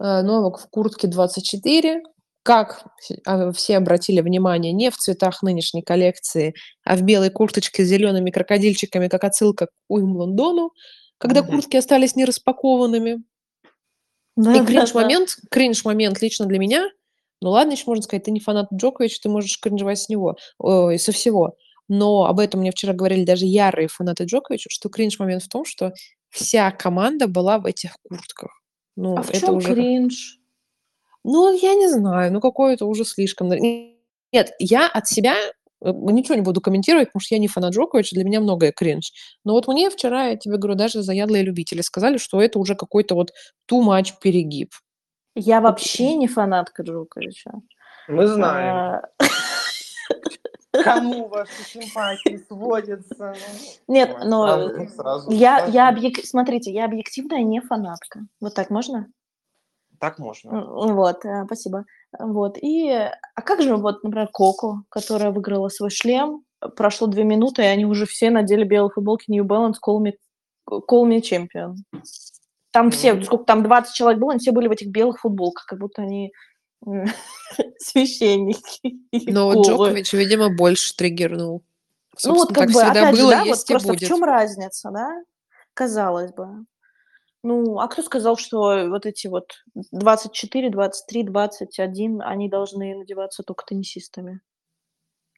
Э, 0.00 0.22
Новак 0.22 0.58
в 0.60 0.68
куртке 0.70 1.08
24. 1.08 2.02
Как 2.42 2.84
все- 2.98 3.18
а, 3.26 3.52
все 3.52 3.76
обратили 3.76 4.20
внимание, 4.20 4.72
не 4.72 4.90
в 4.90 4.96
цветах 4.96 5.42
нынешней 5.42 5.82
коллекции, 5.82 6.54
а 6.84 6.96
в 6.96 7.02
белой 7.02 7.30
курточке 7.30 7.84
с 7.84 7.88
зелеными 7.88 8.30
крокодильчиками, 8.30 9.08
как 9.08 9.24
отсылка 9.24 9.66
к 9.66 9.70
Уимблдону, 9.88 10.72
когда 11.18 11.42
Мгм. 11.42 11.50
куртки 11.52 11.76
остались 11.76 12.16
не 12.16 12.24
распакованными. 12.24 13.22
И 14.38 14.64
кринж-момент, 14.64 15.36
кринж-момент 15.50 16.22
лично 16.22 16.46
для 16.46 16.58
меня, 16.58 16.88
ну 17.42 17.50
ладно, 17.50 17.72
еще 17.72 17.84
можно 17.86 18.02
сказать, 18.02 18.24
ты 18.24 18.30
не 18.30 18.40
фанат 18.40 18.68
Джоковича, 18.72 19.18
ты 19.22 19.28
можешь 19.28 19.58
кринжевать 19.60 19.98
с 19.98 20.08
него, 20.08 20.36
ой, 20.58 20.98
со 20.98 21.12
всего. 21.12 21.56
Но 21.88 22.24
об 22.24 22.38
этом 22.38 22.60
мне 22.60 22.70
вчера 22.70 22.92
говорили 22.94 23.24
даже 23.24 23.44
ярые 23.44 23.88
фанаты 23.88 24.24
Джоковича, 24.24 24.70
что 24.70 24.88
кринж-момент 24.88 25.42
в 25.42 25.48
том, 25.48 25.64
что 25.64 25.92
вся 26.30 26.70
команда 26.70 27.26
была 27.26 27.58
в 27.58 27.66
этих 27.66 27.96
куртках. 28.08 28.50
Ну, 28.96 29.16
А 29.18 29.22
в 29.22 29.30
это 29.30 29.40
чем 29.40 29.56
уже... 29.56 29.74
кринж? 29.74 30.38
Ну, 31.24 31.54
я 31.54 31.74
не 31.74 31.88
знаю, 31.88 32.32
ну 32.32 32.40
какое-то 32.40 32.86
уже 32.86 33.04
слишком. 33.04 33.48
Нет, 33.50 34.52
я 34.58 34.88
от 34.88 35.06
себя 35.06 35.34
э, 35.36 35.92
ничего 35.92 36.34
не 36.34 36.40
буду 36.40 36.60
комментировать, 36.60 37.08
потому 37.08 37.20
что 37.20 37.34
я 37.34 37.40
не 37.40 37.48
фанат 37.48 37.74
Джоковича, 37.74 38.14
для 38.14 38.24
меня 38.24 38.40
многое 38.40 38.72
кринж. 38.72 39.12
Но 39.44 39.52
вот 39.52 39.68
мне 39.68 39.90
вчера, 39.90 40.28
я 40.28 40.36
тебе 40.36 40.56
говорю, 40.56 40.76
даже 40.76 41.02
заядлые 41.02 41.42
любители 41.44 41.80
сказали, 41.82 42.16
что 42.16 42.40
это 42.40 42.58
уже 42.58 42.74
какой-то 42.74 43.14
вот 43.14 43.32
too 43.70 43.82
much 43.82 44.14
перегиб. 44.22 44.70
Я 45.34 45.60
вообще 45.60 46.14
не 46.14 46.26
фанатка 46.26 46.82
Джоковича. 46.82 47.52
Мы 48.08 48.26
знаем. 48.26 48.74
А, 48.76 49.02
Кому 50.82 51.28
ваши 51.28 51.52
симпатии 51.66 52.44
сводятся? 52.48 53.34
Нет, 53.88 54.16
Ой, 54.18 54.28
но 54.28 54.86
сразу- 54.96 55.30
я, 55.30 55.66
я 55.66 55.88
объек- 55.88 56.24
смотрите, 56.24 56.72
я 56.72 56.84
объективная 56.84 57.42
не 57.42 57.60
фанатка. 57.60 58.20
Вот 58.40 58.54
так 58.54 58.70
можно? 58.70 59.06
Так 60.00 60.18
можно. 60.18 60.64
Вот, 60.64 61.24
э, 61.26 61.44
спасибо. 61.44 61.84
Вот, 62.18 62.56
и... 62.60 62.90
А 62.90 63.42
как 63.42 63.60
же 63.62 63.76
вот, 63.76 64.02
например, 64.02 64.28
Коко, 64.32 64.82
которая 64.88 65.30
выиграла 65.30 65.68
свой 65.68 65.90
шлем, 65.90 66.42
прошло 66.74 67.06
две 67.06 67.22
минуты, 67.22 67.62
и 67.62 67.66
они 67.66 67.84
уже 67.84 68.06
все 68.06 68.30
надели 68.30 68.64
белые 68.64 68.90
футболки 68.90 69.30
New 69.30 69.44
Balance 69.44 69.74
Call 69.86 69.98
Me, 70.00 70.12
Call 70.68 71.06
Me 71.06 71.20
Champion. 71.20 71.74
Там 72.72 72.90
все, 72.90 73.12
Мгм. 73.14 73.24
сколько 73.24 73.44
там, 73.44 73.62
20 73.62 73.94
человек 73.94 74.20
было, 74.20 74.30
они 74.32 74.38
все 74.40 74.52
были 74.52 74.68
в 74.68 74.72
этих 74.72 74.88
белых 74.88 75.20
футболках, 75.20 75.66
как 75.66 75.78
будто 75.78 76.02
они 76.02 76.32
э, 76.86 77.04
священники. 77.78 78.96
Но 79.30 79.50
вот. 79.50 79.66
Джокович, 79.66 80.12
видимо, 80.14 80.48
больше 80.54 80.96
триггернул. 80.96 81.62
Ну 82.24 82.34
вот 82.34 82.48
Собственно, 82.48 82.54
как 82.54 82.56
так 82.56 82.66
бы, 82.68 82.80
всегда 82.80 83.00
опять 83.02 83.16
же, 83.16 83.22
было, 83.22 83.30
да, 83.32 83.44
вот 83.44 83.66
просто 83.66 83.88
в 83.88 83.96
будет. 83.96 84.08
чем 84.08 84.24
разница, 84.24 84.90
да? 84.90 85.22
Казалось 85.74 86.32
бы. 86.32 86.64
Ну, 87.42 87.78
а 87.78 87.88
кто 87.88 88.02
сказал, 88.02 88.36
что 88.36 88.88
вот 88.88 89.06
эти 89.06 89.26
вот 89.26 89.52
24, 89.92 90.70
23, 90.70 91.22
21, 91.24 92.22
они 92.22 92.48
должны 92.48 92.94
надеваться 92.94 93.42
только 93.42 93.64
теннисистами? 93.66 94.40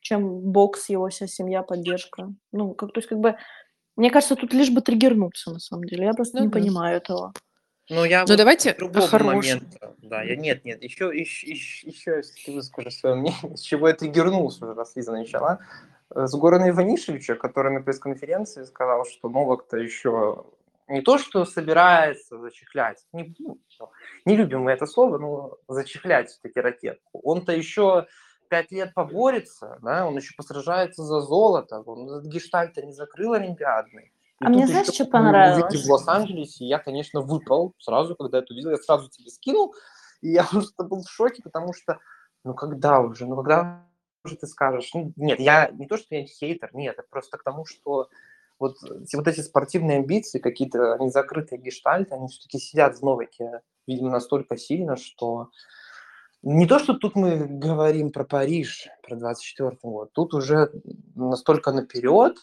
Чем 0.01 0.41
бокс, 0.41 0.89
его 0.89 1.09
вся 1.09 1.29
семья, 1.29 1.63
поддержка? 1.63 2.33
Ну, 2.51 2.75
как, 2.75 2.93
то 2.93 2.99
есть, 2.99 3.09
как 3.09 3.19
бы, 3.21 3.37
мне 3.95 4.11
кажется, 4.11 4.35
тут 4.35 4.53
лишь 4.53 4.71
бы 4.71 4.81
триггернуться, 4.81 5.53
на 5.53 5.61
самом 5.61 5.85
деле. 5.85 6.07
Я 6.07 6.13
просто 6.15 6.39
Ну 6.39 6.45
не 6.45 6.49
да. 6.49 6.59
понимаю 6.59 6.97
этого. 6.97 7.33
Ну, 7.89 8.05
я 8.05 8.23
Ну, 8.23 8.29
вот 8.29 8.37
давайте 8.37 8.75
к 8.75 8.79
другому 8.79 9.05
о 9.05 9.09
хорошем. 9.09 9.59
моменту. 9.61 9.97
Да, 9.99 10.23
я 10.23 10.35
нет, 10.35 10.65
нет, 10.65 10.83
еще, 10.83 11.11
еще, 11.17 11.47
еще, 11.51 11.87
еще 11.89 12.17
если 12.17 12.45
ты 12.47 12.53
выскажешь 12.53 12.97
свое 12.97 13.15
мнение, 13.17 13.37
с 13.57 13.61
чего 13.61 13.87
я 13.89 13.95
триггернулся 13.95 14.65
уже, 14.65 14.75
раз 14.75 14.97
Лиза 14.97 15.13
начала. 15.13 15.61
С 16.15 16.35
Горана 16.35 16.69
Иванишевича, 16.71 17.37
который 17.37 17.73
на 17.73 17.81
пресс-конференции 17.81 18.65
сказал, 18.65 19.05
что 19.07 19.29
Новак-то 19.29 19.77
еще 19.79 20.45
не 20.93 21.01
то, 21.01 21.19
что 21.19 21.45
собирается 21.45 22.39
зачехлять, 22.39 23.05
не, 23.13 23.35
ну, 23.39 23.59
не 24.27 24.37
любим 24.37 24.63
мы 24.63 24.73
это 24.73 24.87
слово, 24.87 25.19
но 25.19 25.57
зачехлять 25.67 26.29
все-таки 26.29 26.61
ракетку. 26.61 27.21
Он-то 27.23 27.53
еще 27.53 28.07
пять 28.49 28.71
лет 28.71 28.93
поборется, 28.93 29.79
да, 29.81 30.07
он 30.07 30.17
еще 30.17 30.35
посражается 30.37 31.03
за 31.03 31.21
золото, 31.21 31.81
он 31.81 32.09
этот 32.11 32.27
гештальт 32.27 32.77
не 32.77 32.93
закрыл 32.93 33.33
олимпиадный. 33.33 34.13
И 34.41 34.45
А 34.45 34.49
мне 34.51 34.67
знаешь, 34.67 34.89
что 34.89 35.07
понравилось? 35.07 35.83
в 35.83 35.91
Лос-Анджелесе, 35.91 36.67
я, 36.67 36.79
конечно, 36.79 37.23
выпал 37.23 37.75
сразу, 37.79 38.15
когда 38.15 38.41
это 38.41 38.53
увидел, 38.53 38.71
я 38.71 38.77
сразу 38.77 39.09
тебе 39.09 39.31
скинул, 39.31 39.75
и 40.21 40.29
я 40.29 40.45
просто 40.51 40.85
был 40.85 41.03
в 41.03 41.11
шоке, 41.11 41.43
потому 41.43 41.73
что, 41.73 42.01
ну 42.45 42.53
когда 42.53 43.01
уже, 43.01 43.25
ну 43.25 43.37
когда 43.37 43.87
уже 44.25 44.37
ты 44.37 44.47
скажешь, 44.47 44.91
ну 44.93 45.13
нет, 45.17 45.41
я 45.41 45.71
не 45.71 45.87
то, 45.87 45.97
что 45.97 46.15
я 46.15 46.27
хейтер, 46.27 46.69
нет, 46.75 46.99
это 46.99 47.09
просто 47.09 47.39
к 47.39 47.43
тому, 47.43 47.65
что 47.65 48.11
вот, 48.63 48.77
вот 49.15 49.27
эти 49.27 49.41
спортивные 49.41 49.99
амбиции, 49.99 50.39
какие-то 50.39 50.97
незакрытые 51.01 51.61
гештальты, 51.61 52.15
они 52.15 52.29
все-таки 52.29 52.59
сидят 52.59 52.97
в 52.97 53.03
Новике, 53.03 53.61
видимо, 53.89 54.11
настолько 54.11 54.57
сильно, 54.57 54.97
что 54.97 55.49
не 56.43 56.67
то, 56.67 56.79
что 56.79 56.95
тут 56.95 57.17
мы 57.17 57.45
говорим 57.45 58.13
про 58.13 58.25
Париж, 58.25 58.89
про 59.03 59.17
24 59.17 59.79
год, 59.83 60.13
тут 60.13 60.33
уже 60.33 60.71
настолько 61.17 61.73
наперед 61.73 62.37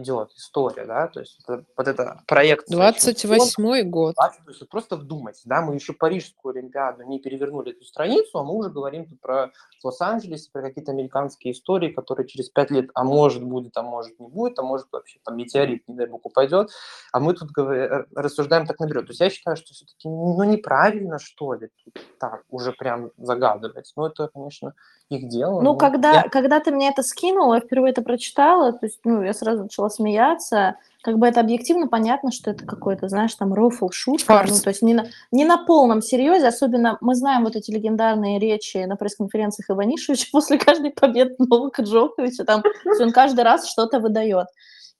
идет 0.00 0.30
история, 0.36 0.84
да, 0.86 1.08
то 1.08 1.20
есть 1.20 1.38
это, 1.42 1.64
вот 1.76 1.88
это 1.88 2.22
чемпионов. 2.66 3.58
28-й 3.58 3.82
год. 3.82 4.14
Да, 4.16 4.28
То 4.28 4.50
есть 4.50 4.68
просто 4.68 4.96
вдумайтесь, 4.96 5.42
да, 5.44 5.62
мы 5.62 5.74
еще 5.74 5.92
Парижскую 5.92 6.54
Олимпиаду 6.56 7.02
не 7.04 7.18
перевернули 7.18 7.72
эту 7.72 7.84
страницу, 7.84 8.38
а 8.38 8.44
мы 8.44 8.54
уже 8.54 8.70
говорим 8.70 9.06
тут 9.06 9.20
про 9.20 9.50
Лос-Анджелес, 9.82 10.48
про 10.48 10.62
какие-то 10.62 10.92
американские 10.92 11.52
истории, 11.52 11.90
которые 11.92 12.26
через 12.26 12.48
пять 12.48 12.70
лет, 12.70 12.90
а 12.94 13.04
может 13.04 13.42
будет, 13.44 13.76
а 13.76 13.82
может 13.82 14.18
не 14.18 14.28
будет, 14.28 14.58
а 14.58 14.62
может 14.62 14.86
вообще 14.92 15.18
там 15.24 15.36
метеорит, 15.36 15.86
не 15.88 15.94
дай 15.94 16.06
бог, 16.06 16.24
упадет, 16.24 16.70
а 17.12 17.20
мы 17.20 17.34
тут 17.34 17.50
говоря- 17.52 18.06
рассуждаем 18.14 18.66
так 18.66 18.78
наперед. 18.80 19.06
То 19.06 19.10
есть 19.10 19.20
я 19.20 19.30
считаю, 19.30 19.56
что 19.56 19.72
все-таки, 19.74 20.08
ну, 20.08 20.42
неправильно, 20.44 21.18
что 21.18 21.54
ли, 21.54 21.68
тут 21.84 22.02
так 22.18 22.42
уже 22.48 22.72
прям 22.72 23.10
загадывать. 23.18 23.92
Ну, 23.96 24.06
это, 24.06 24.28
конечно, 24.28 24.72
их 25.10 25.28
дело. 25.28 25.60
Ну, 25.60 25.72
но 25.72 25.76
когда, 25.76 26.12
я- 26.22 26.28
когда 26.28 26.60
ты 26.60 26.70
мне 26.72 26.88
это 26.90 27.02
скинул, 27.02 27.52
я 27.54 27.60
впервые 27.60 27.92
это 27.92 28.02
прочитала, 28.02 28.72
то 28.72 28.86
есть, 28.86 29.00
ну, 29.04 29.22
я 29.22 29.34
сразу 29.34 29.64
начала 29.64 29.83
смеяться. 29.88 30.76
Как 31.02 31.18
бы 31.18 31.26
это 31.26 31.40
объективно 31.40 31.86
понятно, 31.88 32.32
что 32.32 32.50
это 32.50 32.64
какой-то, 32.64 33.08
знаешь, 33.08 33.34
там 33.34 33.52
рофл, 33.52 33.90
шутка. 33.90 34.24
Фарс. 34.26 34.50
Ну, 34.50 34.60
то 34.60 34.70
есть 34.70 34.82
не 34.82 34.94
на, 34.94 35.06
не 35.30 35.44
на 35.44 35.58
полном 35.58 36.00
серьезе, 36.00 36.48
особенно 36.48 36.98
мы 37.00 37.14
знаем 37.14 37.44
вот 37.44 37.56
эти 37.56 37.70
легендарные 37.70 38.38
речи 38.38 38.78
на 38.84 38.96
пресс-конференциях 38.96 39.70
Иванишевича 39.70 40.28
после 40.32 40.58
каждой 40.58 40.90
победы 40.90 41.34
Новака 41.38 41.82
Джоковича, 41.82 42.44
там, 42.44 42.62
он 43.00 43.12
каждый 43.12 43.44
раз 43.44 43.68
что-то 43.68 44.00
выдает. 44.00 44.46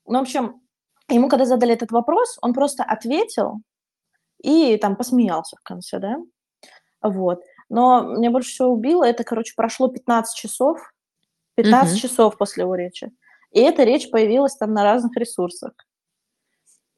Ну, 0.07 0.19
в 0.19 0.23
общем, 0.23 0.61
ему 1.09 1.29
когда 1.29 1.45
задали 1.45 1.73
этот 1.73 1.91
вопрос, 1.91 2.39
он 2.43 2.53
просто 2.53 2.83
ответил 2.85 3.61
и 4.43 4.77
там 4.77 4.97
посмеялся 4.97 5.57
в 5.57 5.63
конце, 5.63 5.99
да, 5.99 6.17
вот. 7.01 7.43
Но 7.69 8.03
меня 8.03 8.31
больше 8.31 8.51
всего 8.51 8.69
убило, 8.69 9.05
это, 9.05 9.25
короче, 9.25 9.55
прошло 9.57 9.89
15 9.89 10.37
часов, 10.37 10.79
15 11.57 11.93
Мгм. 11.93 12.01
часов 12.01 12.37
после 12.37 12.63
его 12.63 12.75
речи. 12.75 13.13
И 13.55 13.61
эта 13.61 13.85
речь 13.85 14.11
появилась 14.11 14.57
там 14.57 14.75
на 14.75 14.83
разных 14.83 15.17
ресурсах. 15.17 15.73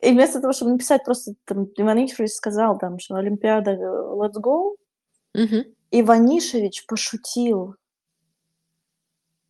И 0.00 0.10
вместо 0.10 0.40
того, 0.40 0.52
чтобы 0.54 0.72
написать 0.72 1.04
просто, 1.04 1.34
там, 1.44 1.66
Иванишевич 1.76 2.32
сказал 2.32 2.78
там, 2.78 2.98
что 2.98 3.16
Олимпиада, 3.16 3.72
э, 3.72 3.76
let's 3.76 4.40
go, 4.40 4.76
Мгм. 5.34 5.64
Иванишевич 5.90 6.86
пошутил 6.86 7.76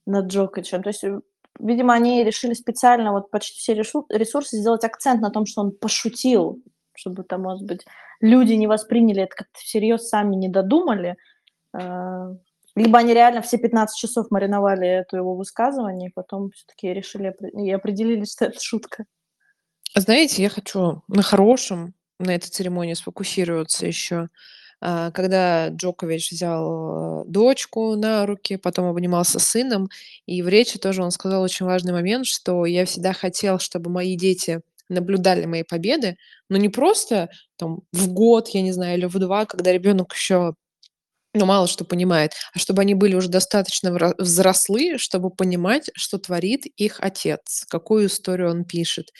над 0.04 0.26
Джоковичем. 0.26 0.82
То 0.82 0.88
есть, 0.88 1.04
э, 1.04 1.20
видимо, 1.60 1.94
они 1.94 2.24
решили 2.24 2.54
специально 2.54 3.12
вот 3.12 3.30
почти 3.30 3.56
все 3.58 3.74
ресурсы 3.74 4.56
сделать 4.56 4.84
акцент 4.84 5.20
на 5.20 5.30
том, 5.30 5.46
что 5.46 5.60
он 5.60 5.70
пошутил, 5.70 6.60
чтобы 6.94 7.22
там, 7.22 7.42
может 7.42 7.64
быть, 7.66 7.86
люди 8.20 8.54
не 8.54 8.66
восприняли 8.66 9.22
это 9.22 9.36
как-то 9.36 9.60
всерьез, 9.60 10.08
сами 10.08 10.34
не 10.34 10.48
додумали. 10.48 11.16
Либо 12.76 12.98
они 12.98 13.14
реально 13.14 13.40
все 13.40 13.56
15 13.56 13.98
часов 13.98 14.30
мариновали 14.30 14.86
это 14.86 15.16
его 15.16 15.34
высказывание, 15.34 16.10
и 16.10 16.12
потом 16.12 16.50
все-таки 16.50 16.92
решили 16.92 17.34
и 17.54 17.70
определили, 17.70 18.24
что 18.24 18.44
это 18.44 18.60
шутка. 18.60 19.06
А 19.94 20.00
Знаете, 20.00 20.42
я 20.42 20.50
хочу 20.50 21.02
на 21.08 21.22
хорошем 21.22 21.94
на 22.18 22.34
этой 22.34 22.48
церемонии 22.48 22.92
сфокусироваться 22.92 23.86
еще. 23.86 24.28
А, 24.82 25.10
Когда 25.10 25.68
Джокович 25.68 26.32
взял 26.32 27.22
э, 27.22 27.24
дочку 27.26 27.96
на 27.96 28.26
руки, 28.26 28.56
потом 28.56 28.86
обнимался 28.86 29.38
с 29.38 29.44
сыном, 29.44 29.88
и 30.26 30.42
в 30.42 30.48
речи 30.48 30.78
тоже 30.78 31.02
он 31.02 31.10
сказал 31.10 31.42
очень 31.42 31.64
важный 31.64 31.94
момент, 31.94 32.26
что 32.26 32.66
я 32.66 32.84
всегда 32.84 33.14
хотел, 33.14 33.58
чтобы 33.58 33.90
мои 33.90 34.16
дети 34.16 34.60
наблюдали 34.90 35.46
мои 35.46 35.62
победы, 35.62 36.16
но 36.50 36.58
не 36.58 36.68
просто 36.68 37.30
там 37.56 37.80
в 37.92 38.08
год, 38.12 38.48
я 38.50 38.60
не 38.60 38.72
знаю, 38.72 38.98
или 38.98 39.06
в 39.06 39.18
два, 39.18 39.46
когда 39.46 39.72
ребенок 39.72 40.12
еще 40.14 40.54
ну, 41.36 41.46
мало 41.46 41.66
что 41.66 41.84
понимает, 41.84 42.32
а 42.54 42.58
чтобы 42.58 42.82
они 42.82 42.94
были 42.94 43.14
уже 43.14 43.28
достаточно 43.28 44.14
взрослы, 44.18 44.98
чтобы 44.98 45.30
понимать, 45.30 45.90
что 45.94 46.18
творит 46.18 46.66
их 46.76 46.98
отец, 47.00 47.64
какую 47.68 48.06
историю 48.06 48.50
он 48.50 48.64
пишет. 48.64 49.10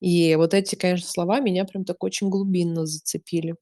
И 0.00 0.34
вот 0.36 0.54
эти, 0.54 0.74
конечно, 0.74 1.08
слова 1.08 1.40
меня 1.40 1.64
прям 1.64 1.84
так 1.84 2.02
очень 2.02 2.28
глубинно 2.28 2.86
зацепили. 2.86 3.56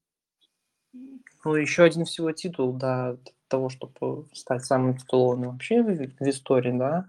Ну, 1.43 1.55
еще 1.55 1.83
один 1.83 2.05
всего 2.05 2.31
титул, 2.31 2.73
да, 2.73 3.17
того, 3.47 3.69
чтобы 3.69 4.27
стать 4.33 4.65
самым 4.65 4.97
титулованным 4.97 5.51
вообще 5.51 5.83
в, 5.83 5.87
в 6.19 6.29
истории, 6.29 6.71
да. 6.71 7.07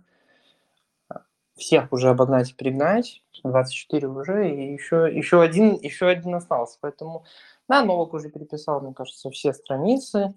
Всех 1.57 1.90
уже 1.90 2.11
обогнать 2.11 2.50
и 2.50 2.54
перегнать, 2.54 3.22
24 3.42 4.09
уже, 4.09 4.50
и 4.50 4.74
еще, 4.74 5.11
еще, 5.11 5.40
один, 5.40 5.74
еще 5.76 6.07
один 6.07 6.34
остался. 6.34 6.76
Поэтому, 6.82 7.24
да, 7.66 7.82
Новак 7.82 8.12
уже 8.12 8.28
переписал, 8.28 8.82
мне 8.82 8.92
кажется, 8.92 9.30
все 9.30 9.54
страницы, 9.54 10.34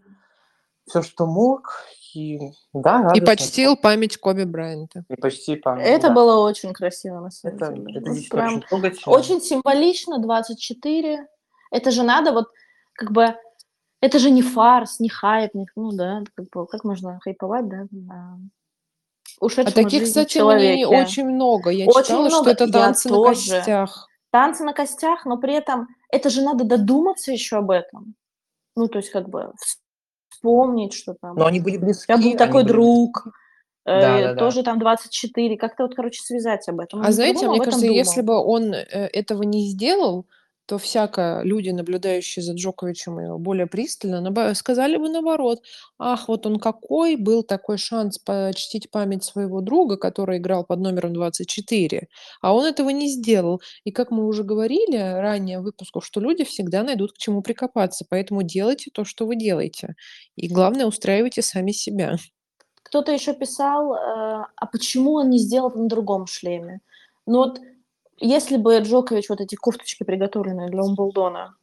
все, 0.90 1.02
что 1.02 1.26
мог, 1.26 1.84
и 2.14 2.40
да, 2.74 3.12
И 3.14 3.22
почтил 3.22 3.78
память 3.78 4.18
Коби 4.18 4.44
Брайанта. 4.44 5.04
И 5.10 5.16
почти 5.16 5.56
память. 5.56 5.86
Это 5.86 6.08
да. 6.08 6.14
было 6.14 6.44
очень 6.48 6.74
красиво, 6.74 7.20
на 7.20 7.32
самом 7.32 7.58
Это, 7.58 7.72
деле. 7.74 8.00
это 8.00 8.10
Вот 8.10 8.16
действительно 8.16 8.62
прям 8.62 8.84
очень. 8.84 9.12
Очень 9.12 9.42
символично, 9.42 10.20
24. 10.20 11.28
Это 11.72 11.92
же 11.92 12.04
надо 12.04 12.32
вот 12.34 12.50
как 12.94 13.12
бы... 13.12 13.36
Это 14.02 14.18
же 14.18 14.32
не 14.32 14.42
фарс, 14.42 15.00
не 15.02 15.10
хайп, 15.10 15.54
не, 15.54 15.68
ну 15.76 15.92
да, 15.92 16.24
как, 16.34 16.50
бы, 16.50 16.66
как 16.68 16.84
можно 16.86 17.20
хайповать, 17.22 17.68
да, 17.68 17.86
на 17.92 18.40
А 19.40 19.46
ушедшем 19.46 19.68
из 19.68 19.74
таких, 19.74 20.04
кстати, 20.04 20.34
человеке. 20.34 20.88
очень 20.88 21.26
много. 21.30 21.70
Я 21.70 21.86
Очень 21.86 22.04
читала, 22.04 22.28
много. 22.28 22.42
что 22.44 22.50
это 22.52 22.64
Я 22.66 22.72
танцы 22.72 23.10
на 23.10 23.16
тоже. 23.16 23.52
костях. 23.52 24.08
Танцы 24.32 24.64
на 24.64 24.74
костях, 24.74 25.26
но 25.26 25.38
при 25.38 25.54
этом 25.54 25.88
это 26.12 26.30
же 26.30 26.42
надо 26.42 26.64
додуматься 26.64 27.32
еще 27.32 27.58
об 27.58 27.72
этом. 27.72 28.16
Ну, 28.76 28.88
то 28.88 29.00
есть 29.00 29.10
как 29.12 29.28
бы 29.28 29.52
вспомнить, 30.40 30.94
что 30.94 31.16
там. 31.20 31.36
Но 31.36 31.46
они 31.46 31.60
были 31.60 31.78
близки. 31.78 32.06
Я 32.12 32.18
был 32.18 32.24
они 32.26 32.38
такой 32.38 32.64
были 32.64 32.74
друг. 32.74 33.28
э, 33.86 34.02
Да-да-да. 34.02 34.40
тоже 34.40 34.64
там 34.64 34.80
24. 34.80 35.58
Как-то 35.58 35.84
вот, 35.84 35.96
короче, 35.96 36.22
связать 36.22 36.68
об 36.70 36.80
этом. 36.80 37.00
Он 37.00 37.06
А 37.06 37.12
знаете, 37.12 37.40
по-любому 37.40 37.58
мне 37.58 37.66
кажется, 37.66 37.86
если 37.88 38.22
думал. 38.22 38.44
бы 38.46 38.50
он 38.52 38.74
э, 38.74 38.86
этого 39.14 39.44
не 39.44 39.68
сделал, 39.68 40.26
то 40.70 40.78
всяко 40.78 41.42
люди, 41.44 41.72
наблюдающие 41.72 42.44
за 42.44 42.54
Джоковичем 42.54 43.20
его 43.20 43.40
более 43.40 43.66
пристально, 43.66 44.54
сказали 44.54 44.98
бы 44.98 45.10
наоборот. 45.10 45.64
Ах, 45.98 46.28
вот 46.28 46.46
он 46.46 46.60
какой, 46.60 47.16
был 47.16 47.42
такой 47.42 47.80
шанс 47.80 48.20
почтить 48.20 48.92
память 48.92 49.24
своего 49.24 49.62
друга, 49.62 49.98
который 49.98 50.38
играл 50.38 50.64
под 50.64 50.80
номером 50.80 51.14
24, 51.14 52.08
а 52.42 52.54
он 52.54 52.66
этого 52.66 52.90
не 52.90 53.10
сделал. 53.10 53.64
И 53.84 53.90
как 53.90 54.12
мы 54.12 54.28
уже 54.28 54.44
говорили 54.44 54.96
ранее 54.96 55.60
в 55.60 55.64
выпусках, 55.64 56.04
что 56.04 56.20
люди 56.20 56.44
всегда 56.44 56.84
найдут 56.84 57.14
к 57.14 57.18
чему 57.18 57.42
прикопаться, 57.42 58.06
поэтому 58.08 58.44
делайте 58.44 58.92
то, 58.94 59.06
что 59.06 59.26
вы 59.26 59.38
делаете. 59.38 59.96
И 60.36 60.48
главное, 60.48 60.86
устраивайте 60.86 61.42
сами 61.42 61.72
себя. 61.72 62.18
Кто-то 62.84 63.12
еще 63.12 63.34
писал, 63.34 63.96
э, 63.96 63.98
а 64.56 64.66
почему 64.72 65.14
он 65.14 65.32
не 65.32 65.40
сделал 65.40 65.72
на 65.72 65.88
другом 65.88 66.28
шлеме? 66.28 66.82
Ну 67.26 67.40
вот, 67.40 67.60
если 68.20 68.58
бы 68.58 68.78
Джокович 68.80 69.30
вот 69.30 69.42
эти 69.42 69.56
кофточки, 69.56 70.04
приготовленные 70.04 70.70
для 70.70 70.84
Умблдона, 70.84 71.56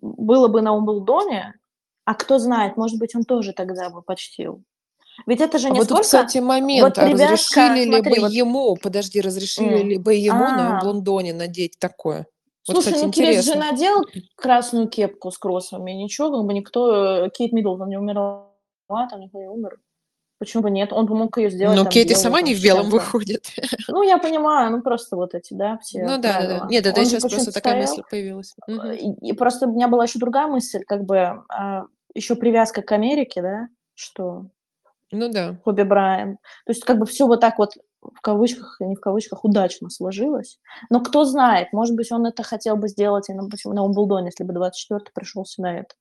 было 0.00 0.48
бы 0.48 0.62
на 0.62 0.74
Умблдоне, 0.74 1.54
а 2.04 2.14
кто 2.14 2.38
знает, 2.38 2.76
может 2.76 2.98
быть, 2.98 3.14
он 3.14 3.24
тоже 3.24 3.52
тогда 3.52 3.90
бы 3.90 4.02
почтил. 4.02 4.62
Ведь 5.26 5.40
это 5.40 5.58
же 5.58 5.68
А 5.68 5.70
не 5.70 5.80
вот 5.80 5.88
тут, 5.88 6.04
сколько... 6.04 6.26
кстати, 6.26 6.38
момент, 6.38 6.82
вот 6.84 6.98
а 6.98 7.06
привязка, 7.06 7.32
разрешили 7.32 7.84
ли 7.84 7.92
смотри, 7.96 8.14
бы 8.14 8.20
вот- 8.20 8.32
ему, 8.32 8.76
подожди, 8.76 9.20
разрешили 9.20 9.80
М. 9.80 9.88
ли 9.88 9.98
бы 9.98 10.14
ему 10.14 10.38
на 10.38 10.78
А. 10.78 10.84
Лондоне 10.84 11.32
надеть 11.34 11.78
такое? 11.78 12.26
Вот, 12.66 12.76
Слушай, 12.76 12.92
кстати, 12.92 13.04
ну 13.06 13.12
Крис 13.12 13.44
же 13.44 13.56
надел 13.56 14.04
красную 14.36 14.88
кепку 14.88 15.30
с 15.30 15.38
кроссами, 15.38 15.90
ничего, 15.92 16.30
как 16.30 16.46
бы 16.46 16.52
никто, 16.52 17.24
э, 17.24 17.30
Кейт 17.30 17.52
Миддлтон 17.52 17.88
не 17.88 17.96
умерла, 17.98 18.46
там 18.88 19.20
никто 19.20 19.38
не 19.38 19.48
умер. 19.48 19.78
Почему 20.38 20.62
бы 20.62 20.70
нет? 20.70 20.92
Он 20.92 21.06
бы 21.06 21.16
мог 21.16 21.36
ее 21.36 21.50
сделать 21.50 21.76
Но 21.76 21.82
там 21.82 21.90
Кейт 21.92 22.06
и 22.06 22.10
белую, 22.10 22.22
сама 22.22 22.38
там, 22.38 22.46
не 22.46 22.54
в 22.54 22.62
белом 22.62 22.90
выходит. 22.90 23.46
Ну, 23.88 24.02
я 24.02 24.18
понимаю, 24.18 24.70
ну 24.70 24.82
просто 24.82 25.16
вот 25.16 25.34
эти, 25.34 25.54
да, 25.54 25.78
все 25.78 26.04
Ну 26.04 26.18
да, 26.18 26.40
да, 26.40 26.40
да. 26.40 26.46
правила. 26.46 26.68
Нет, 26.68 26.86
Он 26.86 26.94
же 26.94 27.10
сейчас 27.10 27.20
просто 27.22 27.28
почему-то 27.28 27.52
такая 27.52 27.72
стоял. 27.74 27.96
мысль 27.96 28.02
появилась. 28.08 28.54
Мгм. 28.66 28.90
И, 28.92 29.30
и 29.30 29.32
просто 29.32 29.66
у 29.66 29.72
меня 29.72 29.88
была 29.88 30.04
еще 30.04 30.18
другая 30.18 30.46
мысль, 30.46 30.84
как 30.86 31.04
бы 31.04 31.42
а, 31.48 31.86
еще 32.14 32.36
привязка 32.36 32.82
к 32.82 32.92
Америке, 32.92 33.42
да, 33.42 33.68
что 33.94 34.46
Ну 35.10 35.28
да. 35.28 35.56
Коби 35.64 35.82
Брайан. 35.82 36.36
То 36.66 36.72
есть 36.72 36.84
как 36.84 36.98
бы 36.98 37.06
все 37.06 37.26
вот 37.26 37.40
так 37.40 37.58
вот 37.58 37.72
в 38.00 38.20
кавычках 38.20 38.80
и 38.80 38.84
не 38.84 38.94
в 38.94 39.00
кавычках 39.00 39.44
удачно 39.44 39.90
сложилось. 39.90 40.60
Но 40.90 41.00
кто 41.00 41.24
знает, 41.24 41.72
может 41.72 41.96
быть, 41.96 42.12
он 42.12 42.26
это 42.26 42.42
хотел 42.42 42.76
бы 42.76 42.88
сделать 42.88 43.28
и 43.28 43.34
на, 43.34 43.42
на 43.42 43.82
Умблдоне, 43.82 44.26
если 44.26 44.44
бы 44.44 44.54
24-й 44.54 45.12
пришелся 45.12 45.62
на 45.62 45.80
это. 45.80 45.94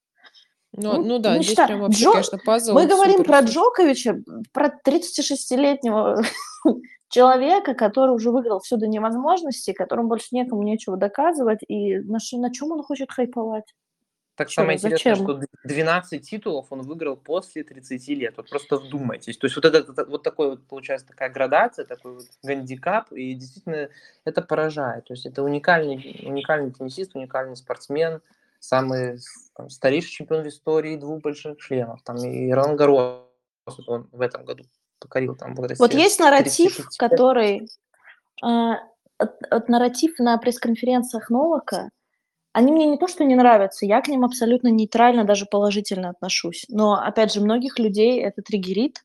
Ну, 0.80 0.94
Ну, 0.98 1.04
ну 1.04 1.20
да, 1.20 1.42
здесь 1.42 1.56
прям 1.56 1.82
вообще, 1.82 2.06
Джо- 2.06 2.12
конечно, 2.12 2.38
пазл. 2.38 2.74
Мы 2.74 2.86
говорим 2.88 3.24
про. 3.24 3.40
Джоковича, 3.42 4.22
про 4.54 4.72
36-летнего 4.86 6.22
человека, 7.10 7.74
который 7.74 8.12
уже 8.16 8.32
выиграл 8.32 8.60
все 8.60 8.78
до 8.78 8.88
невозможности, 8.88 9.74
которому 9.74 10.08
больше 10.10 10.28
некому 10.32 10.62
нечего 10.64 10.96
доказывать, 10.98 11.60
и 11.68 11.98
на, 11.98 12.20
ш- 12.20 12.38
на 12.38 12.54
чем 12.54 12.72
он 12.72 12.84
хочет 12.84 13.12
хайповать? 13.12 13.74
Так 14.36 14.50
Чё, 14.50 14.62
самое 14.62 14.78
интересное, 14.78 15.16
зачем? 15.16 15.26
что 15.26 15.34
д- 15.40 15.48
12 15.64 16.30
титулов 16.30 16.68
он 16.70 16.84
выиграл 16.84 17.16
после 17.18 17.64
30 17.64 18.08
лет. 18.10 18.36
Вот 18.38 18.48
просто 18.48 18.78
вдумайтесь. 18.78 19.36
То 19.36 19.48
есть 19.48 19.56
вот 19.56 19.66
это- 19.66 20.06
вот 20.06 20.22
такой 20.22 20.52
вот 20.52 20.68
получается 20.68 21.08
такая 21.08 21.32
градация, 21.32 21.86
такой 21.86 22.14
вот 22.14 22.24
гандикап, 22.44 23.12
и 23.14 23.34
действительно 23.34 23.90
это 24.26 24.44
поражает. 24.44 25.06
То 25.06 25.14
есть 25.16 25.26
это 25.26 25.42
уникальный, 25.42 26.22
уникальный 26.24 26.72
теннисист, 26.72 27.16
уникальный 27.16 27.56
спортсмен, 27.56 28.22
самый 28.60 29.20
там, 29.56 29.70
старейший 29.70 30.12
чемпион 30.12 30.44
в 30.44 30.48
истории 30.48 30.96
двух 30.96 31.22
больших 31.22 31.60
шлемов. 31.60 32.02
Там 32.04 32.18
и 32.18 32.52
Ролан 32.52 32.76
Гарос 32.76 33.22
он 33.88 34.10
в 34.12 34.22
этом 34.22 34.46
году 34.46 34.64
покорил 35.00 35.36
там 35.36 35.54
в 35.56 35.76
Вот 35.78 35.94
есть 35.94 36.20
нарратив, 36.20 36.76
36 36.76 36.98
который... 36.98 37.68
э, 38.44 38.74
нарратив 39.68 40.20
на 40.20 40.38
пресс-конференциях 40.38 41.30
Новака, 41.30 41.90
они 42.54 42.72
мне 42.72 42.88
не 42.88 42.98
то, 42.98 43.08
что 43.08 43.24
не 43.24 43.36
нравятся, 43.36 43.86
я 43.86 44.02
к 44.02 44.08
ним 44.08 44.26
абсолютно 44.26 44.70
нейтрально, 44.70 45.26
даже 45.26 45.46
положительно 45.46 46.10
отношусь. 46.10 46.66
Но, 46.70 46.94
опять 46.96 47.32
же, 47.34 47.42
многих 47.42 47.78
людей 47.78 48.20
это 48.22 48.42
триггерит. 48.42 49.04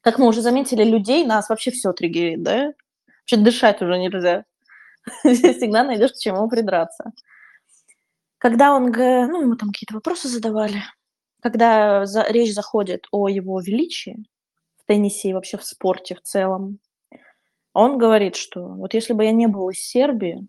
Как 0.00 0.18
мы 0.18 0.26
уже 0.26 0.42
заметили, 0.42 0.82
людей, 0.82 1.24
нас 1.24 1.48
вообще 1.48 1.70
все 1.70 1.92
триггерит, 1.92 2.42
да? 2.42 2.72
Вообще 3.20 3.36
дышать 3.36 3.80
уже 3.82 3.98
нельзя. 3.98 4.44
Всегда 5.22 5.84
найдешь 5.84 6.12
к 6.12 6.18
чему 6.18 6.48
придраться. 6.48 7.12
Когда 8.38 8.72
он, 8.74 8.86
ну, 8.92 9.42
ему 9.42 9.56
там 9.56 9.70
какие-то 9.70 9.94
вопросы 9.94 10.28
задавали, 10.28 10.82
когда 11.42 12.06
за- 12.06 12.26
речь 12.30 12.54
заходит 12.54 13.06
о 13.12 13.28
его 13.28 13.60
величии 13.60 14.16
в 14.78 14.86
теннисе 14.86 15.30
и 15.30 15.34
вообще 15.34 15.58
в 15.58 15.64
спорте 15.64 16.14
в 16.16 16.22
целом, 16.22 16.78
он 17.74 17.98
говорит, 17.98 18.36
что 18.36 18.62
вот 18.68 18.94
если 18.94 19.14
бы 19.14 19.24
я 19.24 19.32
не 19.32 19.48
был 19.48 19.70
из 19.70 19.80
Сербии, 19.80 20.46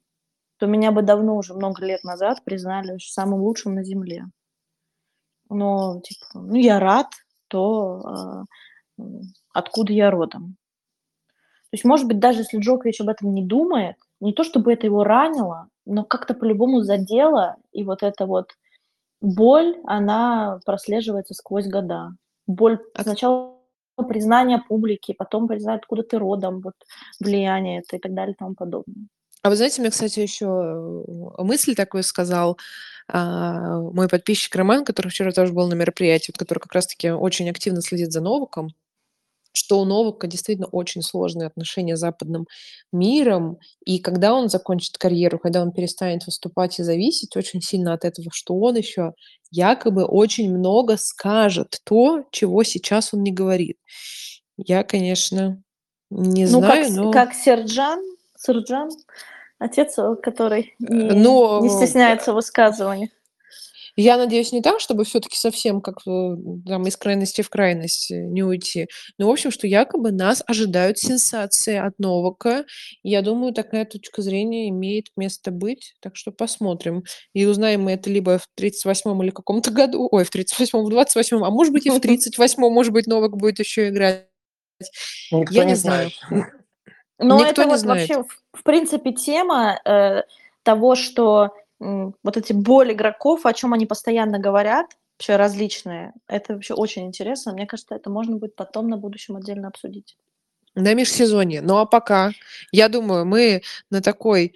то 0.59 0.67
меня 0.67 0.91
бы 0.91 1.03
давно 1.03 1.37
уже 1.37 1.53
много 1.55 1.85
лет 1.85 2.03
назад 2.03 2.43
признали 2.45 2.97
самым 2.99 3.41
лучшим 3.41 3.75
на 3.75 3.83
земле. 3.83 4.25
Но, 5.49 6.01
типа, 6.03 6.25
ну, 6.33 6.55
я 6.55 6.79
рад, 6.79 7.07
то 7.49 8.45
м, 8.99 9.21
откуда 9.53 9.93
я 9.93 10.11
родом. 10.11 10.57
То 11.71 11.75
есть, 11.75 11.85
может 11.85 12.07
быть, 12.07 12.19
даже 12.19 12.39
если 12.39 12.57
Джокович 12.59 13.01
об 13.01 13.09
этом 13.09 13.33
не 13.33 13.43
думает, 13.45 13.95
не 14.19 14.33
то 14.33 14.43
чтобы 14.43 14.73
это 14.73 14.87
его 14.87 15.03
ранило, 15.03 15.69
но 15.89 16.03
как-то 16.03 16.33
по-любому 16.33 16.81
задело, 16.81 17.55
и 17.71 17.83
вот 17.83 18.03
эта 18.03 18.25
вот 18.25 18.51
боль, 19.21 19.77
она 19.85 20.59
прослеживается 20.65 21.33
сквозь 21.33 21.67
года. 21.67 22.11
Боль 22.47 22.79
А- 22.93 23.03
сначала 23.03 23.55
признание 24.07 24.63
публики, 24.67 25.13
потом 25.13 25.47
признание, 25.47 25.79
откуда 25.79 26.03
ты 26.03 26.17
родом, 26.17 26.61
вот 26.61 26.75
влияние 27.19 27.79
это 27.79 27.97
и 27.97 27.99
так 27.99 28.13
далее 28.13 28.33
и 28.33 28.37
тому 28.37 28.55
подобное. 28.55 29.07
А 29.41 29.49
вы 29.49 29.55
знаете, 29.55 29.81
мне, 29.81 29.89
кстати, 29.89 30.19
еще 30.19 31.03
мысль 31.37 31.75
такую 31.75 32.03
сказал 32.03 32.57
а, 33.07 33.79
мой 33.79 34.07
подписчик 34.09 34.55
Роман, 34.55 34.85
который 34.85 35.09
вчера 35.09 35.31
тоже 35.31 35.53
был 35.53 35.67
на 35.67 35.73
мероприятии, 35.73 36.31
вот 36.31 36.37
который 36.37 36.59
как 36.59 36.73
раз-таки 36.73 37.09
очень 37.11 37.49
активно 37.49 37.81
следит 37.81 38.11
за 38.11 38.21
Новаком, 38.21 38.69
что 39.51 39.79
у 39.79 39.85
Новака 39.85 40.27
действительно 40.27 40.67
очень 40.67 41.01
сложные 41.01 41.47
отношения 41.47 41.97
с 41.97 41.99
западным 41.99 42.47
миром, 42.91 43.57
и 43.85 43.99
когда 43.99 44.33
он 44.33 44.49
закончит 44.49 44.97
карьеру, 44.97 45.39
когда 45.39 45.61
он 45.61 45.71
перестанет 45.71 46.25
выступать 46.25 46.79
и 46.79 46.83
зависеть 46.83 47.35
очень 47.35 47.61
сильно 47.61 47.93
от 47.93 48.05
этого, 48.05 48.29
что 48.31 48.55
он 48.55 48.75
еще 48.75 49.13
якобы 49.51 50.05
очень 50.05 50.55
много 50.55 50.97
скажет 50.97 51.79
то, 51.83 52.23
чего 52.31 52.63
сейчас 52.63 53.13
он 53.13 53.23
не 53.23 53.31
говорит. 53.31 53.77
Я, 54.57 54.83
конечно, 54.83 55.61
не 56.09 56.45
ну, 56.45 56.59
знаю, 56.59 56.85
как, 56.85 56.95
но... 56.95 57.11
как 57.11 57.33
Серджан, 57.33 57.99
Серджан, 58.37 58.89
отец, 59.57 59.97
э, 59.97 60.15
который 60.21 60.75
не, 60.79 61.11
но, 61.11 61.59
не 61.61 61.67
э, 61.67 61.69
стесняется 61.69 62.31
в 62.31 62.35
высказываниях. 62.35 63.11
Я 63.95 64.17
надеюсь, 64.17 64.51
не 64.51 64.61
так, 64.61 64.79
чтобы 64.79 65.03
все-таки 65.03 65.37
совсем 65.37 65.81
как 65.81 65.99
э, 66.07 66.35
там 66.65 66.87
из 66.87 66.97
крайности 66.97 67.41
в 67.41 67.49
крайность 67.49 68.11
э, 68.11 68.15
не 68.15 68.43
уйти. 68.43 68.87
Но, 69.17 69.27
в 69.27 69.31
общем, 69.31 69.51
что 69.51 69.67
якобы 69.67 70.11
нас 70.11 70.43
ожидают 70.47 70.97
сенсации 70.97 71.75
от 71.75 71.97
Новака. 71.99 72.65
Я 73.03 73.21
думаю, 73.21 73.53
такая 73.53 73.85
точка 73.85 74.21
зрения 74.21 74.69
имеет 74.69 75.07
место 75.15 75.51
быть. 75.51 75.95
Так 76.01 76.15
что 76.15 76.31
посмотрим. 76.31 77.03
И 77.33 77.45
узнаем 77.45 77.83
мы 77.83 77.91
это 77.93 78.09
либо 78.09 78.39
в 78.39 78.47
38-м 78.59 79.23
или 79.23 79.31
каком-то 79.31 79.71
году. 79.71 80.07
Ой, 80.11 80.23
в 80.23 80.33
38-м, 80.33 80.85
в 80.85 80.89
28-м. 80.89 81.43
А 81.43 81.49
может 81.49 81.73
быть 81.73 81.85
и 81.85 81.89
в 81.89 81.97
38-м, 81.99 82.71
может 82.71 82.93
быть, 82.93 83.07
Новак 83.07 83.37
будет 83.37 83.59
еще 83.59 83.89
играть. 83.89 84.27
Никто 85.31 85.53
Я 85.53 85.63
не 85.65 85.71
не 85.71 85.75
знаю. 85.75 86.11
знает. 86.29 86.53
Но 87.19 87.39
Никто 87.39 87.63
это 87.63 87.67
вот 87.67 87.79
знает. 87.79 88.09
вообще, 88.09 88.25
в, 88.53 88.63
принципе, 88.63 89.11
тема 89.11 89.79
э, 89.83 90.23
того, 90.63 90.95
что 90.95 91.53
вот 91.79 92.37
эти 92.37 92.53
боли 92.53 92.93
игроков, 92.93 93.45
о 93.45 93.53
чем 93.53 93.73
они 93.73 93.85
постоянно 93.85 94.39
говорят, 94.39 94.87
вообще 95.17 95.35
различные, 95.35 96.13
это 96.27 96.53
вообще 96.53 96.73
очень 96.73 97.05
интересно. 97.05 97.53
Мне 97.53 97.65
кажется, 97.65 97.95
это 97.95 98.09
можно 98.09 98.37
будет 98.37 98.55
потом 98.55 98.87
на 98.89 98.97
будущем 98.97 99.35
отдельно 99.35 99.67
обсудить. 99.67 100.17
на 100.75 100.93
межсезонье. 100.93 101.61
Ну 101.61 101.77
а 101.77 101.85
пока, 101.85 102.31
я 102.71 102.87
думаю, 102.89 103.25
мы 103.25 103.63
на 103.89 104.01
такой 104.01 104.55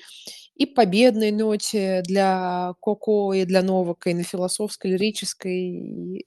и 0.55 0.65
победной 0.65 1.31
ноте 1.31 2.01
для 2.05 2.75
Коко 2.81 3.33
и 3.33 3.43
для 3.45 3.61
Новака, 3.63 4.11
и 4.11 4.13
на 4.13 4.23
философской, 4.23 4.91
лирической, 4.91 6.25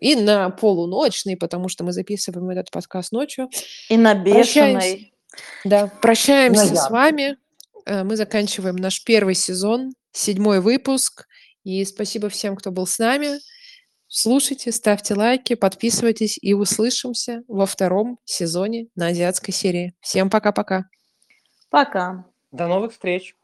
и- 0.00 0.16
на 0.16 0.50
полуночной, 0.50 1.36
потому 1.36 1.68
что 1.68 1.84
мы 1.84 1.92
записываем 1.92 2.48
этот 2.50 2.70
подкаст 2.70 3.12
ночью. 3.12 3.50
И 3.90 3.96
на 3.96 4.14
Прощаемся. 4.14 4.86
бешеной. 4.88 5.12
Да, 5.64 5.90
прощаемся 6.00 6.76
с 6.76 6.88
вами. 6.90 7.36
Э, 7.86 8.04
Мы 8.04 8.16
заканчиваем 8.16 8.76
наш 8.76 9.02
первый 9.04 9.34
сезон, 9.34 9.92
седьмой 10.16 10.60
выпуск. 10.60 11.26
И 11.64 11.84
спасибо 11.84 12.28
всем, 12.28 12.56
кто 12.56 12.70
был 12.70 12.86
с 12.86 12.98
нами. 12.98 13.38
Слушайте, 14.06 14.70
ставьте 14.70 15.14
лайки, 15.14 15.54
подписывайтесь 15.54 16.38
и 16.40 16.54
услышимся 16.54 17.42
во 17.48 17.66
втором 17.66 18.18
сезоне 18.24 18.86
на 18.94 19.08
азиатской 19.08 19.52
серии. 19.52 19.94
Всем 20.00 20.30
пока-пока. 20.30 20.84
Пока. 21.68 22.24
До 22.52 22.68
новых 22.68 22.92
встреч. 22.92 23.34